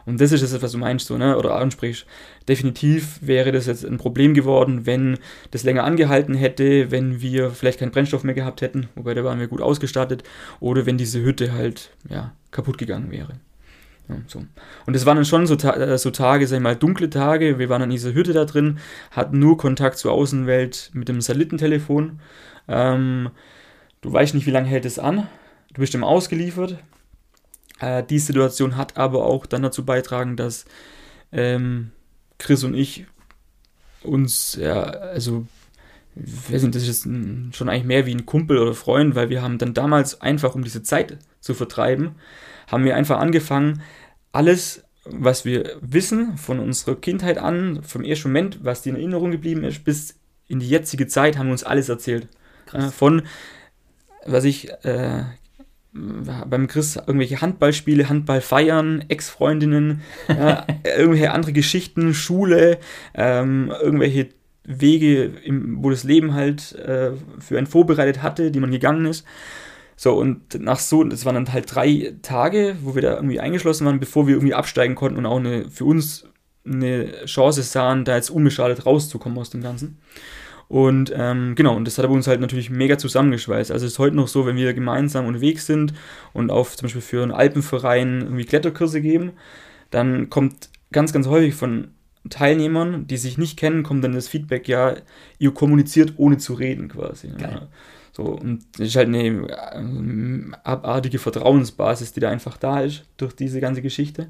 Und 0.06 0.20
das 0.20 0.30
ist 0.30 0.42
das, 0.42 0.62
was 0.62 0.70
du 0.70 0.78
meinst, 0.78 1.08
so, 1.08 1.18
ne? 1.18 1.36
oder 1.36 1.56
ansprichst. 1.56 2.06
Definitiv 2.48 3.18
wäre 3.22 3.50
das 3.50 3.66
jetzt 3.66 3.84
ein 3.84 3.98
Problem 3.98 4.34
geworden, 4.34 4.86
wenn 4.86 5.18
das 5.50 5.64
länger 5.64 5.82
angehalten 5.82 6.34
hätte, 6.34 6.92
wenn 6.92 7.20
wir 7.20 7.50
vielleicht 7.50 7.80
keinen 7.80 7.90
Brennstoff 7.90 8.22
mehr 8.22 8.34
gehabt 8.34 8.60
hätten, 8.60 8.88
wobei 8.94 9.14
da 9.14 9.24
waren 9.24 9.40
wir 9.40 9.48
gut 9.48 9.60
ausgestattet, 9.60 10.22
oder 10.60 10.86
wenn 10.86 10.96
diese 10.96 11.22
Hütte 11.22 11.52
halt 11.52 11.90
ja, 12.08 12.32
kaputt 12.52 12.78
gegangen 12.78 13.10
wäre. 13.10 13.40
Ja, 14.08 14.16
so. 14.26 14.44
Und 14.86 14.94
es 14.94 15.04
waren 15.04 15.16
dann 15.16 15.24
schon 15.24 15.46
so, 15.46 15.56
ta 15.56 15.74
äh, 15.74 15.98
so 15.98 16.10
Tage, 16.10 16.46
sag 16.46 16.56
ich 16.56 16.62
mal, 16.62 16.76
dunkle 16.76 17.10
Tage. 17.10 17.58
Wir 17.58 17.68
waren 17.68 17.82
in 17.82 17.90
dieser 17.90 18.14
Hütte 18.14 18.32
da 18.32 18.44
drin, 18.44 18.78
hatten 19.10 19.38
nur 19.38 19.56
Kontakt 19.56 19.98
zur 19.98 20.12
Außenwelt 20.12 20.90
mit 20.92 21.08
dem 21.08 21.20
Satellitentelefon. 21.20 22.20
Ähm, 22.68 23.30
du 24.00 24.12
weißt 24.12 24.34
nicht, 24.34 24.46
wie 24.46 24.52
lange 24.52 24.68
hält 24.68 24.84
es 24.84 24.98
an. 24.98 25.26
Du 25.74 25.80
bist 25.80 25.94
immer 25.94 26.06
ausgeliefert. 26.06 26.78
Äh, 27.80 28.02
die 28.04 28.18
Situation 28.18 28.76
hat 28.76 28.96
aber 28.96 29.24
auch 29.24 29.46
dann 29.46 29.62
dazu 29.62 29.84
beitragen, 29.84 30.36
dass 30.36 30.66
ähm, 31.32 31.90
Chris 32.38 32.64
und 32.64 32.74
ich 32.74 33.06
uns, 34.02 34.56
ja, 34.60 34.82
also, 34.82 35.46
ich 36.14 36.62
nicht, 36.62 36.74
das 36.74 36.88
ist 36.88 37.02
schon 37.02 37.68
eigentlich 37.68 37.84
mehr 37.84 38.06
wie 38.06 38.14
ein 38.14 38.24
Kumpel 38.24 38.58
oder 38.58 38.74
Freund, 38.74 39.14
weil 39.14 39.28
wir 39.28 39.42
haben 39.42 39.58
dann 39.58 39.74
damals 39.74 40.20
einfach, 40.20 40.54
um 40.54 40.64
diese 40.64 40.82
Zeit 40.82 41.18
zu 41.40 41.52
vertreiben, 41.52 42.14
haben 42.66 42.84
wir 42.84 42.96
einfach 42.96 43.18
angefangen, 43.18 43.82
alles, 44.32 44.84
was 45.04 45.44
wir 45.44 45.76
wissen 45.80 46.36
von 46.36 46.58
unserer 46.58 46.96
Kindheit 46.96 47.38
an, 47.38 47.82
vom 47.82 48.04
ersten 48.04 48.28
Moment, 48.28 48.64
was 48.64 48.82
dir 48.82 48.90
in 48.90 48.96
Erinnerung 48.96 49.30
geblieben 49.30 49.64
ist, 49.64 49.84
bis 49.84 50.16
in 50.48 50.60
die 50.60 50.68
jetzige 50.68 51.06
Zeit, 51.06 51.38
haben 51.38 51.46
wir 51.46 51.52
uns 51.52 51.64
alles 51.64 51.88
erzählt. 51.88 52.28
Äh, 52.72 52.88
von, 52.88 53.22
was 54.24 54.44
ich, 54.44 54.70
äh, 54.84 55.24
beim 55.92 56.66
Chris 56.66 56.96
irgendwelche 56.96 57.40
Handballspiele, 57.40 58.08
Handballfeiern, 58.08 59.04
Ex-Freundinnen, 59.08 60.02
äh, 60.28 60.62
irgendwelche 60.84 61.32
andere 61.32 61.52
Geschichten, 61.52 62.12
Schule, 62.12 62.78
ähm, 63.14 63.72
irgendwelche 63.82 64.28
Wege, 64.64 65.24
im, 65.44 65.82
wo 65.82 65.90
das 65.90 66.04
Leben 66.04 66.34
halt 66.34 66.72
äh, 66.74 67.12
für 67.38 67.56
einen 67.56 67.66
vorbereitet 67.66 68.22
hatte, 68.22 68.50
die 68.50 68.60
man 68.60 68.70
gegangen 68.70 69.06
ist. 69.06 69.24
So, 69.96 70.14
und 70.14 70.60
nach 70.60 70.78
so, 70.78 71.02
das 71.04 71.24
waren 71.24 71.34
dann 71.34 71.52
halt 71.52 71.74
drei 71.74 72.14
Tage, 72.20 72.76
wo 72.82 72.94
wir 72.94 73.02
da 73.02 73.14
irgendwie 73.14 73.40
eingeschlossen 73.40 73.86
waren, 73.86 73.98
bevor 73.98 74.26
wir 74.26 74.34
irgendwie 74.34 74.54
absteigen 74.54 74.94
konnten 74.94 75.18
und 75.18 75.26
auch 75.26 75.38
eine, 75.38 75.70
für 75.70 75.86
uns 75.86 76.28
eine 76.66 77.24
Chance 77.24 77.62
sahen, 77.62 78.04
da 78.04 78.16
jetzt 78.16 78.30
unbeschadet 78.30 78.84
rauszukommen 78.84 79.38
aus 79.38 79.50
dem 79.50 79.62
Ganzen. 79.62 79.98
Und 80.68 81.12
ähm, 81.16 81.54
genau, 81.54 81.76
und 81.76 81.86
das 81.86 81.96
hat 81.96 82.04
aber 82.04 82.14
uns 82.14 82.26
halt 82.26 82.40
natürlich 82.40 82.70
mega 82.70 82.98
zusammengeschweißt. 82.98 83.70
Also 83.70 83.86
es 83.86 83.92
ist 83.92 83.98
heute 83.98 84.16
noch 84.16 84.28
so, 84.28 84.46
wenn 84.46 84.56
wir 84.56 84.74
gemeinsam 84.74 85.26
unterwegs 85.26 85.66
sind 85.66 85.94
und 86.32 86.50
auf 86.50 86.76
zum 86.76 86.86
Beispiel 86.86 87.02
für 87.02 87.22
einen 87.22 87.32
Alpenverein 87.32 88.22
irgendwie 88.22 88.44
Kletterkurse 88.44 89.00
geben, 89.00 89.32
dann 89.90 90.28
kommt 90.28 90.70
ganz, 90.90 91.12
ganz 91.12 91.28
häufig 91.28 91.54
von 91.54 91.92
Teilnehmern, 92.28 93.06
die 93.06 93.16
sich 93.16 93.38
nicht 93.38 93.56
kennen, 93.56 93.84
kommt 93.84 94.02
dann 94.02 94.12
das 94.12 94.26
Feedback, 94.26 94.66
ja, 94.66 94.96
ihr 95.38 95.54
kommuniziert 95.54 96.14
ohne 96.16 96.38
zu 96.38 96.54
reden 96.54 96.88
quasi. 96.88 97.30
Ja. 97.38 97.68
So, 98.16 98.22
und 98.22 98.64
es 98.76 98.88
ist 98.88 98.96
halt 98.96 99.08
eine 99.08 99.26
äh, 99.26 100.56
abartige 100.64 101.18
Vertrauensbasis, 101.18 102.14
die 102.14 102.20
da 102.20 102.30
einfach 102.30 102.56
da 102.56 102.80
ist 102.80 103.04
durch 103.18 103.34
diese 103.34 103.60
ganze 103.60 103.82
Geschichte. 103.82 104.28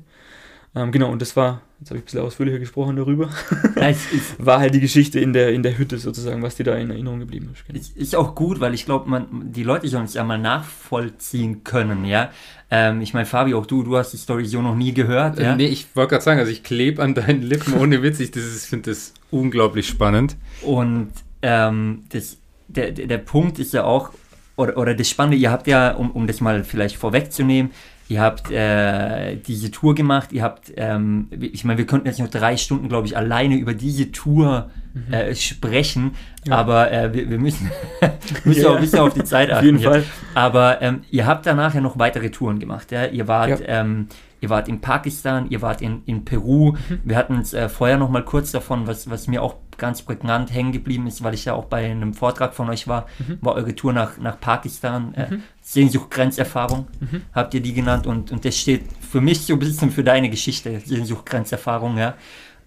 Ähm, 0.75 0.90
genau, 0.90 1.12
und 1.12 1.22
das 1.22 1.37
war 1.37 1.62
jetzt 1.79 1.90
habe 1.90 1.99
ich 1.99 2.03
ein 2.03 2.05
bisschen 2.07 2.20
ausführlicher 2.20 2.59
gesprochen 2.59 2.96
darüber, 2.96 3.31
war 4.38 4.59
halt 4.59 4.75
die 4.75 4.81
Geschichte 4.81 5.20
in 5.20 5.33
der, 5.33 5.53
in 5.53 5.62
der 5.62 5.79
Hütte 5.79 5.99
sozusagen, 5.99 6.42
was 6.42 6.57
dir 6.57 6.64
da 6.64 6.75
in 6.75 6.90
Erinnerung 6.90 7.20
geblieben 7.20 7.51
ist. 7.53 7.64
Genau. 7.64 7.79
Ist, 7.79 7.96
ist 7.96 8.16
auch 8.16 8.35
gut, 8.35 8.59
weil 8.59 8.75
ich 8.75 8.87
glaube, 8.87 9.09
man 9.09 9.53
die 9.53 9.62
Leute 9.62 9.87
sollen 9.87 10.07
es 10.07 10.14
ja 10.14 10.25
mal 10.25 10.38
nachvollziehen 10.38 11.62
können, 11.62 12.05
ja. 12.05 12.33
Ähm, 12.72 13.03
ich 13.03 13.14
meine, 13.14 13.27
Fabi, 13.27 13.55
auch 13.55 13.66
du, 13.66 13.85
du 13.85 13.96
hast 13.96 14.12
die 14.14 14.16
Story 14.16 14.46
so 14.46 14.62
noch 14.62 14.75
nie 14.75 14.92
gehört, 14.92 15.38
ja. 15.38 15.53
Äh, 15.53 15.57
nee, 15.57 15.66
ich 15.66 15.94
wollte 15.94 16.11
gerade 16.11 16.25
sagen, 16.25 16.40
also 16.40 16.51
ich 16.51 16.64
klebe 16.64 17.01
an 17.05 17.14
deinen 17.14 17.42
Lippen 17.42 17.75
ohne 17.75 18.03
Witz, 18.03 18.18
ich 18.18 18.33
finde 18.33 18.90
das 18.90 19.14
unglaublich 19.31 19.87
spannend. 19.87 20.37
Und 20.62 21.12
ähm, 21.42 22.03
das, 22.09 22.38
der, 22.68 22.92
der 22.92 23.18
Punkt 23.18 23.59
ist 23.59 23.72
ja 23.72 23.85
auch, 23.85 24.11
oder, 24.57 24.76
oder 24.76 24.94
das 24.94 25.09
Spannende, 25.09 25.37
ihr 25.37 25.50
habt 25.50 25.66
ja, 25.66 25.92
um, 25.92 26.11
um 26.11 26.26
das 26.26 26.40
mal 26.40 26.64
vielleicht 26.64 26.96
vorwegzunehmen, 26.96 27.70
Ihr 28.09 28.20
habt 28.20 28.52
äh, 28.52 29.35
diese 29.37 29.72
Tour 29.72 29.96
gemacht, 29.96 30.33
ihr 30.33 30.44
habt, 30.44 30.72
ähm, 30.76 31.29
ich 31.40 31.64
meine, 31.64 31.79
wir 31.79 31.87
könnten 31.87 32.07
jetzt 32.07 32.20
noch 32.20 32.29
drei 32.29 32.57
Stunden, 32.57 32.88
glaube 32.88 33.09
ich, 33.09 33.16
alleine 33.16 33.57
über 33.57 33.74
diese 33.74 34.12
Tour 34.12 34.70
mhm. 34.94 35.12
äh, 35.12 35.35
sprechen, 35.35 36.14
ja. 36.44 36.55
aber 36.55 36.92
äh, 36.92 37.12
wir, 37.12 37.29
wir, 37.29 37.38
müssen, 37.38 37.68
müssen 38.44 38.62
ja. 38.62 38.68
auch 38.68 38.76
ein 38.76 38.81
bisschen 38.81 39.00
auf 39.00 39.14
die 39.14 39.24
Zeit 39.24 39.50
achten. 39.50 39.59
Auf 39.59 39.64
jeden 39.64 39.81
Fall. 39.81 40.05
Aber 40.35 40.81
ähm, 40.83 41.00
ihr 41.11 41.26
habt 41.26 41.46
danach 41.46 41.74
ja 41.74 41.81
noch 41.81 41.98
weitere 41.98 42.31
Touren 42.31 42.61
gemacht. 42.61 42.92
Ja? 42.92 43.07
Ihr 43.07 43.26
wart 43.26 43.59
ja. 43.59 43.81
ähm, 43.81 44.07
ihr 44.40 44.50
wart 44.50 44.68
in 44.68 44.81
Pakistan, 44.81 45.50
ihr 45.50 45.61
wart 45.61 45.83
in, 45.83 46.02
in 46.07 46.24
Peru. 46.24 46.72
Mhm. 46.72 47.00
Wir 47.02 47.16
hatten 47.16 47.40
es 47.40 47.55
äh, 47.55 47.68
vorher 47.68 47.98
noch 47.98 48.11
mal 48.11 48.24
kurz 48.24 48.52
davon, 48.52 48.87
was, 48.87 49.11
was 49.11 49.26
mir 49.26 49.42
auch 49.42 49.57
ganz 49.78 50.02
prägnant 50.02 50.52
hängen 50.52 50.72
geblieben 50.72 51.06
ist, 51.06 51.22
weil 51.22 51.34
ich 51.34 51.44
ja 51.44 51.54
auch 51.54 51.66
bei 51.66 51.90
einem 51.90 52.14
Vortrag 52.14 52.54
von 52.54 52.68
euch 52.70 52.88
war, 52.88 53.06
mhm. 53.18 53.38
war 53.40 53.54
eure 53.54 53.74
Tour 53.74 53.92
nach, 53.92 54.18
nach 54.18 54.40
Pakistan. 54.40 55.14
Äh, 55.14 55.30
mhm. 55.30 55.42
Sehnsucht, 55.62 56.10
Grenzerfahrung, 56.10 56.86
mhm. 57.00 57.22
habt 57.32 57.52
ihr 57.54 57.60
die 57.60 57.72
genannt 57.72 58.06
und, 58.06 58.30
und 58.30 58.44
das 58.44 58.56
steht 58.56 58.84
für 59.00 59.20
mich 59.20 59.44
so 59.44 59.54
ein 59.54 59.58
bisschen 59.58 59.90
für 59.90 60.04
deine 60.04 60.30
Geschichte, 60.30 60.80
Sehnsucht, 60.80 61.26
Grenzerfahrung, 61.26 61.98
ja. 61.98 62.14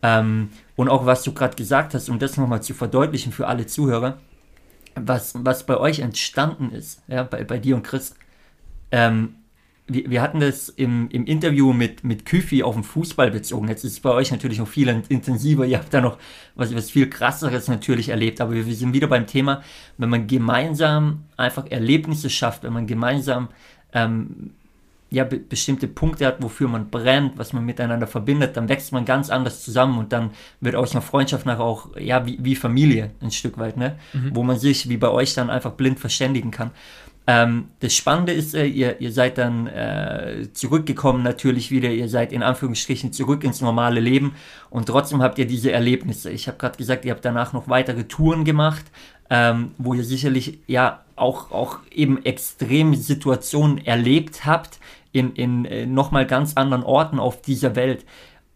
Ähm, 0.02 0.50
und 0.76 0.90
auch 0.90 1.06
was 1.06 1.24
du 1.24 1.34
gerade 1.34 1.56
gesagt 1.56 1.94
hast, 1.94 2.10
um 2.10 2.20
das 2.20 2.38
nochmal 2.38 2.62
zu 2.62 2.74
verdeutlichen 2.74 3.32
für 3.32 3.48
alle 3.48 3.68
Zuhörer, 3.68 4.18
was, 4.96 5.34
was 5.36 5.66
bei 5.66 5.78
euch 5.78 6.00
entstanden 6.00 6.72
ist, 6.72 7.02
ja, 7.08 7.24
bei, 7.24 7.44
bei 7.44 7.58
dir 7.58 7.76
und 7.76 7.84
Chris, 7.84 8.16
ähm, 8.92 9.36
wir, 9.90 10.10
wir 10.10 10.22
hatten 10.22 10.40
das 10.40 10.70
im, 10.70 11.10
im 11.10 11.26
Interview 11.26 11.74
mit, 11.74 12.04
mit 12.04 12.26
Küfi 12.26 12.64
auf 12.64 12.76
den 12.76 12.84
Fußball 12.84 13.32
bezogen. 13.32 13.68
Jetzt 13.68 13.84
ist 13.84 13.94
es 13.94 14.00
bei 14.00 14.12
euch 14.12 14.32
natürlich 14.32 14.60
noch 14.60 14.68
viel 14.68 14.88
intensiver. 15.10 15.66
Ihr 15.66 15.78
habt 15.78 15.94
da 15.94 16.02
noch 16.02 16.18
was, 16.56 16.74
was 16.76 16.92
viel 16.92 17.10
krasseres 17.10 17.68
natürlich 17.68 18.10
erlebt. 18.10 18.40
Aber 18.40 18.54
wir 18.54 18.64
sind 18.64 18.94
wieder 18.94 19.08
beim 19.08 19.28
Thema, 19.28 19.64
wenn 19.98 20.10
man 20.10 20.28
gemeinsam 20.28 21.26
einfach 21.38 21.66
Erlebnisse 21.70 22.30
schafft, 22.30 22.64
wenn 22.64 22.74
man 22.74 22.88
gemeinsam 22.88 23.50
ähm, 23.94 24.52
ja, 25.12 25.24
be 25.24 25.40
bestimmte 25.40 25.88
Punkte 25.88 26.26
hat, 26.26 26.42
wofür 26.44 26.68
man 26.68 26.90
brennt, 26.90 27.38
was 27.38 27.54
man 27.54 27.66
miteinander 27.66 28.06
verbindet, 28.06 28.56
dann 28.56 28.70
wächst 28.70 28.92
man 28.92 29.06
ganz 29.06 29.30
anders 29.30 29.64
zusammen 29.64 29.98
und 29.98 30.14
dann 30.14 30.32
wird 30.62 30.76
aus 30.76 30.92
einer 30.92 31.02
Freundschaft 31.02 31.46
nachher 31.46 31.64
auch, 31.64 31.98
ja, 31.98 32.26
wie, 32.26 32.38
wie 32.42 32.56
Familie 32.56 33.12
ein 33.22 33.32
Stück 33.32 33.58
weit, 33.58 33.78
ne? 33.78 33.98
Mhm. 34.14 34.36
Wo 34.36 34.44
man 34.44 34.60
sich, 34.60 34.88
wie 34.88 34.98
bei 34.98 35.10
euch, 35.10 35.34
dann 35.34 35.50
einfach 35.50 35.72
blind 35.72 36.00
verständigen 36.00 36.52
kann. 36.52 36.72
Ähm, 37.32 37.68
das 37.80 37.94
Spannende 37.94 38.34
ist, 38.34 38.56
äh, 38.56 38.66
ihr, 38.66 39.00
ihr 39.02 39.12
seid 39.12 39.38
dann 39.38 39.68
äh, 39.68 40.48
zurückgekommen 40.52 41.22
natürlich 41.22 41.70
wieder, 41.70 41.92
ihr 41.92 42.10
seid 42.10 42.34
in 42.34 42.42
Anführungsstrichen 42.42 43.14
zurück 43.14 43.44
ins 43.44 43.62
normale 43.62 44.00
Leben 44.00 44.34
und 44.72 44.88
trotzdem 44.88 45.22
habt 45.22 45.38
ihr 45.38 45.46
diese 45.46 45.72
Erlebnisse. 45.72 46.32
Ich 46.32 46.48
habe 46.48 46.58
gerade 46.58 46.80
gesagt, 46.80 47.06
ihr 47.06 47.12
habt 47.12 47.24
danach 47.24 47.54
noch 47.54 47.70
weitere 47.70 48.06
Touren 48.06 48.46
gemacht, 48.46 48.84
ähm, 49.30 49.74
wo 49.78 49.94
ihr 49.94 50.04
sicherlich 50.04 50.58
ja 50.66 51.04
auch, 51.16 51.52
auch 51.52 51.78
eben 51.92 52.26
extreme 52.26 52.98
Situationen 52.98 53.78
erlebt 53.86 54.48
habt 54.48 54.80
in, 55.12 55.34
in 55.34 55.66
äh, 55.66 55.86
nochmal 55.86 56.26
ganz 56.26 56.54
anderen 56.56 56.82
Orten 56.82 57.20
auf 57.20 57.44
dieser 57.44 57.76
Welt. 57.76 58.06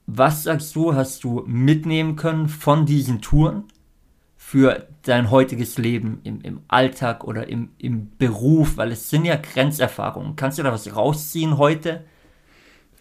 Was 0.07 0.43
sagst 0.43 0.75
du, 0.75 0.95
hast 0.95 1.23
du 1.23 1.43
mitnehmen 1.45 2.15
können 2.15 2.49
von 2.49 2.87
diesen 2.87 3.21
Touren? 3.21 3.65
Für 4.53 4.85
dein 5.01 5.31
heutiges 5.31 5.79
Leben 5.79 6.19
im, 6.23 6.41
im 6.41 6.59
Alltag 6.67 7.23
oder 7.23 7.49
im, 7.49 7.71
im 7.79 8.11
Beruf, 8.19 8.77
weil 8.77 8.91
es 8.91 9.09
sind 9.09 9.25
ja 9.25 9.35
Grenzerfahrungen. 9.35 10.35
Kannst 10.35 10.59
du 10.59 10.63
da 10.63 10.71
was 10.71 10.95
rausziehen 10.95 11.57
heute? 11.57 12.03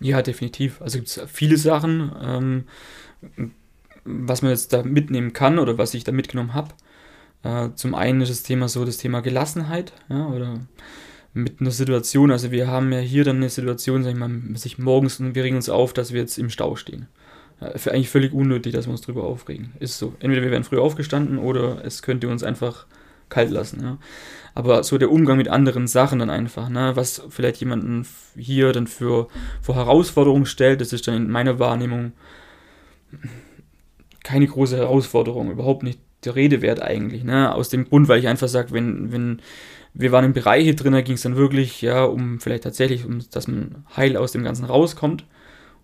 Ja, 0.01 0.23
definitiv. 0.23 0.81
Also 0.81 0.97
gibt 0.97 1.09
es 1.09 1.21
viele 1.31 1.59
Sachen, 1.59 2.11
ähm, 2.23 2.65
was 4.07 4.41
man 4.41 4.53
jetzt 4.53 4.73
da 4.73 4.83
mitnehmen 4.83 5.35
kann 5.35 5.59
oder 5.59 5.77
was 5.77 5.93
ich 5.93 6.05
da 6.05 6.13
mitgenommen 6.13 6.55
habe. 6.55 6.71
Äh, 7.43 7.75
zum 7.75 7.95
einen 7.95 8.23
ist 8.23 8.31
das 8.31 8.45
Thema 8.45 8.67
so 8.69 8.87
das 8.87 8.97
Thema 8.97 9.21
Gelassenheit, 9.21 9.93
ja, 10.09 10.29
oder 10.29 10.59
mit 11.35 11.61
einer 11.61 11.71
Situation, 11.71 12.31
also 12.31 12.51
wir 12.51 12.69
haben 12.69 12.91
ja 12.93 13.01
hier 13.01 13.25
dann 13.25 13.37
eine 13.37 13.51
Situation, 13.51 14.05
sag 14.05 14.13
ich 14.13 14.19
mal, 14.19 14.31
sich 14.55 14.79
morgens 14.79 15.21
und 15.21 15.35
wir 15.35 15.45
regen 15.45 15.57
uns 15.57 15.69
auf, 15.69 15.93
dass 15.93 16.15
wir 16.15 16.21
jetzt 16.23 16.39
im 16.39 16.49
Stau 16.49 16.77
stehen. 16.77 17.09
Für 17.77 17.93
eigentlich 17.93 18.11
völlig 18.11 18.33
unnötig, 18.33 18.73
dass 18.73 18.87
wir 18.87 18.93
uns 18.93 19.03
drüber 19.03 19.25
aufregen. 19.25 19.73
Ist 19.79 19.99
so. 19.99 20.15
Entweder 20.21 20.43
wir 20.43 20.51
wären 20.51 20.65
früh 20.65 20.79
aufgestanden 20.79 21.39
oder 21.39 21.85
es 21.85 22.03
könnte 22.03 22.29
uns 22.29 22.43
einfach 22.43 22.87
kalt 23.29 23.51
lassen. 23.51 23.83
Ja. 23.83 23.99
Aber 24.55 24.85
so 24.85 24.99
der 24.99 25.11
Umgang 25.11 25.39
mit 25.39 25.49
anderen 25.49 25.87
Sachen 25.87 26.19
dann 26.19 26.31
einfach, 26.31 26.69
ne, 26.69 26.93
was 26.95 27.23
vielleicht 27.31 27.61
jemanden 27.61 28.07
hier 28.37 28.73
dann 28.73 28.87
für, 28.87 29.29
für 29.63 29.75
Herausforderungen 29.75 30.47
stellt, 30.47 30.81
das 30.81 30.93
ist 30.93 31.09
dann 31.09 31.15
in 31.15 31.31
meiner 31.31 31.59
Wahrnehmung 31.59 32.13
keine 34.23 34.47
große 34.47 34.77
Herausforderung, 34.77 35.51
überhaupt 35.51 35.83
nicht 35.83 35.99
der 36.25 36.37
Rede 36.37 36.63
wert 36.63 36.81
eigentlich. 36.81 37.25
Ne? 37.25 37.53
Aus 37.53 37.69
dem 37.69 37.89
Grund, 37.89 38.09
weil 38.09 38.21
ich 38.21 38.29
einfach 38.29 38.49
sage, 38.49 38.73
wenn, 38.73 39.13
wenn 39.13 39.43
wir 39.95 40.13
waren 40.13 40.25
in 40.25 40.33
Bereiche 40.33 40.75
drin, 40.75 40.93
da 40.93 41.01
ging 41.01 41.17
es 41.17 41.23
dann 41.23 41.37
wirklich 41.37 41.83
ja 41.83 42.05
um 42.05 42.41
vielleicht 42.41 42.63
tatsächlich, 42.63 43.05
um 43.05 43.21
dass 43.31 43.49
man 43.49 43.85
heil 43.97 44.17
aus 44.17 44.33
dem 44.33 44.45
Ganzen 44.45 44.65
rauskommt. 44.65 45.25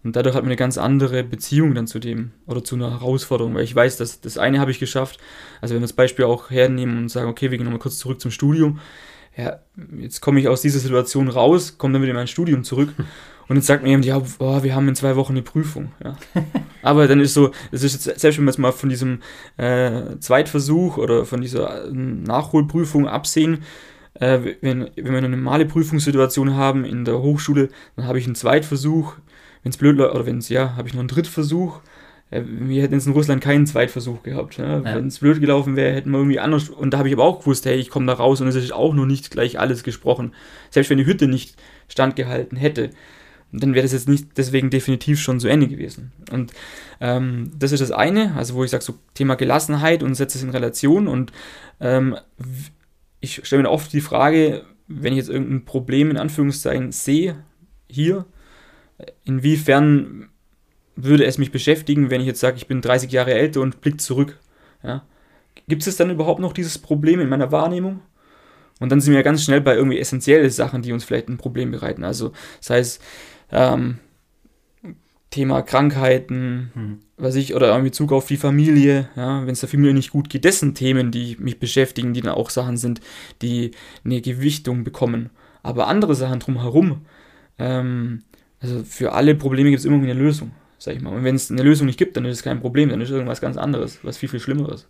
Und 0.04 0.16
dadurch 0.16 0.34
hat 0.34 0.42
man 0.42 0.50
eine 0.50 0.56
ganz 0.56 0.78
andere 0.78 1.24
Beziehung 1.24 1.74
dann 1.74 1.86
zu 1.86 1.98
dem 1.98 2.30
oder 2.46 2.62
zu 2.62 2.76
einer 2.76 2.90
Herausforderung, 2.90 3.54
weil 3.54 3.64
ich 3.64 3.74
weiß, 3.74 3.96
dass 3.96 4.20
das 4.20 4.38
eine 4.38 4.60
habe 4.60 4.70
ich 4.70 4.78
geschafft. 4.78 5.18
Also 5.60 5.74
wenn 5.74 5.82
wir 5.82 5.86
das 5.86 5.92
Beispiel 5.92 6.24
auch 6.24 6.50
hernehmen 6.50 6.98
und 6.98 7.08
sagen, 7.08 7.28
okay, 7.28 7.50
wir 7.50 7.58
gehen 7.58 7.64
nochmal 7.64 7.80
kurz 7.80 7.98
zurück 7.98 8.20
zum 8.20 8.30
Studium. 8.30 8.78
Ja, 9.36 9.60
jetzt 9.96 10.20
komme 10.20 10.40
ich 10.40 10.48
aus 10.48 10.62
dieser 10.62 10.80
Situation 10.80 11.28
raus, 11.28 11.78
komme 11.78 11.94
dann 11.94 12.02
wieder 12.02 12.10
in 12.10 12.16
mein 12.16 12.26
Studium 12.26 12.64
zurück 12.64 12.92
und 13.48 13.56
jetzt 13.56 13.66
sagt 13.66 13.82
mir 13.82 13.88
jemand, 13.88 14.04
ja, 14.04 14.18
boah, 14.38 14.62
wir 14.62 14.74
haben 14.74 14.88
in 14.88 14.94
zwei 14.94 15.16
Wochen 15.16 15.32
eine 15.32 15.42
Prüfung. 15.42 15.92
Ja. 16.04 16.16
Aber 16.82 17.08
dann 17.08 17.20
ist 17.20 17.34
so, 17.34 17.50
es 17.72 17.82
ist 17.82 17.94
jetzt, 17.94 18.20
selbst 18.20 18.38
wenn 18.38 18.44
wir 18.44 18.50
jetzt 18.50 18.58
mal 18.58 18.72
von 18.72 18.90
diesem 18.90 19.20
äh, 19.56 20.18
Zweitversuch 20.20 20.98
oder 20.98 21.24
von 21.24 21.40
dieser 21.40 21.86
äh, 21.86 21.92
Nachholprüfung 21.92 23.08
absehen, 23.08 23.64
äh, 24.14 24.38
wenn, 24.60 24.90
wenn 24.96 25.12
wir 25.12 25.18
eine 25.18 25.30
normale 25.30 25.64
Prüfungssituation 25.64 26.54
haben 26.54 26.84
in 26.84 27.06
der 27.06 27.20
Hochschule, 27.20 27.70
dann 27.96 28.06
habe 28.06 28.18
ich 28.18 28.26
einen 28.26 28.34
Zweitversuch, 28.34 29.14
wenn 29.62 29.70
es 29.70 29.76
blöd 29.76 29.96
läuft, 29.96 30.14
oder 30.14 30.26
wenn 30.26 30.38
es, 30.38 30.48
ja, 30.48 30.76
habe 30.76 30.88
ich 30.88 30.94
noch 30.94 31.00
einen 31.00 31.08
Drittversuch. 31.08 31.80
Äh, 32.30 32.42
wir 32.44 32.82
hätten 32.82 32.94
jetzt 32.94 33.06
in 33.06 33.12
Russland 33.12 33.42
keinen 33.42 33.66
Zweitversuch 33.66 34.22
gehabt. 34.22 34.58
Ne? 34.58 34.82
Ja. 34.84 34.94
Wenn 34.96 35.06
es 35.06 35.18
blöd 35.18 35.40
gelaufen 35.40 35.76
wäre, 35.76 35.94
hätten 35.94 36.10
wir 36.10 36.18
irgendwie 36.18 36.40
anders. 36.40 36.68
Und 36.68 36.92
da 36.92 36.98
habe 36.98 37.08
ich 37.08 37.14
aber 37.14 37.24
auch 37.24 37.40
gewusst, 37.40 37.66
hey, 37.66 37.76
ich 37.76 37.90
komme 37.90 38.06
da 38.06 38.14
raus 38.14 38.40
und 38.40 38.48
es 38.48 38.54
ist 38.54 38.72
auch 38.72 38.94
noch 38.94 39.06
nicht 39.06 39.30
gleich 39.30 39.58
alles 39.58 39.82
gesprochen. 39.82 40.34
Selbst 40.70 40.90
wenn 40.90 40.98
die 40.98 41.06
Hütte 41.06 41.28
nicht 41.28 41.56
standgehalten 41.88 42.56
hätte, 42.56 42.90
dann 43.52 43.74
wäre 43.74 43.82
das 43.82 43.92
jetzt 43.92 44.08
nicht 44.08 44.36
deswegen 44.36 44.68
definitiv 44.68 45.20
schon 45.20 45.40
zu 45.40 45.48
Ende 45.48 45.68
gewesen. 45.68 46.12
Und 46.30 46.52
ähm, 47.00 47.50
das 47.58 47.72
ist 47.72 47.80
das 47.80 47.92
eine, 47.92 48.34
also 48.34 48.54
wo 48.54 48.64
ich 48.64 48.70
sage, 48.70 48.84
so 48.84 48.94
Thema 49.14 49.36
Gelassenheit 49.36 50.02
und 50.02 50.14
setze 50.14 50.36
es 50.36 50.44
in 50.44 50.50
Relation. 50.50 51.08
Und 51.08 51.32
ähm, 51.80 52.16
ich 53.20 53.40
stelle 53.46 53.62
mir 53.62 53.70
oft 53.70 53.92
die 53.92 54.02
Frage, 54.02 54.64
wenn 54.86 55.12
ich 55.14 55.18
jetzt 55.18 55.30
irgendein 55.30 55.64
Problem 55.64 56.10
in 56.10 56.18
Anführungszeichen 56.18 56.92
sehe, 56.92 57.36
hier, 57.88 58.26
inwiefern 59.24 60.28
würde 60.96 61.24
es 61.24 61.38
mich 61.38 61.52
beschäftigen, 61.52 62.10
wenn 62.10 62.20
ich 62.20 62.26
jetzt 62.26 62.40
sage, 62.40 62.56
ich 62.56 62.66
bin 62.66 62.80
30 62.80 63.10
Jahre 63.12 63.34
älter 63.34 63.60
und 63.60 63.80
blick 63.80 64.00
zurück? 64.00 64.38
Ja? 64.82 65.04
Gibt 65.68 65.86
es 65.86 65.96
dann 65.96 66.10
überhaupt 66.10 66.40
noch 66.40 66.52
dieses 66.52 66.78
Problem 66.78 67.20
in 67.20 67.28
meiner 67.28 67.52
Wahrnehmung? 67.52 68.00
Und 68.80 68.90
dann 68.90 69.00
sind 69.00 69.14
wir 69.14 69.22
ganz 69.22 69.42
schnell 69.42 69.60
bei 69.60 69.74
irgendwie 69.74 69.98
essentiellen 69.98 70.50
Sachen, 70.50 70.82
die 70.82 70.92
uns 70.92 71.04
vielleicht 71.04 71.28
ein 71.28 71.38
Problem 71.38 71.70
bereiten. 71.70 72.04
Also, 72.04 72.32
sei 72.60 72.78
es 72.78 73.00
ähm, 73.50 73.98
Thema 75.30 75.62
Krankheiten, 75.62 76.70
hm. 76.74 76.98
was 77.16 77.34
ich, 77.34 77.54
oder 77.54 77.76
in 77.76 77.84
Bezug 77.84 78.12
auf 78.12 78.26
die 78.26 78.36
Familie, 78.36 79.08
ja, 79.16 79.42
wenn 79.44 79.52
es 79.52 79.60
der 79.60 79.68
Familie 79.68 79.94
nicht 79.94 80.10
gut 80.10 80.30
geht, 80.30 80.44
das 80.44 80.60
sind 80.60 80.76
Themen, 80.76 81.10
die 81.10 81.36
mich 81.38 81.58
beschäftigen, 81.58 82.14
die 82.14 82.22
dann 82.22 82.34
auch 82.34 82.50
Sachen 82.50 82.76
sind, 82.76 83.00
die 83.42 83.72
eine 84.04 84.20
Gewichtung 84.20 84.84
bekommen. 84.84 85.30
Aber 85.62 85.88
andere 85.88 86.14
Sachen 86.14 86.40
drumherum, 86.40 87.02
ähm, 87.58 88.22
also 88.60 88.82
für 88.84 89.12
alle 89.12 89.34
Probleme 89.34 89.70
gibt 89.70 89.80
es 89.80 89.84
immer 89.84 89.96
eine 89.96 90.14
Lösung, 90.14 90.52
sag 90.78 90.96
ich 90.96 91.02
mal. 91.02 91.14
Und 91.14 91.24
wenn 91.24 91.34
es 91.34 91.50
eine 91.50 91.62
Lösung 91.62 91.86
nicht 91.86 91.98
gibt, 91.98 92.16
dann 92.16 92.24
ist 92.24 92.38
es 92.38 92.42
kein 92.42 92.60
Problem, 92.60 92.88
dann 92.88 93.00
ist 93.00 93.08
es 93.08 93.14
irgendwas 93.14 93.40
ganz 93.40 93.56
anderes, 93.56 94.00
was 94.02 94.16
viel, 94.16 94.28
viel 94.28 94.40
Schlimmeres. 94.40 94.86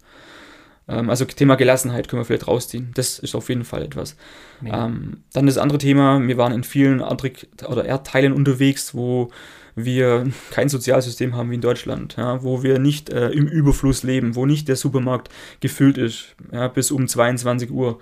Ähm, 0.88 1.10
also 1.10 1.24
Thema 1.26 1.56
Gelassenheit 1.56 2.08
können 2.08 2.20
wir 2.20 2.24
vielleicht 2.24 2.48
rausziehen. 2.48 2.90
Das 2.94 3.18
ist 3.18 3.34
auf 3.34 3.48
jeden 3.48 3.64
Fall 3.64 3.82
etwas. 3.82 4.16
Ähm, 4.64 5.22
dann 5.32 5.46
das 5.46 5.58
andere 5.58 5.78
Thema, 5.78 6.20
wir 6.26 6.38
waren 6.38 6.52
in 6.52 6.64
vielen 6.64 7.02
Adrik 7.02 7.48
oder 7.68 7.84
Erdteilen 7.84 8.32
unterwegs, 8.32 8.94
wo 8.94 9.30
wir 9.76 10.26
kein 10.50 10.68
Sozialsystem 10.68 11.36
haben 11.36 11.50
wie 11.50 11.56
in 11.56 11.60
Deutschland, 11.60 12.16
ja, 12.16 12.42
wo 12.42 12.62
wir 12.62 12.78
nicht 12.78 13.10
äh, 13.10 13.28
im 13.28 13.46
Überfluss 13.46 14.02
leben, 14.02 14.34
wo 14.34 14.46
nicht 14.46 14.66
der 14.68 14.76
Supermarkt 14.76 15.28
gefüllt 15.60 15.98
ist, 15.98 16.34
ja, 16.50 16.68
bis 16.68 16.90
um 16.90 17.06
22 17.06 17.70
Uhr. 17.70 18.00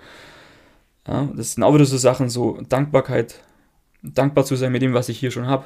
Ja, 1.07 1.29
das 1.35 1.53
sind 1.53 1.63
auch 1.63 1.73
wieder 1.73 1.85
so 1.85 1.97
Sachen, 1.97 2.29
so 2.29 2.59
Dankbarkeit 2.67 3.41
dankbar 4.03 4.45
zu 4.45 4.55
sein 4.55 4.71
mit 4.71 4.81
dem, 4.81 4.93
was 4.93 5.09
ich 5.09 5.19
hier 5.19 5.31
schon 5.31 5.47
habe. 5.47 5.65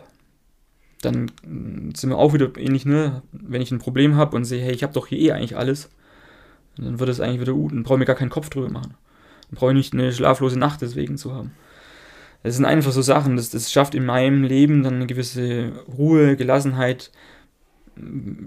dann 1.01 1.32
mm, 1.45 1.93
sind 1.95 2.09
wir 2.09 2.17
auch 2.17 2.34
wieder 2.34 2.51
ähnlich, 2.57 2.86
ne? 2.86 3.23
Wenn 3.32 3.61
ich 3.61 3.71
ein 3.71 3.79
Problem 3.79 4.15
habe 4.15 4.36
und 4.36 4.45
sehe, 4.45 4.63
hey, 4.63 4.73
ich 4.73 4.84
habe 4.84 4.93
doch 4.93 5.07
hier 5.07 5.19
eh 5.19 5.32
eigentlich 5.32 5.57
alles, 5.57 5.89
dann 6.77 6.99
wird 6.99 7.09
es 7.09 7.19
eigentlich 7.19 7.41
wieder 7.41 7.53
gut. 7.53 7.71
Dann 7.71 7.84
brauche 7.84 7.95
ich 7.95 7.99
mir 7.99 8.05
gar 8.05 8.15
keinen 8.15 8.29
Kopf 8.29 8.49
drüber 8.49 8.69
machen. 8.69 8.95
Dann 9.49 9.57
brauche 9.57 9.71
ich 9.71 9.77
nicht 9.77 9.93
eine 9.93 10.13
schlaflose 10.13 10.59
Nacht 10.59 10.82
deswegen 10.82 11.17
zu 11.17 11.34
haben. 11.34 11.51
Es 12.43 12.55
sind 12.55 12.65
einfach 12.65 12.91
so 12.91 13.01
Sachen, 13.01 13.36
das, 13.36 13.51
das 13.51 13.71
schafft 13.71 13.93
in 13.93 14.05
meinem 14.05 14.43
Leben 14.43 14.84
dann 14.84 14.95
eine 14.95 15.07
gewisse 15.07 15.73
Ruhe, 15.97 16.36
Gelassenheit. 16.36 17.11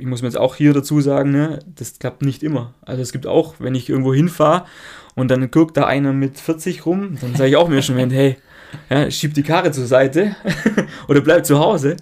Ich 0.01 0.07
muss 0.07 0.22
mir 0.22 0.28
jetzt 0.28 0.39
auch 0.39 0.57
hier 0.57 0.72
dazu 0.72 1.01
sagen, 1.01 1.30
ne, 1.30 1.61
das 1.66 1.99
klappt 1.99 2.22
nicht 2.22 2.43
immer. 2.43 2.74
Also 2.82 3.03
es 3.03 3.12
gibt 3.12 3.26
auch, 3.26 3.55
wenn 3.59 3.74
ich 3.74 3.89
irgendwo 3.89 4.12
hinfahre 4.12 4.64
und 5.14 5.30
dann 5.30 5.51
guckt 5.51 5.76
da 5.76 5.87
einer 5.87 6.12
mit 6.12 6.41
40 6.41 6.87
rum, 6.87 7.18
dann 7.20 7.37
sage 7.37 7.51
ich 7.51 7.57
auch 7.57 7.68
mir 7.68 7.82
schon, 7.82 8.11
hey, 8.11 8.37
ja, 8.91 9.11
schieb 9.11 9.35
die 9.35 9.43
Karre 9.43 9.72
zur 9.72 9.87
Seite 9.87 10.37
oder 11.09 11.20
bleib 11.20 11.47
zu 11.47 11.59
Hause. 11.59 11.97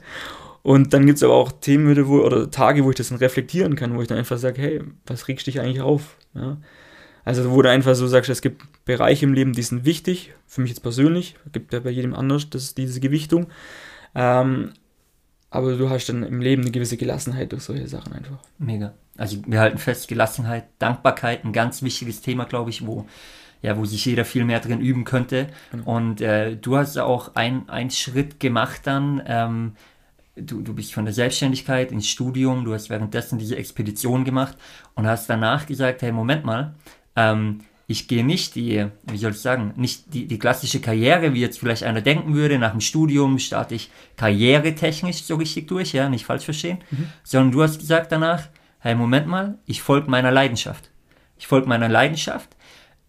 Und 0.63 0.95
dann 0.95 1.07
gibt 1.07 1.17
es 1.17 1.23
aber 1.23 1.35
auch 1.35 1.53
Themen 1.53 2.07
wo, 2.07 2.21
oder 2.21 2.51
Tage, 2.51 2.85
wo 2.85 2.91
ich 2.91 2.97
das 2.97 3.09
dann 3.09 3.19
reflektieren 3.19 3.75
kann, 3.75 3.97
wo 3.97 4.03
ich 4.03 4.09
dann 4.09 4.19
einfach 4.19 4.39
sage, 4.39 4.63
hey, 4.63 4.81
was 5.07 5.27
regst 5.29 5.47
dich 5.47 5.61
eigentlich 5.61 5.81
auf? 5.81 6.17
Ja? 6.35 6.59
Also 7.25 7.51
wo 7.51 7.63
du 7.63 7.71
einfach 7.71 7.95
so 7.95 8.07
sagst, 8.07 8.31
es 8.31 8.43
gibt 8.43 8.63
Bereiche 8.85 9.27
im 9.27 9.33
Leben, 9.33 9.53
die 9.53 9.63
sind 9.63 9.85
wichtig, 9.85 10.35
für 10.47 10.61
mich 10.61 10.71
jetzt 10.71 10.83
persönlich, 10.83 11.37
gibt 11.53 11.73
ja 11.73 11.81
bei 11.81 11.91
jedem 11.91 12.15
anders 12.15 12.51
das, 12.51 12.75
diese 12.75 13.01
Gewichtung. 13.01 13.49
Ähm, 14.15 14.73
aber 15.51 15.77
du 15.77 15.91
hast 15.91 16.09
dann 16.09 16.23
im 16.23 16.41
Leben 16.41 16.63
eine 16.63 16.71
gewisse 16.71 16.97
Gelassenheit 16.97 17.53
durch 17.53 17.63
solche 17.63 17.87
Sachen 17.87 18.13
einfach. 18.13 18.39
Mega. 18.59 18.95
Also 19.17 19.37
wir 19.47 19.61
halten 19.61 19.79
fest, 19.79 20.09
Gelassenheit, 20.09 20.65
Dankbarkeit, 20.79 21.45
ein 21.45 21.53
ganz 21.53 21.83
wichtiges 21.83 22.23
Thema, 22.23 22.45
glaube 22.45 22.71
ich, 22.71 22.87
wo, 22.87 23.07
ja, 23.63 23.79
wo 23.79 23.85
sich 23.85 24.05
jeder 24.05 24.25
viel 24.25 24.45
mehr 24.45 24.61
drin 24.61 24.81
üben 24.81 25.05
könnte. 25.05 25.49
Genau. 25.71 25.97
Und 25.97 26.21
äh, 26.21 26.57
du 26.57 26.77
hast 26.77 26.99
auch 26.99 27.35
einen 27.37 27.91
Schritt 27.91 28.41
gemacht 28.41 28.83
dann, 28.85 29.23
ähm, 29.27 29.73
du, 30.37 30.63
du 30.63 30.75
bist 30.75 30.93
von 30.93 31.05
der 31.05 31.15
Selbstständigkeit 31.15 31.93
ins 31.93 32.09
Studium, 32.09 32.65
du 32.65 32.75
hast 32.75 32.91
währenddessen 32.91 33.39
diese 33.39 33.57
Expedition 33.57 34.25
gemacht 34.25 34.57
und 34.95 35.07
hast 35.07 35.31
danach 35.31 35.67
gesagt, 35.67 36.03
hey, 36.03 36.13
Moment 36.13 36.45
mal, 36.45 36.75
ähm, 37.17 37.61
ich 37.87 38.09
gehe 38.09 38.25
nicht 38.25 38.55
die, 38.55 38.87
wie 39.05 39.19
soll 39.19 39.33
ich 39.33 39.41
sagen, 39.41 39.75
nicht 39.77 40.15
die, 40.15 40.27
die 40.27 40.39
klassische 40.39 40.81
Karriere, 40.81 41.35
wie 41.35 41.41
jetzt 41.41 41.59
vielleicht 41.59 41.83
einer 41.83 42.01
denken 42.01 42.35
würde, 42.35 42.59
nach 42.59 42.71
dem 42.71 42.81
Studium 42.81 43.39
starte 43.39 43.75
ich 43.75 43.91
karrieretechnisch 44.17 45.25
so 45.25 45.37
richtig 45.37 45.69
durch, 45.69 45.93
ja, 45.93 46.09
nicht 46.09 46.25
falsch 46.25 46.45
verstehen, 46.45 46.79
mhm. 46.91 47.09
sondern 47.23 47.53
du 47.53 47.63
hast 47.63 47.81
gesagt 47.81 48.11
danach, 48.11 48.49
hey, 48.79 48.95
Moment 48.95 49.27
mal, 49.27 49.59
ich 49.67 49.83
folge 49.83 50.11
meiner 50.11 50.31
Leidenschaft. 50.31 50.91
Ich 51.39 51.47
folge 51.47 51.69
meiner 51.69 51.89
Leidenschaft 51.89 52.49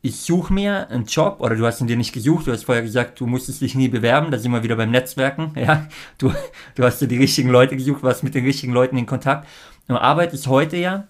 ich 0.06 0.20
suche 0.20 0.54
mir 0.54 0.89
einen 0.89 1.06
Job, 1.06 1.38
oder 1.39 1.56
du 1.56 1.66
hast 1.66 1.80
ihn 1.80 1.88
dir 1.88 1.95
nicht 1.95 2.14
gesucht, 2.14 2.45
du 2.45 2.51
hast 2.51 2.66
vorher 2.66 2.84
gesagt, 2.84 3.22
du 3.22 3.26
musstest 3.26 3.62
dich 3.62 3.74
nie 3.74 3.88
bewerben, 3.88 4.32
da 4.32 4.38
sind 4.38 4.51
wir 4.51 4.62
wieder 4.62 4.76
beim 4.76 4.91
Netzwerken, 4.91 5.54
ja, 5.56 5.88
du, 6.18 6.32
du 6.76 6.84
hast 6.84 7.01
dir 7.01 7.08
die 7.08 7.18
richtigen 7.18 7.49
Leute 7.49 7.78
gesucht, 7.78 8.04
warst 8.04 8.22
mit 8.22 8.36
den 8.36 8.43
richtigen 8.43 8.74
Leuten 8.74 8.97
in 8.97 9.06
Kontakt. 9.06 9.47
Du 9.88 9.95
arbeitest 9.95 10.47
heute 10.47 10.76
ja 10.76 11.08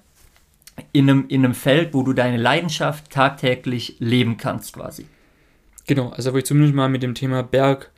in 0.91 1.09
einem, 1.09 1.25
in 1.27 1.43
einem 1.43 1.55
Feld, 1.55 1.95
wo 1.95 2.03
du 2.03 2.13
deine 2.13 2.37
Leidenschaft 2.37 3.09
tagtäglich 3.09 3.97
leben 3.99 4.37
kannst, 4.37 4.73
quasi. 4.73 5.07
Genau, 5.87 6.09
also 6.09 6.31
wo 6.31 6.37
ich 6.37 6.45
zumindest 6.45 6.75
mal 6.75 6.87
mit 6.87 7.01
dem 7.01 7.15
Thema 7.15 7.41
Berg, 7.41 7.91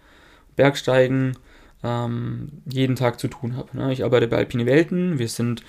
Bergsteigen 0.56 1.38
ähm, 1.84 2.62
jeden 2.66 2.96
Tag 2.96 3.20
zu 3.20 3.28
tun 3.28 3.58
habe. 3.58 3.76
Ne? 3.78 3.92
Ich 3.92 4.06
arbeite 4.06 4.30
bei 4.30 4.38
Alpine 4.38 4.66
Welten, 4.66 5.20
wir 5.20 5.28
sind 5.28 5.62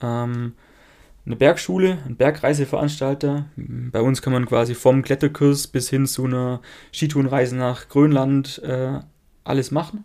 ähm, 0.00 0.52
eine 1.28 1.36
Bergschule, 1.36 1.98
ein 2.06 2.16
Bergreiseveranstalter. 2.16 3.44
Bei 3.56 4.00
uns 4.00 4.22
kann 4.22 4.32
man 4.32 4.46
quasi 4.46 4.74
vom 4.74 5.02
Kletterkurs 5.02 5.66
bis 5.66 5.90
hin 5.90 6.06
zu 6.06 6.24
einer 6.24 6.62
Skitourenreise 6.90 7.54
nach 7.54 7.88
Grönland 7.90 8.62
äh, 8.64 9.00
alles 9.44 9.70
machen. 9.70 10.04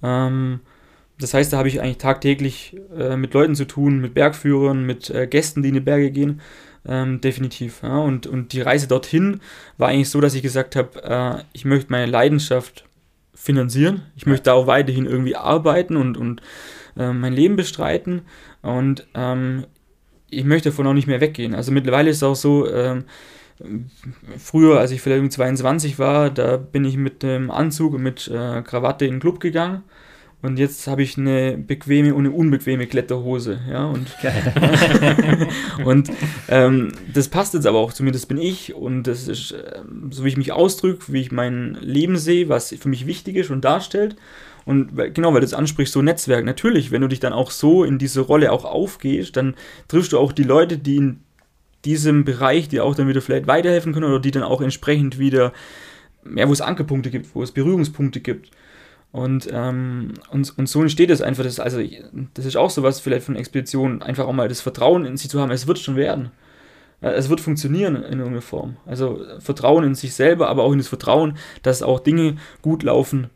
Ähm, 0.00 0.60
das 1.18 1.34
heißt, 1.34 1.52
da 1.52 1.58
habe 1.58 1.66
ich 1.66 1.80
eigentlich 1.80 1.98
tagtäglich 1.98 2.76
äh, 2.96 3.16
mit 3.16 3.34
Leuten 3.34 3.56
zu 3.56 3.66
tun, 3.66 4.00
mit 4.00 4.14
Bergführern, 4.14 4.86
mit 4.86 5.10
äh, 5.10 5.26
Gästen, 5.26 5.62
die 5.62 5.70
in 5.70 5.74
die 5.74 5.80
Berge 5.80 6.12
gehen. 6.12 6.40
Ähm, 6.86 7.20
definitiv. 7.20 7.82
Ja. 7.82 7.98
Und, 7.98 8.28
und 8.28 8.52
die 8.52 8.60
Reise 8.60 8.86
dorthin 8.86 9.40
war 9.76 9.88
eigentlich 9.88 10.10
so, 10.10 10.20
dass 10.20 10.34
ich 10.34 10.42
gesagt 10.42 10.76
habe, 10.76 11.02
äh, 11.02 11.42
ich 11.52 11.64
möchte 11.64 11.90
meine 11.90 12.06
Leidenschaft 12.06 12.84
finanzieren. 13.34 14.02
Ich 14.14 14.26
möchte 14.26 14.44
da 14.44 14.52
auch 14.52 14.68
weiterhin 14.68 15.06
irgendwie 15.06 15.34
arbeiten 15.34 15.96
und, 15.96 16.16
und 16.16 16.42
äh, 16.96 17.12
mein 17.12 17.32
Leben 17.32 17.56
bestreiten. 17.56 18.22
Und 18.62 19.06
ähm, 19.14 19.64
ich 20.30 20.44
möchte 20.44 20.70
davon 20.70 20.86
auch 20.86 20.94
nicht 20.94 21.06
mehr 21.06 21.20
weggehen. 21.20 21.54
Also 21.54 21.72
mittlerweile 21.72 22.10
ist 22.10 22.18
es 22.18 22.22
auch 22.22 22.36
so, 22.36 22.70
ähm, 22.70 23.04
früher, 24.38 24.80
als 24.80 24.90
ich 24.90 25.00
vielleicht 25.00 25.32
22 25.32 25.98
war, 25.98 26.30
da 26.30 26.56
bin 26.56 26.84
ich 26.84 26.96
mit 26.96 27.22
dem 27.22 27.50
Anzug 27.50 27.94
und 27.94 28.02
mit 28.02 28.28
äh, 28.28 28.62
Krawatte 28.62 29.06
in 29.06 29.14
den 29.14 29.20
Club 29.20 29.40
gegangen. 29.40 29.84
Und 30.42 30.58
jetzt 30.58 30.86
habe 30.88 31.02
ich 31.02 31.16
eine 31.16 31.56
bequeme 31.56 32.14
und 32.14 32.26
eine 32.26 32.34
unbequeme 32.34 32.86
Kletterhose. 32.86 33.60
Ja, 33.70 33.86
und, 33.86 34.08
und 35.86 36.10
ähm, 36.48 36.92
das 37.14 37.28
passt 37.28 37.54
jetzt 37.54 37.66
aber 37.66 37.78
auch, 37.78 37.94
zumindest 37.94 38.28
bin 38.28 38.36
ich. 38.36 38.74
Und 38.74 39.04
das 39.04 39.26
ist, 39.26 39.52
äh, 39.52 39.80
so 40.10 40.24
wie 40.24 40.28
ich 40.28 40.36
mich 40.36 40.52
ausdrücke, 40.52 41.04
wie 41.08 41.22
ich 41.22 41.32
mein 41.32 41.78
Leben 41.80 42.18
sehe, 42.18 42.50
was 42.50 42.74
für 42.78 42.88
mich 42.90 43.06
wichtig 43.06 43.36
ist 43.36 43.50
und 43.50 43.64
darstellt. 43.64 44.16
Und 44.64 44.96
genau, 45.14 45.32
weil 45.32 45.40
du 45.40 45.46
es 45.46 45.54
ansprichst, 45.54 45.92
so 45.92 46.02
Netzwerk. 46.02 46.44
Natürlich, 46.44 46.90
wenn 46.90 47.02
du 47.02 47.08
dich 47.08 47.20
dann 47.20 47.32
auch 47.32 47.50
so 47.50 47.84
in 47.84 47.98
diese 47.98 48.20
Rolle 48.20 48.50
auch 48.50 48.64
aufgehst, 48.64 49.36
dann 49.36 49.54
triffst 49.88 50.12
du 50.12 50.18
auch 50.18 50.32
die 50.32 50.42
Leute, 50.42 50.78
die 50.78 50.96
in 50.96 51.20
diesem 51.84 52.24
Bereich 52.24 52.68
dir 52.68 52.84
auch 52.84 52.94
dann 52.94 53.08
wieder 53.08 53.20
vielleicht 53.20 53.46
weiterhelfen 53.46 53.92
können 53.92 54.06
oder 54.06 54.20
die 54.20 54.30
dann 54.30 54.42
auch 54.42 54.60
entsprechend 54.60 55.18
wieder, 55.18 55.52
ja, 56.34 56.48
wo 56.48 56.52
es 56.52 56.62
Ankerpunkte 56.62 57.10
gibt, 57.10 57.34
wo 57.34 57.42
es 57.42 57.52
Berührungspunkte 57.52 58.20
gibt. 58.20 58.50
Und, 59.12 59.48
ähm, 59.52 60.14
und, 60.30 60.58
und 60.58 60.68
so 60.68 60.80
entsteht 60.80 61.10
es 61.10 61.22
einfach, 61.22 61.44
das, 61.44 61.60
also 61.60 61.80
das 62.34 62.46
ist 62.46 62.56
auch 62.56 62.70
sowas 62.70 63.00
vielleicht 63.00 63.26
von 63.26 63.36
Expeditionen, 63.36 64.02
einfach 64.02 64.26
auch 64.26 64.32
mal 64.32 64.48
das 64.48 64.60
Vertrauen 64.60 65.04
in 65.04 65.16
sich 65.16 65.30
zu 65.30 65.40
haben, 65.40 65.52
es 65.52 65.66
wird 65.66 65.78
schon 65.78 65.96
werden. 65.96 66.32
Es 67.00 67.28
wird 67.28 67.40
funktionieren 67.40 67.96
in 67.96 68.18
irgendeiner 68.18 68.40
Form. 68.40 68.76
Also 68.86 69.20
Vertrauen 69.38 69.84
in 69.84 69.94
sich 69.94 70.14
selber, 70.14 70.48
aber 70.48 70.62
auch 70.62 70.72
in 70.72 70.78
das 70.78 70.88
Vertrauen, 70.88 71.36
dass 71.62 71.82
auch 71.82 72.00
Dinge 72.00 72.36
gut 72.62 72.82
laufen 72.82 73.28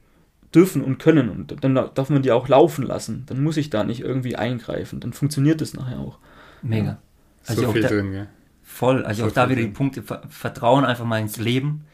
dürfen 0.55 0.83
und 0.83 0.99
können. 0.99 1.29
Und 1.29 1.63
dann 1.63 1.75
darf 1.75 2.11
man 2.11 2.23
die 2.23 2.33
auch 2.33 2.49
laufen 2.49 2.87
lassen. 2.87 3.25
Dann 3.27 3.43
muss 3.43 3.57
ich 3.57 3.71
da 3.71 3.85
nicht 3.85 4.01
irgendwie 4.01 4.37
eingreifen. 4.37 5.01
Dann 5.01 5.13
funktioniert 5.13 5.61
das 5.61 5.75
nachher 5.75 5.99
auch. 5.99 6.19
Mega. 6.63 6.99
Also 7.47 7.63
so 7.63 7.73
viel 7.73 7.83
da, 7.83 7.89
drin, 7.89 8.13
ja. 8.13 8.27
Voll. 8.63 9.05
Also 9.05 9.23
so 9.23 9.29
auch 9.29 9.33
da 9.33 9.49
wieder 9.49 9.61
drin. 9.61 9.71
die 9.71 9.77
Punkte. 9.77 10.03
Vertrauen 10.29 10.85
einfach 10.85 11.05
mal 11.05 11.21
ins 11.21 11.37
Leben. 11.37 11.85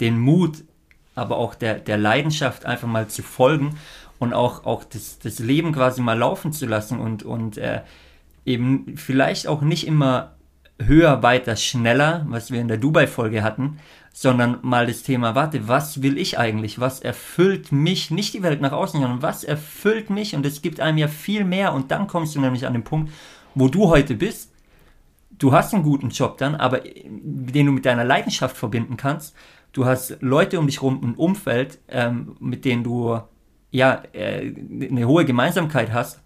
Den 0.00 0.18
Mut, 0.18 0.64
aber 1.14 1.36
auch 1.36 1.54
der, 1.54 1.78
der 1.78 1.98
Leidenschaft 1.98 2.66
einfach 2.66 2.88
mal 2.88 3.08
zu 3.08 3.22
folgen 3.22 3.76
und 4.18 4.32
auch, 4.32 4.64
auch 4.64 4.84
das, 4.84 5.18
das 5.18 5.38
Leben 5.38 5.72
quasi 5.72 6.00
mal 6.00 6.18
laufen 6.18 6.52
zu 6.52 6.66
lassen 6.66 6.98
und, 6.98 7.22
und 7.22 7.58
äh, 7.58 7.82
eben 8.44 8.96
vielleicht 8.96 9.46
auch 9.46 9.62
nicht 9.62 9.86
immer 9.86 10.34
höher, 10.80 11.22
weiter, 11.22 11.56
schneller, 11.56 12.26
was 12.28 12.50
wir 12.50 12.60
in 12.60 12.68
der 12.68 12.78
Dubai-Folge 12.78 13.42
hatten, 13.42 13.78
sondern 14.16 14.58
mal 14.62 14.86
das 14.86 15.02
Thema, 15.02 15.34
warte, 15.34 15.66
was 15.66 16.00
will 16.00 16.18
ich 16.18 16.38
eigentlich? 16.38 16.78
Was 16.78 17.00
erfüllt 17.00 17.72
mich? 17.72 18.12
Nicht 18.12 18.32
die 18.32 18.44
Welt 18.44 18.60
nach 18.60 18.70
außen, 18.70 19.00
sondern 19.00 19.22
was 19.22 19.42
erfüllt 19.42 20.08
mich? 20.08 20.36
Und 20.36 20.46
es 20.46 20.62
gibt 20.62 20.78
einem 20.78 20.98
ja 20.98 21.08
viel 21.08 21.42
mehr. 21.42 21.74
Und 21.74 21.90
dann 21.90 22.06
kommst 22.06 22.36
du 22.36 22.40
nämlich 22.40 22.64
an 22.64 22.74
den 22.74 22.84
Punkt, 22.84 23.12
wo 23.56 23.66
du 23.66 23.88
heute 23.88 24.14
bist. 24.14 24.52
Du 25.36 25.52
hast 25.52 25.74
einen 25.74 25.82
guten 25.82 26.10
Job 26.10 26.38
dann, 26.38 26.54
aber 26.54 26.82
den 26.84 27.66
du 27.66 27.72
mit 27.72 27.84
deiner 27.84 28.04
Leidenschaft 28.04 28.56
verbinden 28.56 28.96
kannst. 28.96 29.34
Du 29.72 29.84
hast 29.84 30.18
Leute 30.20 30.60
um 30.60 30.68
dich 30.68 30.80
rum, 30.80 31.00
ein 31.02 31.14
Umfeld, 31.16 31.80
ähm, 31.88 32.36
mit 32.38 32.64
denen 32.64 32.84
du 32.84 33.20
ja 33.72 34.00
äh, 34.12 34.54
eine 34.80 35.08
hohe 35.08 35.24
Gemeinsamkeit 35.24 35.92
hast 35.92 36.20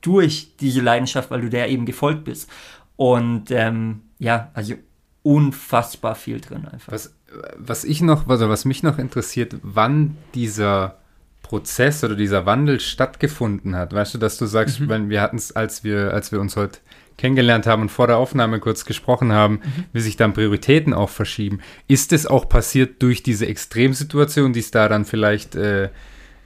durch 0.00 0.56
diese 0.56 0.80
Leidenschaft, 0.80 1.30
weil 1.30 1.42
du 1.42 1.50
der 1.50 1.68
eben 1.68 1.84
gefolgt 1.84 2.24
bist. 2.24 2.48
Und 2.96 3.50
ähm, 3.50 4.00
ja, 4.18 4.50
also 4.54 4.76
unfassbar 5.22 6.14
viel 6.14 6.40
drin 6.40 6.66
einfach. 6.66 6.94
Was, 6.94 7.17
was 7.56 7.84
ich 7.84 8.00
noch, 8.00 8.28
also 8.28 8.48
was 8.48 8.64
mich 8.64 8.82
noch 8.82 8.98
interessiert, 8.98 9.56
wann 9.62 10.16
dieser 10.34 10.98
Prozess 11.42 12.04
oder 12.04 12.14
dieser 12.14 12.46
Wandel 12.46 12.80
stattgefunden 12.80 13.74
hat. 13.74 13.94
Weißt 13.94 14.14
du, 14.14 14.18
dass 14.18 14.38
du 14.38 14.46
sagst, 14.46 14.80
mhm. 14.80 14.88
wenn 14.88 15.10
wir 15.10 15.22
hatten 15.22 15.36
es, 15.36 15.54
als 15.54 15.84
wir, 15.84 16.12
als 16.12 16.32
wir 16.32 16.40
uns 16.40 16.56
heute 16.56 16.80
kennengelernt 17.16 17.66
haben 17.66 17.82
und 17.82 17.88
vor 17.88 18.06
der 18.06 18.18
Aufnahme 18.18 18.60
kurz 18.60 18.84
gesprochen 18.84 19.32
haben, 19.32 19.54
mhm. 19.54 19.84
wie 19.92 20.00
sich 20.00 20.16
dann 20.16 20.34
Prioritäten 20.34 20.92
auch 20.94 21.08
verschieben. 21.08 21.60
Ist 21.88 22.12
es 22.12 22.26
auch 22.26 22.48
passiert 22.48 23.02
durch 23.02 23.22
diese 23.22 23.46
Extremsituation, 23.46 24.52
die 24.52 24.60
es 24.60 24.70
da 24.70 24.88
dann 24.88 25.04
vielleicht 25.04 25.54
äh, 25.54 25.88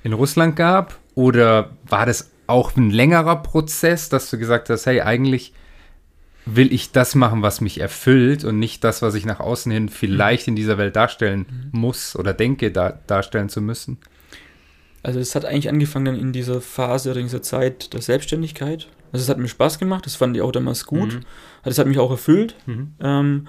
in 0.02 0.12
Russland 0.12 0.56
gab? 0.56 0.98
Oder 1.14 1.70
war 1.86 2.06
das 2.06 2.30
auch 2.46 2.74
ein 2.76 2.90
längerer 2.90 3.42
Prozess, 3.42 4.08
dass 4.08 4.30
du 4.30 4.38
gesagt 4.38 4.70
hast, 4.70 4.86
hey, 4.86 5.00
eigentlich 5.02 5.52
will 6.44 6.72
ich 6.72 6.92
das 6.92 7.14
machen, 7.14 7.42
was 7.42 7.60
mich 7.60 7.80
erfüllt 7.80 8.44
und 8.44 8.58
nicht 8.58 8.82
das, 8.84 9.02
was 9.02 9.14
ich 9.14 9.24
nach 9.24 9.40
außen 9.40 9.70
hin 9.70 9.88
vielleicht 9.88 10.48
in 10.48 10.56
dieser 10.56 10.78
Welt 10.78 10.96
darstellen 10.96 11.46
mhm. 11.72 11.80
muss 11.80 12.16
oder 12.16 12.32
denke, 12.32 12.72
da, 12.72 12.98
darstellen 13.06 13.48
zu 13.48 13.60
müssen? 13.60 13.98
Also 15.02 15.18
es 15.18 15.34
hat 15.34 15.44
eigentlich 15.44 15.68
angefangen 15.68 16.04
dann 16.04 16.18
in 16.18 16.32
dieser 16.32 16.60
Phase 16.60 17.10
oder 17.10 17.20
in 17.20 17.26
dieser 17.26 17.42
Zeit 17.42 17.92
der 17.92 18.02
Selbstständigkeit. 18.02 18.88
Also 19.12 19.24
es 19.24 19.28
hat 19.28 19.38
mir 19.38 19.48
Spaß 19.48 19.78
gemacht, 19.78 20.06
das 20.06 20.16
fand 20.16 20.36
ich 20.36 20.42
auch 20.42 20.52
damals 20.52 20.86
gut. 20.86 21.14
Mhm. 21.14 21.20
Das 21.64 21.78
hat 21.78 21.86
mich 21.86 21.98
auch 21.98 22.10
erfüllt. 22.10 22.56
Mhm. 22.66 22.94
Ähm, 23.00 23.48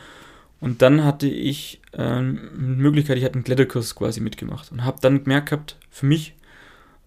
und 0.60 0.82
dann 0.82 1.04
hatte 1.04 1.28
ich 1.28 1.82
ähm, 1.94 2.50
eine 2.58 2.68
Möglichkeit, 2.78 3.18
ich 3.18 3.24
hatte 3.24 3.36
einen 3.36 3.44
Kletterkurs 3.44 3.96
quasi 3.96 4.22
mitgemacht 4.22 4.72
und 4.72 4.86
habe 4.86 4.98
dann 5.02 5.24
gemerkt 5.24 5.50
gehabt, 5.50 5.78
für 5.90 6.06
mich, 6.06 6.36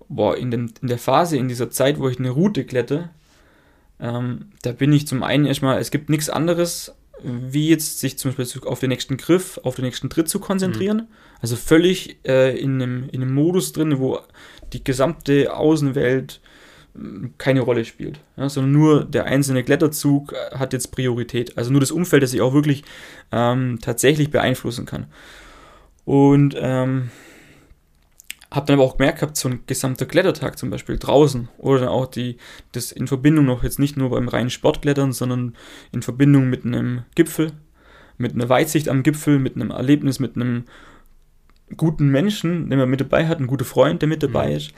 boah, 0.09 0.37
in, 0.37 0.51
dem, 0.51 0.72
in 0.82 0.89
der 0.89 0.99
Phase, 0.99 1.37
in 1.37 1.49
dieser 1.49 1.70
Zeit, 1.70 1.99
wo 1.99 2.09
ich 2.09 2.18
eine 2.18 2.30
Route 2.30 2.64
glätte, 2.64 3.11
ähm, 4.01 4.51
da 4.62 4.72
bin 4.72 4.92
ich 4.92 5.07
zum 5.07 5.22
einen 5.22 5.47
erstmal, 5.47 5.78
es 5.78 5.90
gibt 5.90 6.11
nichts 6.11 6.28
anderes, 6.28 6.94
wie 7.22 7.68
jetzt 7.68 8.01
sich 8.01 8.18
zum 8.18 8.34
Beispiel 8.34 8.68
auf 8.68 8.80
den 8.80 8.90
nächsten 8.90 9.16
Griff, 9.16 9.59
auf 9.62 9.76
den 9.76 9.84
nächsten 9.84 10.11
Tritt 10.11 10.28
zu 10.28 10.38
konzentrieren. 10.38 10.99
Mhm. 10.99 11.07
Also 11.40 11.57
völlig 11.57 12.18
äh, 12.26 12.59
in, 12.59 12.80
einem, 12.80 13.09
in 13.11 13.22
einem 13.22 13.34
Modus 13.34 13.72
drin, 13.72 13.99
wo 13.99 14.20
die 14.72 14.84
gesamte 14.84 15.55
Außenwelt 15.55 16.40
äh, 16.94 17.28
keine 17.38 17.61
Rolle 17.61 17.84
spielt, 17.84 18.20
ja, 18.36 18.49
sondern 18.49 18.72
nur 18.72 19.05
der 19.05 19.24
einzelne 19.24 19.64
Kletterzug 19.64 20.32
äh, 20.32 20.57
hat 20.57 20.72
jetzt 20.72 20.92
Priorität. 20.92 21.57
Also 21.57 21.70
nur 21.70 21.80
das 21.80 21.90
Umfeld, 21.90 22.22
das 22.22 22.34
ich 22.34 22.42
auch 22.42 22.53
wirklich 22.55 22.84
ähm, 23.32 23.78
tatsächlich 23.80 24.30
beeinflussen 24.30 24.86
kann. 24.86 25.07
Und 26.05 26.55
ähm, 26.59 27.11
habe 28.51 28.66
dann 28.66 28.74
aber 28.74 28.84
auch 28.84 28.97
gemerkt 28.97 29.20
gehabt, 29.20 29.36
so 29.36 29.49
ein 29.49 29.61
gesamter 29.66 30.07
Klettertag 30.07 30.59
zum 30.59 30.70
Beispiel 30.70 30.99
draußen 30.99 31.49
oder 31.59 31.80
dann 31.80 31.88
auch 31.88 32.07
die, 32.07 32.36
das 32.72 32.92
in 32.92 33.09
Verbindung 33.09 33.44
noch 33.44 33.62
jetzt 33.62 33.78
nicht 33.78 33.97
nur 33.97 34.11
beim 34.11 34.28
reinen 34.28 34.51
Sportklettern, 34.51 35.12
sondern 35.12 35.57
in 35.92 36.03
Verbindung 36.03 36.49
mit 36.49 36.64
einem 36.64 37.03
Gipfel, 37.14 37.53
mit 38.18 38.34
einer 38.34 38.49
Weitsicht 38.49 38.88
am 38.88 39.03
Gipfel, 39.03 39.38
mit 39.38 39.57
einem 39.57 39.70
Erlebnis, 39.70 40.20
mit 40.20 40.36
einem 40.36 40.64
guten 41.76 42.09
Menschen, 42.09 42.70
den 42.70 42.78
man 42.78 42.88
mit 42.88 43.01
dabei 43.01 43.26
hat, 43.26 43.40
ein 43.40 43.49
guter 43.49 43.64
Freund, 43.64 44.01
der 44.03 44.09
mit 44.09 44.22
dabei 44.22 44.51
mhm. 44.51 44.57
ist. 44.57 44.72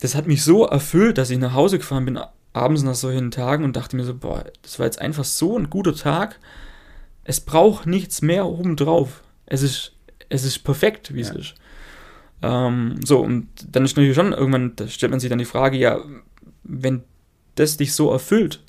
Das 0.00 0.14
hat 0.14 0.26
mich 0.26 0.42
so 0.42 0.66
erfüllt, 0.66 1.16
dass 1.16 1.30
ich 1.30 1.38
nach 1.38 1.54
Hause 1.54 1.78
gefahren 1.78 2.04
bin, 2.04 2.20
abends 2.52 2.82
nach 2.82 2.94
solchen 2.94 3.30
Tagen 3.30 3.64
und 3.64 3.76
dachte 3.76 3.96
mir 3.96 4.04
so, 4.04 4.14
boah, 4.14 4.44
das 4.62 4.78
war 4.78 4.86
jetzt 4.86 5.00
einfach 5.00 5.24
so 5.24 5.58
ein 5.58 5.70
guter 5.70 5.94
Tag. 5.94 6.38
Es 7.24 7.40
braucht 7.40 7.86
nichts 7.86 8.20
mehr 8.20 8.46
obendrauf. 8.46 9.22
Es 9.46 9.62
ist, 9.62 9.92
es 10.28 10.44
ist 10.44 10.58
perfekt, 10.58 11.14
wie 11.14 11.22
ja. 11.22 11.30
es 11.30 11.34
ist. 11.34 11.54
Ähm, 12.42 12.96
so, 13.04 13.20
und 13.20 13.48
dann 13.70 13.84
ist 13.84 13.96
natürlich 13.96 14.16
schon 14.16 14.32
irgendwann, 14.32 14.72
da 14.76 14.88
stellt 14.88 15.10
man 15.10 15.20
sich 15.20 15.30
dann 15.30 15.38
die 15.38 15.44
Frage, 15.44 15.76
ja, 15.76 16.00
wenn 16.64 17.02
das 17.54 17.76
dich 17.76 17.94
so 17.94 18.10
erfüllt 18.10 18.62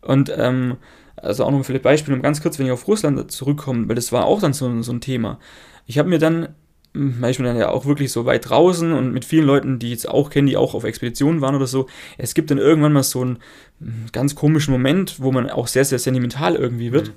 und 0.00 0.32
ähm, 0.36 0.76
also 1.16 1.44
auch 1.44 1.50
noch 1.50 1.64
viele 1.64 1.80
Beispiele, 1.80 2.16
um 2.16 2.22
ganz 2.22 2.42
kurz, 2.42 2.58
wenn 2.58 2.66
ich 2.66 2.72
auf 2.72 2.88
Russland 2.88 3.30
zurückkomme, 3.30 3.88
weil 3.88 3.94
das 3.94 4.12
war 4.12 4.24
auch 4.24 4.40
dann 4.40 4.52
so, 4.52 4.82
so 4.82 4.92
ein 4.92 5.00
Thema. 5.00 5.38
Ich 5.86 5.98
habe 5.98 6.08
mir 6.08 6.18
dann, 6.18 6.48
weil 6.92 7.30
ich 7.30 7.38
bin 7.38 7.46
dann 7.46 7.56
ja 7.56 7.70
auch 7.70 7.86
wirklich 7.86 8.12
so 8.12 8.24
weit 8.26 8.48
draußen 8.48 8.92
und 8.92 9.12
mit 9.12 9.24
vielen 9.24 9.46
Leuten, 9.46 9.78
die 9.78 9.90
jetzt 9.90 10.08
auch 10.08 10.30
kennen, 10.30 10.46
die 10.46 10.56
auch 10.56 10.74
auf 10.74 10.84
Expeditionen 10.84 11.40
waren 11.40 11.54
oder 11.54 11.66
so, 11.66 11.86
es 12.18 12.34
gibt 12.34 12.50
dann 12.50 12.58
irgendwann 12.58 12.92
mal 12.92 13.02
so 13.02 13.22
einen 13.22 13.38
hm, 13.80 14.06
ganz 14.12 14.34
komischen 14.34 14.72
Moment, 14.72 15.20
wo 15.20 15.32
man 15.32 15.50
auch 15.50 15.66
sehr, 15.66 15.84
sehr 15.84 15.98
sentimental 15.98 16.56
irgendwie 16.56 16.92
wird. 16.92 17.08
Mhm. 17.08 17.12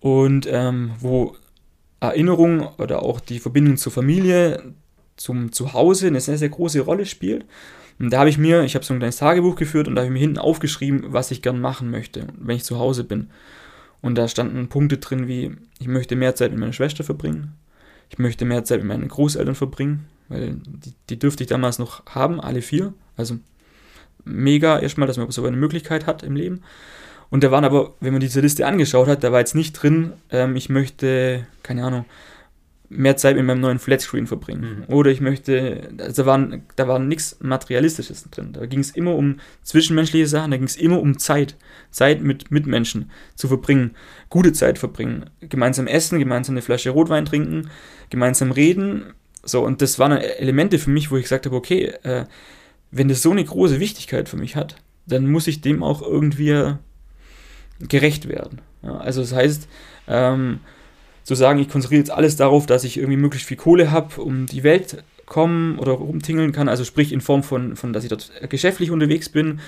Und 0.00 0.48
ähm, 0.50 0.92
wo 0.98 1.36
Erinnerung 2.00 2.66
oder 2.78 3.02
auch 3.02 3.20
die 3.20 3.38
Verbindung 3.38 3.76
zur 3.76 3.92
Familie, 3.92 4.74
zum 5.20 5.52
Zuhause 5.52 6.06
eine 6.06 6.20
sehr, 6.20 6.38
sehr 6.38 6.48
große 6.48 6.80
Rolle 6.80 7.04
spielt. 7.04 7.44
Und 7.98 8.10
da 8.10 8.20
habe 8.20 8.30
ich 8.30 8.38
mir, 8.38 8.62
ich 8.62 8.74
habe 8.74 8.86
so 8.86 8.94
ein 8.94 9.00
kleines 9.00 9.18
Tagebuch 9.18 9.54
geführt 9.54 9.86
und 9.86 9.94
da 9.94 10.00
habe 10.00 10.06
ich 10.06 10.14
mir 10.14 10.18
hinten 10.18 10.38
aufgeschrieben, 10.38 11.04
was 11.08 11.30
ich 11.30 11.42
gern 11.42 11.60
machen 11.60 11.90
möchte, 11.90 12.26
wenn 12.38 12.56
ich 12.56 12.64
zu 12.64 12.78
Hause 12.78 13.04
bin. 13.04 13.28
Und 14.00 14.14
da 14.14 14.28
standen 14.28 14.70
Punkte 14.70 14.96
drin 14.96 15.28
wie, 15.28 15.54
ich 15.78 15.88
möchte 15.88 16.16
mehr 16.16 16.34
Zeit 16.36 16.52
mit 16.52 16.60
meiner 16.60 16.72
Schwester 16.72 17.04
verbringen, 17.04 17.52
ich 18.08 18.18
möchte 18.18 18.46
mehr 18.46 18.64
Zeit 18.64 18.78
mit 18.78 18.88
meinen 18.88 19.08
Großeltern 19.08 19.54
verbringen, 19.54 20.06
weil 20.30 20.56
die, 20.64 20.94
die 21.10 21.18
dürfte 21.18 21.44
ich 21.44 21.50
damals 21.50 21.78
noch 21.78 22.06
haben, 22.06 22.40
alle 22.40 22.62
vier. 22.62 22.94
Also 23.14 23.38
mega 24.24 24.78
erstmal, 24.78 25.06
dass 25.06 25.18
man 25.18 25.30
so 25.30 25.44
eine 25.44 25.58
Möglichkeit 25.58 26.06
hat 26.06 26.22
im 26.22 26.34
Leben. 26.34 26.62
Und 27.28 27.44
da 27.44 27.50
waren 27.50 27.64
aber, 27.64 27.92
wenn 28.00 28.14
man 28.14 28.20
diese 28.22 28.40
Liste 28.40 28.66
angeschaut 28.66 29.06
hat, 29.06 29.22
da 29.22 29.32
war 29.32 29.40
jetzt 29.40 29.54
nicht 29.54 29.74
drin, 29.74 30.14
ähm, 30.30 30.56
ich 30.56 30.70
möchte, 30.70 31.46
keine 31.62 31.84
Ahnung, 31.84 32.06
mehr 32.90 33.16
Zeit 33.16 33.36
mit 33.36 33.46
meinem 33.46 33.60
neuen 33.60 33.78
Flatscreen 33.78 34.26
verbringen. 34.26 34.84
Mhm. 34.88 34.92
Oder 34.92 35.12
ich 35.12 35.20
möchte, 35.20 35.90
also 35.98 36.22
da, 36.22 36.26
waren, 36.26 36.62
da 36.74 36.88
war 36.88 36.98
nichts 36.98 37.36
Materialistisches 37.40 38.28
drin. 38.30 38.52
Da 38.52 38.66
ging 38.66 38.80
es 38.80 38.90
immer 38.90 39.14
um 39.14 39.36
zwischenmenschliche 39.62 40.26
Sachen, 40.26 40.50
da 40.50 40.56
ging 40.56 40.66
es 40.66 40.76
immer 40.76 41.00
um 41.00 41.18
Zeit. 41.18 41.56
Zeit 41.92 42.20
mit 42.20 42.50
Mitmenschen 42.50 43.10
zu 43.36 43.46
verbringen, 43.46 43.92
gute 44.28 44.52
Zeit 44.52 44.78
verbringen, 44.78 45.30
gemeinsam 45.40 45.86
essen, 45.86 46.18
gemeinsam 46.18 46.54
eine 46.54 46.62
Flasche 46.62 46.90
Rotwein 46.90 47.24
trinken, 47.24 47.70
gemeinsam 48.10 48.50
reden. 48.50 49.14
So, 49.44 49.64
und 49.64 49.82
das 49.82 49.98
waren 50.00 50.18
Elemente 50.18 50.78
für 50.78 50.90
mich, 50.90 51.12
wo 51.12 51.16
ich 51.16 51.22
gesagt 51.22 51.46
habe, 51.46 51.56
okay, 51.56 51.92
äh, 52.02 52.26
wenn 52.90 53.08
das 53.08 53.22
so 53.22 53.30
eine 53.30 53.44
große 53.44 53.78
Wichtigkeit 53.78 54.28
für 54.28 54.36
mich 54.36 54.56
hat, 54.56 54.76
dann 55.06 55.30
muss 55.30 55.46
ich 55.46 55.60
dem 55.60 55.84
auch 55.84 56.02
irgendwie 56.02 56.74
gerecht 57.78 58.28
werden. 58.28 58.60
Ja, 58.82 58.96
also 58.96 59.20
das 59.20 59.32
heißt, 59.32 59.68
ähm, 60.08 60.60
zu 61.30 61.36
sagen, 61.36 61.60
ich 61.60 61.68
konzentriere 61.68 62.00
jetzt 62.00 62.10
alles 62.10 62.34
darauf, 62.34 62.66
dass 62.66 62.82
ich 62.82 62.96
irgendwie 62.96 63.16
möglichst 63.16 63.46
viel 63.46 63.56
Kohle 63.56 63.92
habe, 63.92 64.20
um 64.20 64.46
die 64.46 64.64
Welt 64.64 65.04
kommen 65.26 65.78
oder 65.78 65.92
rumtingeln 65.92 66.50
kann, 66.50 66.68
also 66.68 66.82
sprich 66.82 67.12
in 67.12 67.20
Form 67.20 67.44
von, 67.44 67.76
von 67.76 67.92
dass 67.92 68.02
ich 68.02 68.10
dort 68.10 68.32
geschäftlich 68.50 68.90
unterwegs 68.90 69.28
bin, 69.28 69.60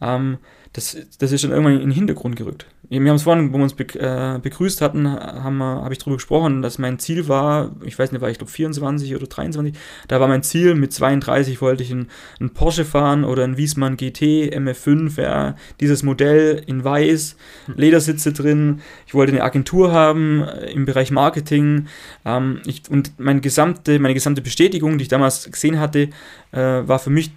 ähm, 0.00 0.38
das, 0.72 0.96
das 1.18 1.30
ist 1.30 1.44
dann 1.44 1.50
irgendwann 1.50 1.74
in 1.74 1.80
den 1.80 1.90
Hintergrund 1.90 2.36
gerückt. 2.36 2.64
Wir 2.90 3.08
haben 3.08 3.16
es 3.16 3.22
vorhin, 3.22 3.52
wo 3.52 3.58
wir 3.58 3.62
uns 3.62 3.74
äh, 3.74 4.40
begrüßt 4.42 4.80
hatten, 4.80 5.08
habe 5.08 5.92
ich 5.92 5.98
darüber 5.98 6.16
gesprochen, 6.16 6.60
dass 6.60 6.78
mein 6.78 6.98
Ziel 6.98 7.28
war, 7.28 7.70
ich 7.84 7.96
weiß 7.96 8.10
nicht, 8.10 8.20
war 8.20 8.30
ich 8.30 8.38
glaube 8.38 8.50
24 8.50 9.14
oder 9.14 9.28
23, 9.28 9.74
da 10.08 10.18
war 10.18 10.26
mein 10.26 10.42
Ziel, 10.42 10.74
mit 10.74 10.92
32 10.92 11.62
wollte 11.62 11.84
ich 11.84 11.92
einen, 11.92 12.08
Porsche 12.52 12.84
fahren 12.84 13.24
oder 13.24 13.44
einen 13.44 13.56
Wiesmann 13.56 13.96
GT 13.96 14.52
MF5, 14.52 15.22
ja, 15.22 15.54
dieses 15.78 16.02
Modell 16.02 16.64
in 16.66 16.82
weiß, 16.82 17.36
Ledersitze 17.76 18.32
drin, 18.32 18.80
ich 19.06 19.14
wollte 19.14 19.30
eine 19.32 19.44
Agentur 19.44 19.92
haben 19.92 20.42
äh, 20.42 20.72
im 20.72 20.84
Bereich 20.84 21.12
Marketing. 21.12 21.86
Ähm, 22.24 22.60
ich, 22.66 22.82
und 22.90 23.20
meine 23.20 23.40
gesamte, 23.40 24.00
meine 24.00 24.14
gesamte 24.14 24.42
Bestätigung, 24.42 24.98
die 24.98 25.02
ich 25.02 25.08
damals 25.08 25.48
gesehen 25.48 25.78
hatte, 25.78 26.08
äh, 26.50 26.58
war 26.58 26.98
für 26.98 27.10
mich 27.10 27.30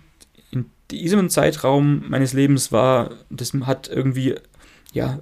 diesem 0.89 1.30
Zeitraum 1.30 2.04
meines 2.08 2.34
Lebens 2.34 2.72
war, 2.72 3.12
das 3.30 3.54
hat 3.66 3.88
irgendwie, 3.88 4.36
ja, 4.93 5.20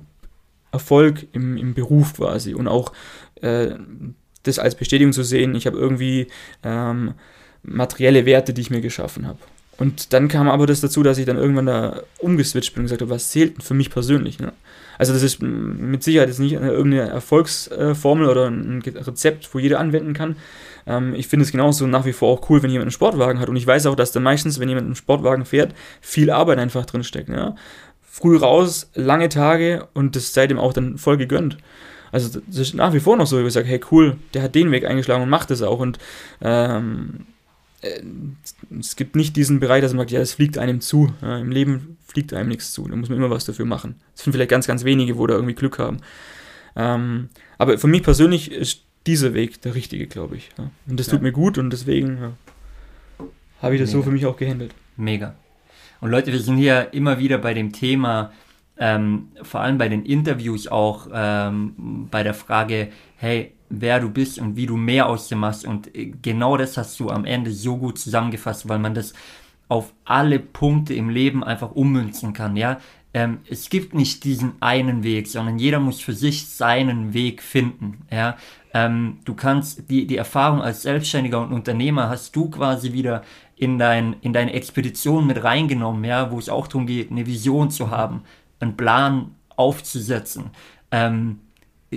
Erfolg 0.71 1.27
im, 1.33 1.57
im 1.57 1.73
Beruf 1.73 2.15
quasi 2.15 2.53
und 2.53 2.67
auch 2.67 2.93
äh, 3.41 3.71
das 4.43 4.59
als 4.59 4.75
Bestätigung 4.75 5.13
zu 5.13 5.23
sehen, 5.23 5.55
ich 5.55 5.67
habe 5.67 5.77
irgendwie 5.77 6.27
ähm, 6.63 7.13
materielle 7.63 8.25
Werte, 8.25 8.53
die 8.53 8.61
ich 8.61 8.71
mir 8.71 8.81
geschaffen 8.81 9.27
habe. 9.27 9.39
Und 9.77 10.13
dann 10.13 10.27
kam 10.27 10.47
aber 10.47 10.67
das 10.67 10.81
dazu, 10.81 11.01
dass 11.01 11.17
ich 11.17 11.25
dann 11.25 11.37
irgendwann 11.37 11.65
da 11.65 12.03
umgeswitcht 12.19 12.73
bin 12.73 12.81
und 12.81 12.85
gesagt 12.85 13.01
habe, 13.01 13.09
was 13.09 13.31
zählt 13.31 13.55
denn 13.55 13.61
für 13.61 13.73
mich 13.73 13.89
persönlich? 13.89 14.39
Ne? 14.39 14.53
Also 14.97 15.13
das 15.13 15.23
ist 15.23 15.41
mit 15.41 16.03
Sicherheit 16.03 16.27
jetzt 16.27 16.39
nicht 16.39 16.53
irgendeine 16.53 17.09
Erfolgsformel 17.09 18.29
oder 18.29 18.47
ein 18.47 18.83
Rezept, 18.83 19.49
wo 19.53 19.57
jeder 19.57 19.79
anwenden 19.79 20.13
kann. 20.13 20.35
Ähm, 20.85 21.15
ich 21.15 21.27
finde 21.27 21.45
es 21.45 21.51
genauso 21.51 21.87
nach 21.87 22.05
wie 22.05 22.13
vor 22.13 22.29
auch 22.29 22.47
cool, 22.49 22.61
wenn 22.61 22.69
jemand 22.69 22.85
einen 22.85 22.91
Sportwagen 22.91 23.39
hat. 23.39 23.49
Und 23.49 23.55
ich 23.55 23.65
weiß 23.65 23.87
auch, 23.87 23.95
dass 23.95 24.11
da 24.11 24.19
meistens, 24.19 24.59
wenn 24.59 24.69
jemand 24.69 24.85
einen 24.85 24.95
Sportwagen 24.95 25.45
fährt, 25.45 25.73
viel 25.99 26.29
Arbeit 26.29 26.59
einfach 26.59 26.85
drinsteckt. 26.85 27.29
Ja? 27.29 27.55
Früh 28.13 28.35
raus, 28.35 28.89
lange 28.93 29.29
Tage 29.29 29.87
und 29.93 30.17
das 30.17 30.33
seitdem 30.33 30.59
auch 30.59 30.73
dann 30.73 30.97
voll 30.97 31.15
gegönnt. 31.15 31.57
Also 32.11 32.41
das 32.45 32.57
ist 32.57 32.73
nach 32.73 32.91
wie 32.93 32.99
vor 32.99 33.15
noch 33.15 33.25
so, 33.25 33.39
ich 33.39 33.53
sage, 33.53 33.69
hey 33.69 33.79
cool, 33.89 34.17
der 34.33 34.43
hat 34.43 34.53
den 34.53 34.69
Weg 34.71 34.83
eingeschlagen 34.85 35.23
und 35.23 35.29
macht 35.29 35.49
das 35.49 35.61
auch. 35.61 35.79
Und 35.79 35.97
ähm, 36.41 37.21
äh, 37.79 38.01
es 38.77 38.97
gibt 38.97 39.15
nicht 39.15 39.37
diesen 39.37 39.61
Bereich, 39.61 39.81
dass 39.81 39.93
man 39.93 39.99
sagt, 39.99 40.11
ja, 40.11 40.19
es 40.19 40.33
fliegt 40.33 40.57
einem 40.57 40.81
zu. 40.81 41.13
Ja, 41.21 41.37
Im 41.37 41.51
Leben 41.51 41.97
fliegt 42.05 42.33
einem 42.33 42.49
nichts 42.49 42.73
zu. 42.73 42.85
Da 42.85 42.97
muss 42.97 43.07
man 43.07 43.17
immer 43.17 43.29
was 43.29 43.45
dafür 43.45 43.65
machen. 43.65 43.95
Das 44.13 44.25
sind 44.25 44.33
vielleicht 44.33 44.51
ganz, 44.51 44.67
ganz 44.67 44.83
wenige, 44.83 45.17
wo 45.17 45.25
da 45.25 45.35
irgendwie 45.35 45.55
Glück 45.55 45.79
haben. 45.79 46.01
Ähm, 46.75 47.29
aber 47.57 47.77
für 47.77 47.87
mich 47.87 48.03
persönlich 48.03 48.51
ist 48.51 48.81
dieser 49.07 49.33
Weg 49.33 49.61
der 49.61 49.73
richtige, 49.73 50.05
glaube 50.07 50.35
ich. 50.35 50.49
Ja. 50.57 50.69
Und 50.85 50.99
das 50.99 51.07
ja. 51.07 51.13
tut 51.13 51.21
mir 51.21 51.31
gut 51.31 51.57
und 51.57 51.69
deswegen 51.69 52.35
habe 53.61 53.75
ich 53.75 53.79
das 53.79 53.91
Mega. 53.91 53.99
so 53.99 54.03
für 54.03 54.11
mich 54.11 54.25
auch 54.25 54.35
gehandelt. 54.35 54.73
Mega. 54.97 55.33
Und 56.01 56.09
Leute, 56.09 56.31
wir 56.31 56.39
sind 56.39 56.57
hier 56.57 56.93
immer 56.93 57.19
wieder 57.19 57.37
bei 57.37 57.53
dem 57.53 57.71
Thema, 57.71 58.31
ähm, 58.77 59.27
vor 59.43 59.61
allem 59.61 59.77
bei 59.77 59.87
den 59.87 60.03
Interviews 60.03 60.67
auch, 60.67 61.07
ähm, 61.13 62.07
bei 62.09 62.23
der 62.23 62.33
Frage, 62.33 62.89
hey, 63.17 63.53
wer 63.69 63.99
du 63.99 64.09
bist 64.09 64.39
und 64.39 64.55
wie 64.55 64.65
du 64.65 64.77
mehr 64.77 65.07
aus 65.07 65.27
dir 65.27 65.35
machst. 65.35 65.63
Und 65.63 65.95
äh, 65.95 66.11
genau 66.21 66.57
das 66.57 66.75
hast 66.77 66.99
du 66.99 67.09
am 67.09 67.23
Ende 67.23 67.51
so 67.51 67.77
gut 67.77 67.99
zusammengefasst, 67.99 68.67
weil 68.67 68.79
man 68.79 68.95
das 68.95 69.13
auf 69.67 69.93
alle 70.03 70.39
Punkte 70.39 70.95
im 70.95 71.09
Leben 71.09 71.43
einfach 71.43 71.71
ummünzen 71.71 72.33
kann, 72.33 72.57
ja. 72.57 72.79
Ähm, 73.13 73.39
es 73.49 73.69
gibt 73.69 73.93
nicht 73.93 74.23
diesen 74.23 74.53
einen 74.61 75.03
Weg, 75.03 75.27
sondern 75.27 75.59
jeder 75.59 75.79
muss 75.79 76.01
für 76.01 76.13
sich 76.13 76.47
seinen 76.47 77.13
Weg 77.13 77.43
finden, 77.43 77.99
ja. 78.11 78.37
Ähm, 78.73 79.19
du 79.25 79.33
kannst 79.33 79.89
die, 79.89 80.07
die 80.07 80.17
Erfahrung 80.17 80.61
als 80.61 80.83
Selbstständiger 80.83 81.41
und 81.41 81.51
Unternehmer 81.51 82.09
hast 82.09 82.35
du 82.35 82.49
quasi 82.49 82.93
wieder 82.93 83.23
in, 83.55 83.77
dein, 83.77 84.15
in 84.21 84.33
deine 84.33 84.53
Expedition 84.53 85.27
mit 85.27 85.43
reingenommen, 85.43 86.03
ja, 86.03 86.31
wo 86.31 86.39
es 86.39 86.49
auch 86.49 86.67
darum 86.67 86.87
geht, 86.87 87.11
eine 87.11 87.25
Vision 87.25 87.69
zu 87.69 87.91
haben, 87.91 88.23
einen 88.59 88.77
Plan 88.77 89.35
aufzusetzen. 89.55 90.51
Ähm, 90.91 91.39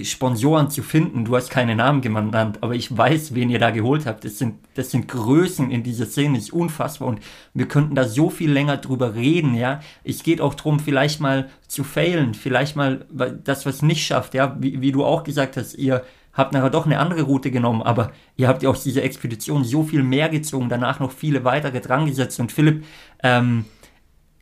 Sponsoren 0.03 0.71
zu 0.71 0.83
finden. 0.83 1.25
Du 1.25 1.37
hast 1.37 1.51
keine 1.51 1.77
Namen 1.77 2.01
genannt, 2.01 2.59
aber 2.63 2.75
ich 2.75 2.97
weiß, 2.97 3.35
wen 3.35 3.49
ihr 3.49 3.61
da 3.61 3.71
geholt 3.71 4.07
habt. 4.07 4.25
Das 4.25 4.39
sind, 4.39 4.57
das 4.75 4.91
sind 4.91 5.07
Größen 5.07 5.71
in 5.71 5.85
dieser 5.85 6.07
Szene, 6.07 6.35
das 6.37 6.47
ist 6.47 6.53
unfassbar 6.53 7.07
und 7.07 7.21
wir 7.53 7.69
könnten 7.69 7.95
da 7.95 8.05
so 8.05 8.29
viel 8.29 8.51
länger 8.51 8.77
drüber 8.79 9.15
reden, 9.15 9.55
ja. 9.55 9.81
Es 10.03 10.25
geht 10.25 10.41
auch 10.41 10.55
darum, 10.55 10.81
vielleicht 10.81 11.21
mal 11.21 11.49
zu 11.69 11.85
failen, 11.85 12.35
vielleicht 12.35 12.75
mal 12.75 13.07
das, 13.45 13.67
was 13.67 13.83
nicht 13.83 14.05
schafft, 14.05 14.35
ja. 14.35 14.57
Wie, 14.59 14.81
wie 14.81 14.91
du 14.91 15.05
auch 15.05 15.23
gesagt 15.23 15.57
hast, 15.57 15.75
ihr 15.75 16.03
habt 16.35 16.53
nachher 16.53 16.71
doch 16.71 16.87
eine 16.87 16.99
andere 16.99 17.23
Route 17.23 17.51
genommen, 17.51 17.83
aber 17.83 18.13
ihr 18.37 18.49
habt 18.49 18.63
ja 18.63 18.69
aus 18.69 18.83
dieser 18.83 19.03
Expedition 19.05 19.65
so 19.65 19.85
viel 19.85 20.03
mehr 20.03 20.29
gezogen, 20.29 20.69
danach 20.69 21.01
noch 21.01 21.13
viele 21.13 21.45
weitere 21.45 21.81
dran 21.81 22.07
gesetzt. 22.07 22.41
Und 22.41 22.53
Philipp, 22.53 22.85
ähm, 23.23 23.65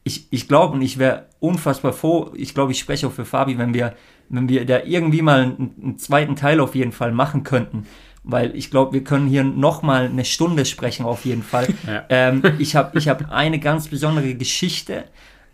ich, 0.04 0.26
ich 0.30 0.48
glaube 0.48 0.74
und 0.74 0.82
ich 0.82 0.98
wäre 0.98 1.26
unfassbar 1.38 1.92
froh, 1.92 2.32
ich 2.34 2.54
glaube, 2.54 2.72
ich 2.72 2.78
spreche 2.78 3.06
auch 3.06 3.12
für 3.12 3.24
Fabi, 3.24 3.58
wenn 3.58 3.74
wir, 3.74 3.94
wenn 4.28 4.48
wir 4.48 4.64
da 4.64 4.80
irgendwie 4.84 5.22
mal 5.22 5.42
einen, 5.42 5.74
einen 5.80 5.98
zweiten 5.98 6.34
Teil 6.34 6.60
auf 6.60 6.74
jeden 6.74 6.92
Fall 6.92 7.12
machen 7.12 7.44
könnten. 7.44 7.86
Weil 8.24 8.54
ich 8.56 8.70
glaube, 8.70 8.92
wir 8.92 9.04
können 9.04 9.26
hier 9.26 9.42
nochmal 9.42 10.06
eine 10.06 10.24
Stunde 10.24 10.64
sprechen, 10.64 11.04
auf 11.04 11.24
jeden 11.24 11.42
Fall. 11.42 11.68
Ja. 11.86 12.04
Ähm, 12.08 12.42
ich 12.58 12.76
habe 12.76 12.96
ich 12.98 13.08
hab 13.08 13.30
eine 13.32 13.58
ganz 13.58 13.88
besondere 13.88 14.34
Geschichte, 14.34 15.04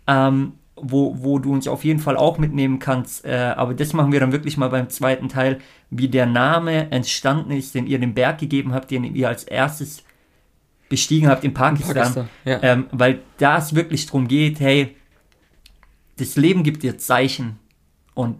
ähm, 0.07 0.53
wo, 0.81 1.15
wo 1.19 1.39
du 1.39 1.53
uns 1.53 1.67
auf 1.67 1.83
jeden 1.83 1.99
Fall 1.99 2.17
auch 2.17 2.37
mitnehmen 2.37 2.79
kannst. 2.79 3.25
Äh, 3.25 3.53
aber 3.55 3.73
das 3.73 3.93
machen 3.93 4.11
wir 4.11 4.19
dann 4.19 4.31
wirklich 4.31 4.57
mal 4.57 4.69
beim 4.69 4.89
zweiten 4.89 5.29
Teil, 5.29 5.59
wie 5.89 6.07
der 6.07 6.25
Name 6.25 6.91
entstanden 6.91 7.51
ist, 7.51 7.75
den 7.75 7.87
ihr 7.87 7.99
dem 7.99 8.13
Berg 8.13 8.39
gegeben 8.39 8.73
habt, 8.73 8.91
den 8.91 9.03
ihr 9.03 9.27
als 9.27 9.43
erstes 9.43 10.03
bestiegen 10.89 11.27
habt 11.29 11.43
in 11.43 11.53
Pakistan. 11.53 11.95
Pakistan, 11.95 12.29
ja. 12.45 12.59
ähm, 12.63 12.87
weil 12.91 13.19
da 13.37 13.57
es 13.57 13.75
wirklich 13.75 14.05
darum 14.07 14.27
geht, 14.27 14.59
hey, 14.59 14.95
das 16.17 16.35
Leben 16.35 16.63
gibt 16.63 16.83
dir 16.83 16.97
Zeichen 16.97 17.59
und 18.13 18.37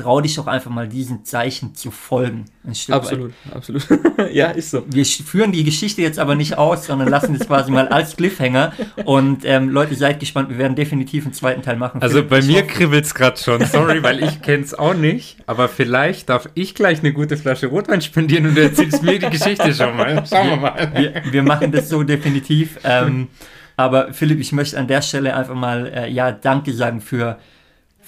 trau 0.00 0.20
dich 0.20 0.34
doch 0.34 0.46
einfach 0.46 0.70
mal 0.70 0.88
diesen 0.88 1.24
Zeichen 1.24 1.74
zu 1.74 1.90
folgen. 1.90 2.46
Stück 2.72 2.94
weit. 2.94 3.02
Absolut, 3.02 3.32
absolut. 3.54 3.86
ja, 4.32 4.50
ist 4.50 4.70
so. 4.70 4.84
Wir 4.86 5.04
führen 5.04 5.52
die 5.52 5.64
Geschichte 5.64 6.02
jetzt 6.02 6.18
aber 6.18 6.34
nicht 6.34 6.58
aus, 6.58 6.86
sondern 6.86 7.08
lassen 7.08 7.34
es 7.34 7.46
quasi 7.46 7.70
mal 7.70 7.88
als 7.88 8.16
Cliffhanger. 8.16 8.72
Und 9.04 9.44
ähm, 9.44 9.68
Leute, 9.68 9.94
seid 9.94 10.20
gespannt, 10.20 10.50
wir 10.50 10.58
werden 10.58 10.74
definitiv 10.74 11.24
einen 11.24 11.32
zweiten 11.32 11.62
Teil 11.62 11.76
machen. 11.76 12.02
Also 12.02 12.16
Philipp, 12.18 12.30
bei 12.30 12.42
mir 12.42 12.62
kribbelt 12.66 13.04
es 13.04 13.14
gerade 13.14 13.38
schon. 13.38 13.64
Sorry, 13.64 14.02
weil 14.02 14.22
ich 14.22 14.42
kenne 14.42 14.64
es 14.64 14.74
auch 14.74 14.94
nicht. 14.94 15.36
Aber 15.46 15.68
vielleicht 15.68 16.28
darf 16.28 16.48
ich 16.54 16.74
gleich 16.74 17.00
eine 17.00 17.12
gute 17.12 17.36
Flasche 17.36 17.68
Rotwein 17.68 18.00
spendieren 18.00 18.46
und 18.46 18.56
du 18.56 18.62
erzählst 18.62 19.02
mir 19.02 19.18
die 19.18 19.30
Geschichte 19.30 19.72
schon 19.74 19.96
mal. 19.96 20.24
Schauen 20.26 20.48
wir 20.48 20.56
mal. 20.56 20.92
wir, 20.94 21.22
wir 21.32 21.42
machen 21.42 21.72
das 21.72 21.88
so 21.88 22.02
definitiv. 22.02 22.78
Ähm, 22.84 23.28
aber 23.76 24.12
Philipp, 24.12 24.40
ich 24.40 24.52
möchte 24.52 24.78
an 24.78 24.86
der 24.86 25.00
Stelle 25.00 25.34
einfach 25.34 25.54
mal 25.54 25.86
äh, 25.86 26.10
ja 26.10 26.32
Danke 26.32 26.74
sagen 26.74 27.00
für, 27.00 27.38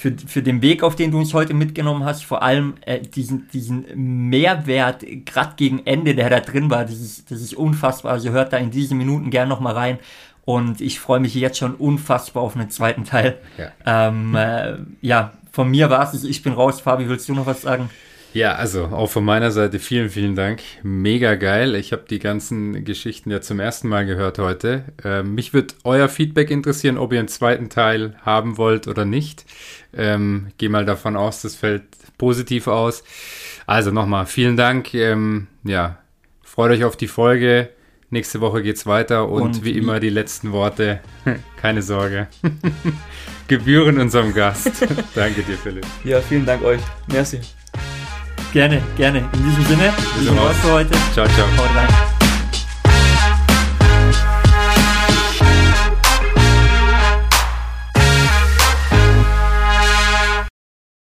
für, 0.03 0.17
für 0.27 0.43
den 0.43 0.63
Weg, 0.63 0.83
auf 0.83 0.97
den 0.97 1.13
du 1.13 1.19
uns 1.19 1.33
heute 1.33 1.55
mitgenommen 1.55 2.05
hast. 2.05 2.25
Vor 2.25 2.43
allem 2.43 2.75
äh, 2.81 2.99
diesen, 2.99 3.49
diesen 3.53 3.87
Mehrwert, 4.29 5.05
gerade 5.25 5.53
gegen 5.55 5.87
Ende, 5.87 6.17
der 6.17 6.29
da 6.29 6.41
drin 6.41 6.71
war. 6.71 6.83
Das 6.85 6.99
ist, 6.99 7.31
das 7.31 7.41
ist 7.41 7.55
unfassbar. 7.55 8.11
Also 8.11 8.31
hört 8.31 8.53
da 8.53 8.57
in 8.57 8.73
diese 8.73 8.97
Minuten 8.97 9.31
gern 9.31 9.49
nochmal 9.49 9.75
rein. 9.75 10.01
Und 10.45 10.81
ich 10.81 10.99
freue 10.99 11.21
mich 11.21 11.37
jetzt 11.37 11.59
schon 11.59 11.77
unfassbar 11.77 12.43
auf 12.43 12.57
einen 12.57 12.69
zweiten 12.69 13.05
Teil. 13.05 13.39
Ja. 13.57 14.09
Ähm, 14.09 14.35
äh, 14.35 14.79
ja, 15.03 15.35
von 15.53 15.71
mir 15.71 15.89
war 15.89 16.13
es. 16.13 16.25
Ich 16.25 16.43
bin 16.43 16.55
raus. 16.55 16.81
Fabi, 16.81 17.09
willst 17.09 17.29
du 17.29 17.35
noch 17.35 17.47
was 17.47 17.63
sagen? 17.63 17.89
Ja, 18.35 18.55
also 18.55 18.85
auch 18.87 19.11
von 19.11 19.25
meiner 19.25 19.51
Seite 19.51 19.79
vielen, 19.79 20.09
vielen 20.09 20.35
Dank. 20.35 20.61
Mega 20.83 21.35
geil. 21.35 21.75
Ich 21.75 21.93
habe 21.93 22.05
die 22.09 22.19
ganzen 22.19 22.83
Geschichten 22.85 23.31
ja 23.31 23.41
zum 23.43 23.61
ersten 23.61 23.89
Mal 23.89 24.07
gehört 24.07 24.39
heute. 24.39 24.85
Ähm, 25.05 25.35
mich 25.35 25.53
wird 25.53 25.75
euer 25.85 26.09
Feedback 26.09 26.51
interessieren, 26.51 26.97
ob 26.97 27.13
ihr 27.13 27.19
einen 27.19 27.29
zweiten 27.29 27.69
Teil 27.69 28.17
haben 28.23 28.57
wollt 28.57 28.89
oder 28.89 29.05
nicht. 29.05 29.45
Ähm, 29.95 30.49
Gehe 30.57 30.71
mal 30.71 30.87
davon 30.87 31.17
aus, 31.17 31.43
das 31.43 31.55
fällt 31.55 31.83
positiv 32.17 32.69
aus. 32.69 33.05
Also 33.67 33.91
nochmal 33.91 34.25
vielen 34.27 34.57
Dank. 34.57 34.95
Ähm, 34.95 35.49
ja, 35.65 35.99
freut 36.43 36.71
euch 36.73 36.85
auf 36.85 36.97
die 36.97 37.09
Folge. 37.09 37.69
Nächste 38.09 38.41
Woche 38.41 38.63
geht's 38.63 38.87
weiter 38.87 39.29
und, 39.29 39.43
Und 39.43 39.65
wie 39.65 39.75
wie- 39.75 39.79
immer 39.79 40.01
die 40.01 40.11
letzten 40.11 40.53
Worte. 40.53 41.01
Keine 41.61 41.83
Sorge. 41.83 42.29
Gebühren 43.49 43.99
unserem 43.99 44.33
Gast. 44.35 44.71
Danke 45.15 45.43
dir, 45.43 45.57
Philipp. 45.59 45.87
Ja, 46.05 46.21
vielen 46.21 46.47
Dank 46.47 46.63
euch. 46.65 46.81
Merci. 47.09 47.41
Gerne, 48.53 48.83
gerne. 48.97 49.19
In 49.33 49.45
diesem 49.45 49.65
Sinne, 49.65 49.93
wir 50.17 50.25
sind 50.25 50.39
raus. 50.39 50.57
für 50.61 50.73
heute. 50.73 50.91
Ciao, 51.15 51.27
ciao. 51.27 51.47
Haut 51.57 51.75
rein. 51.75 52.12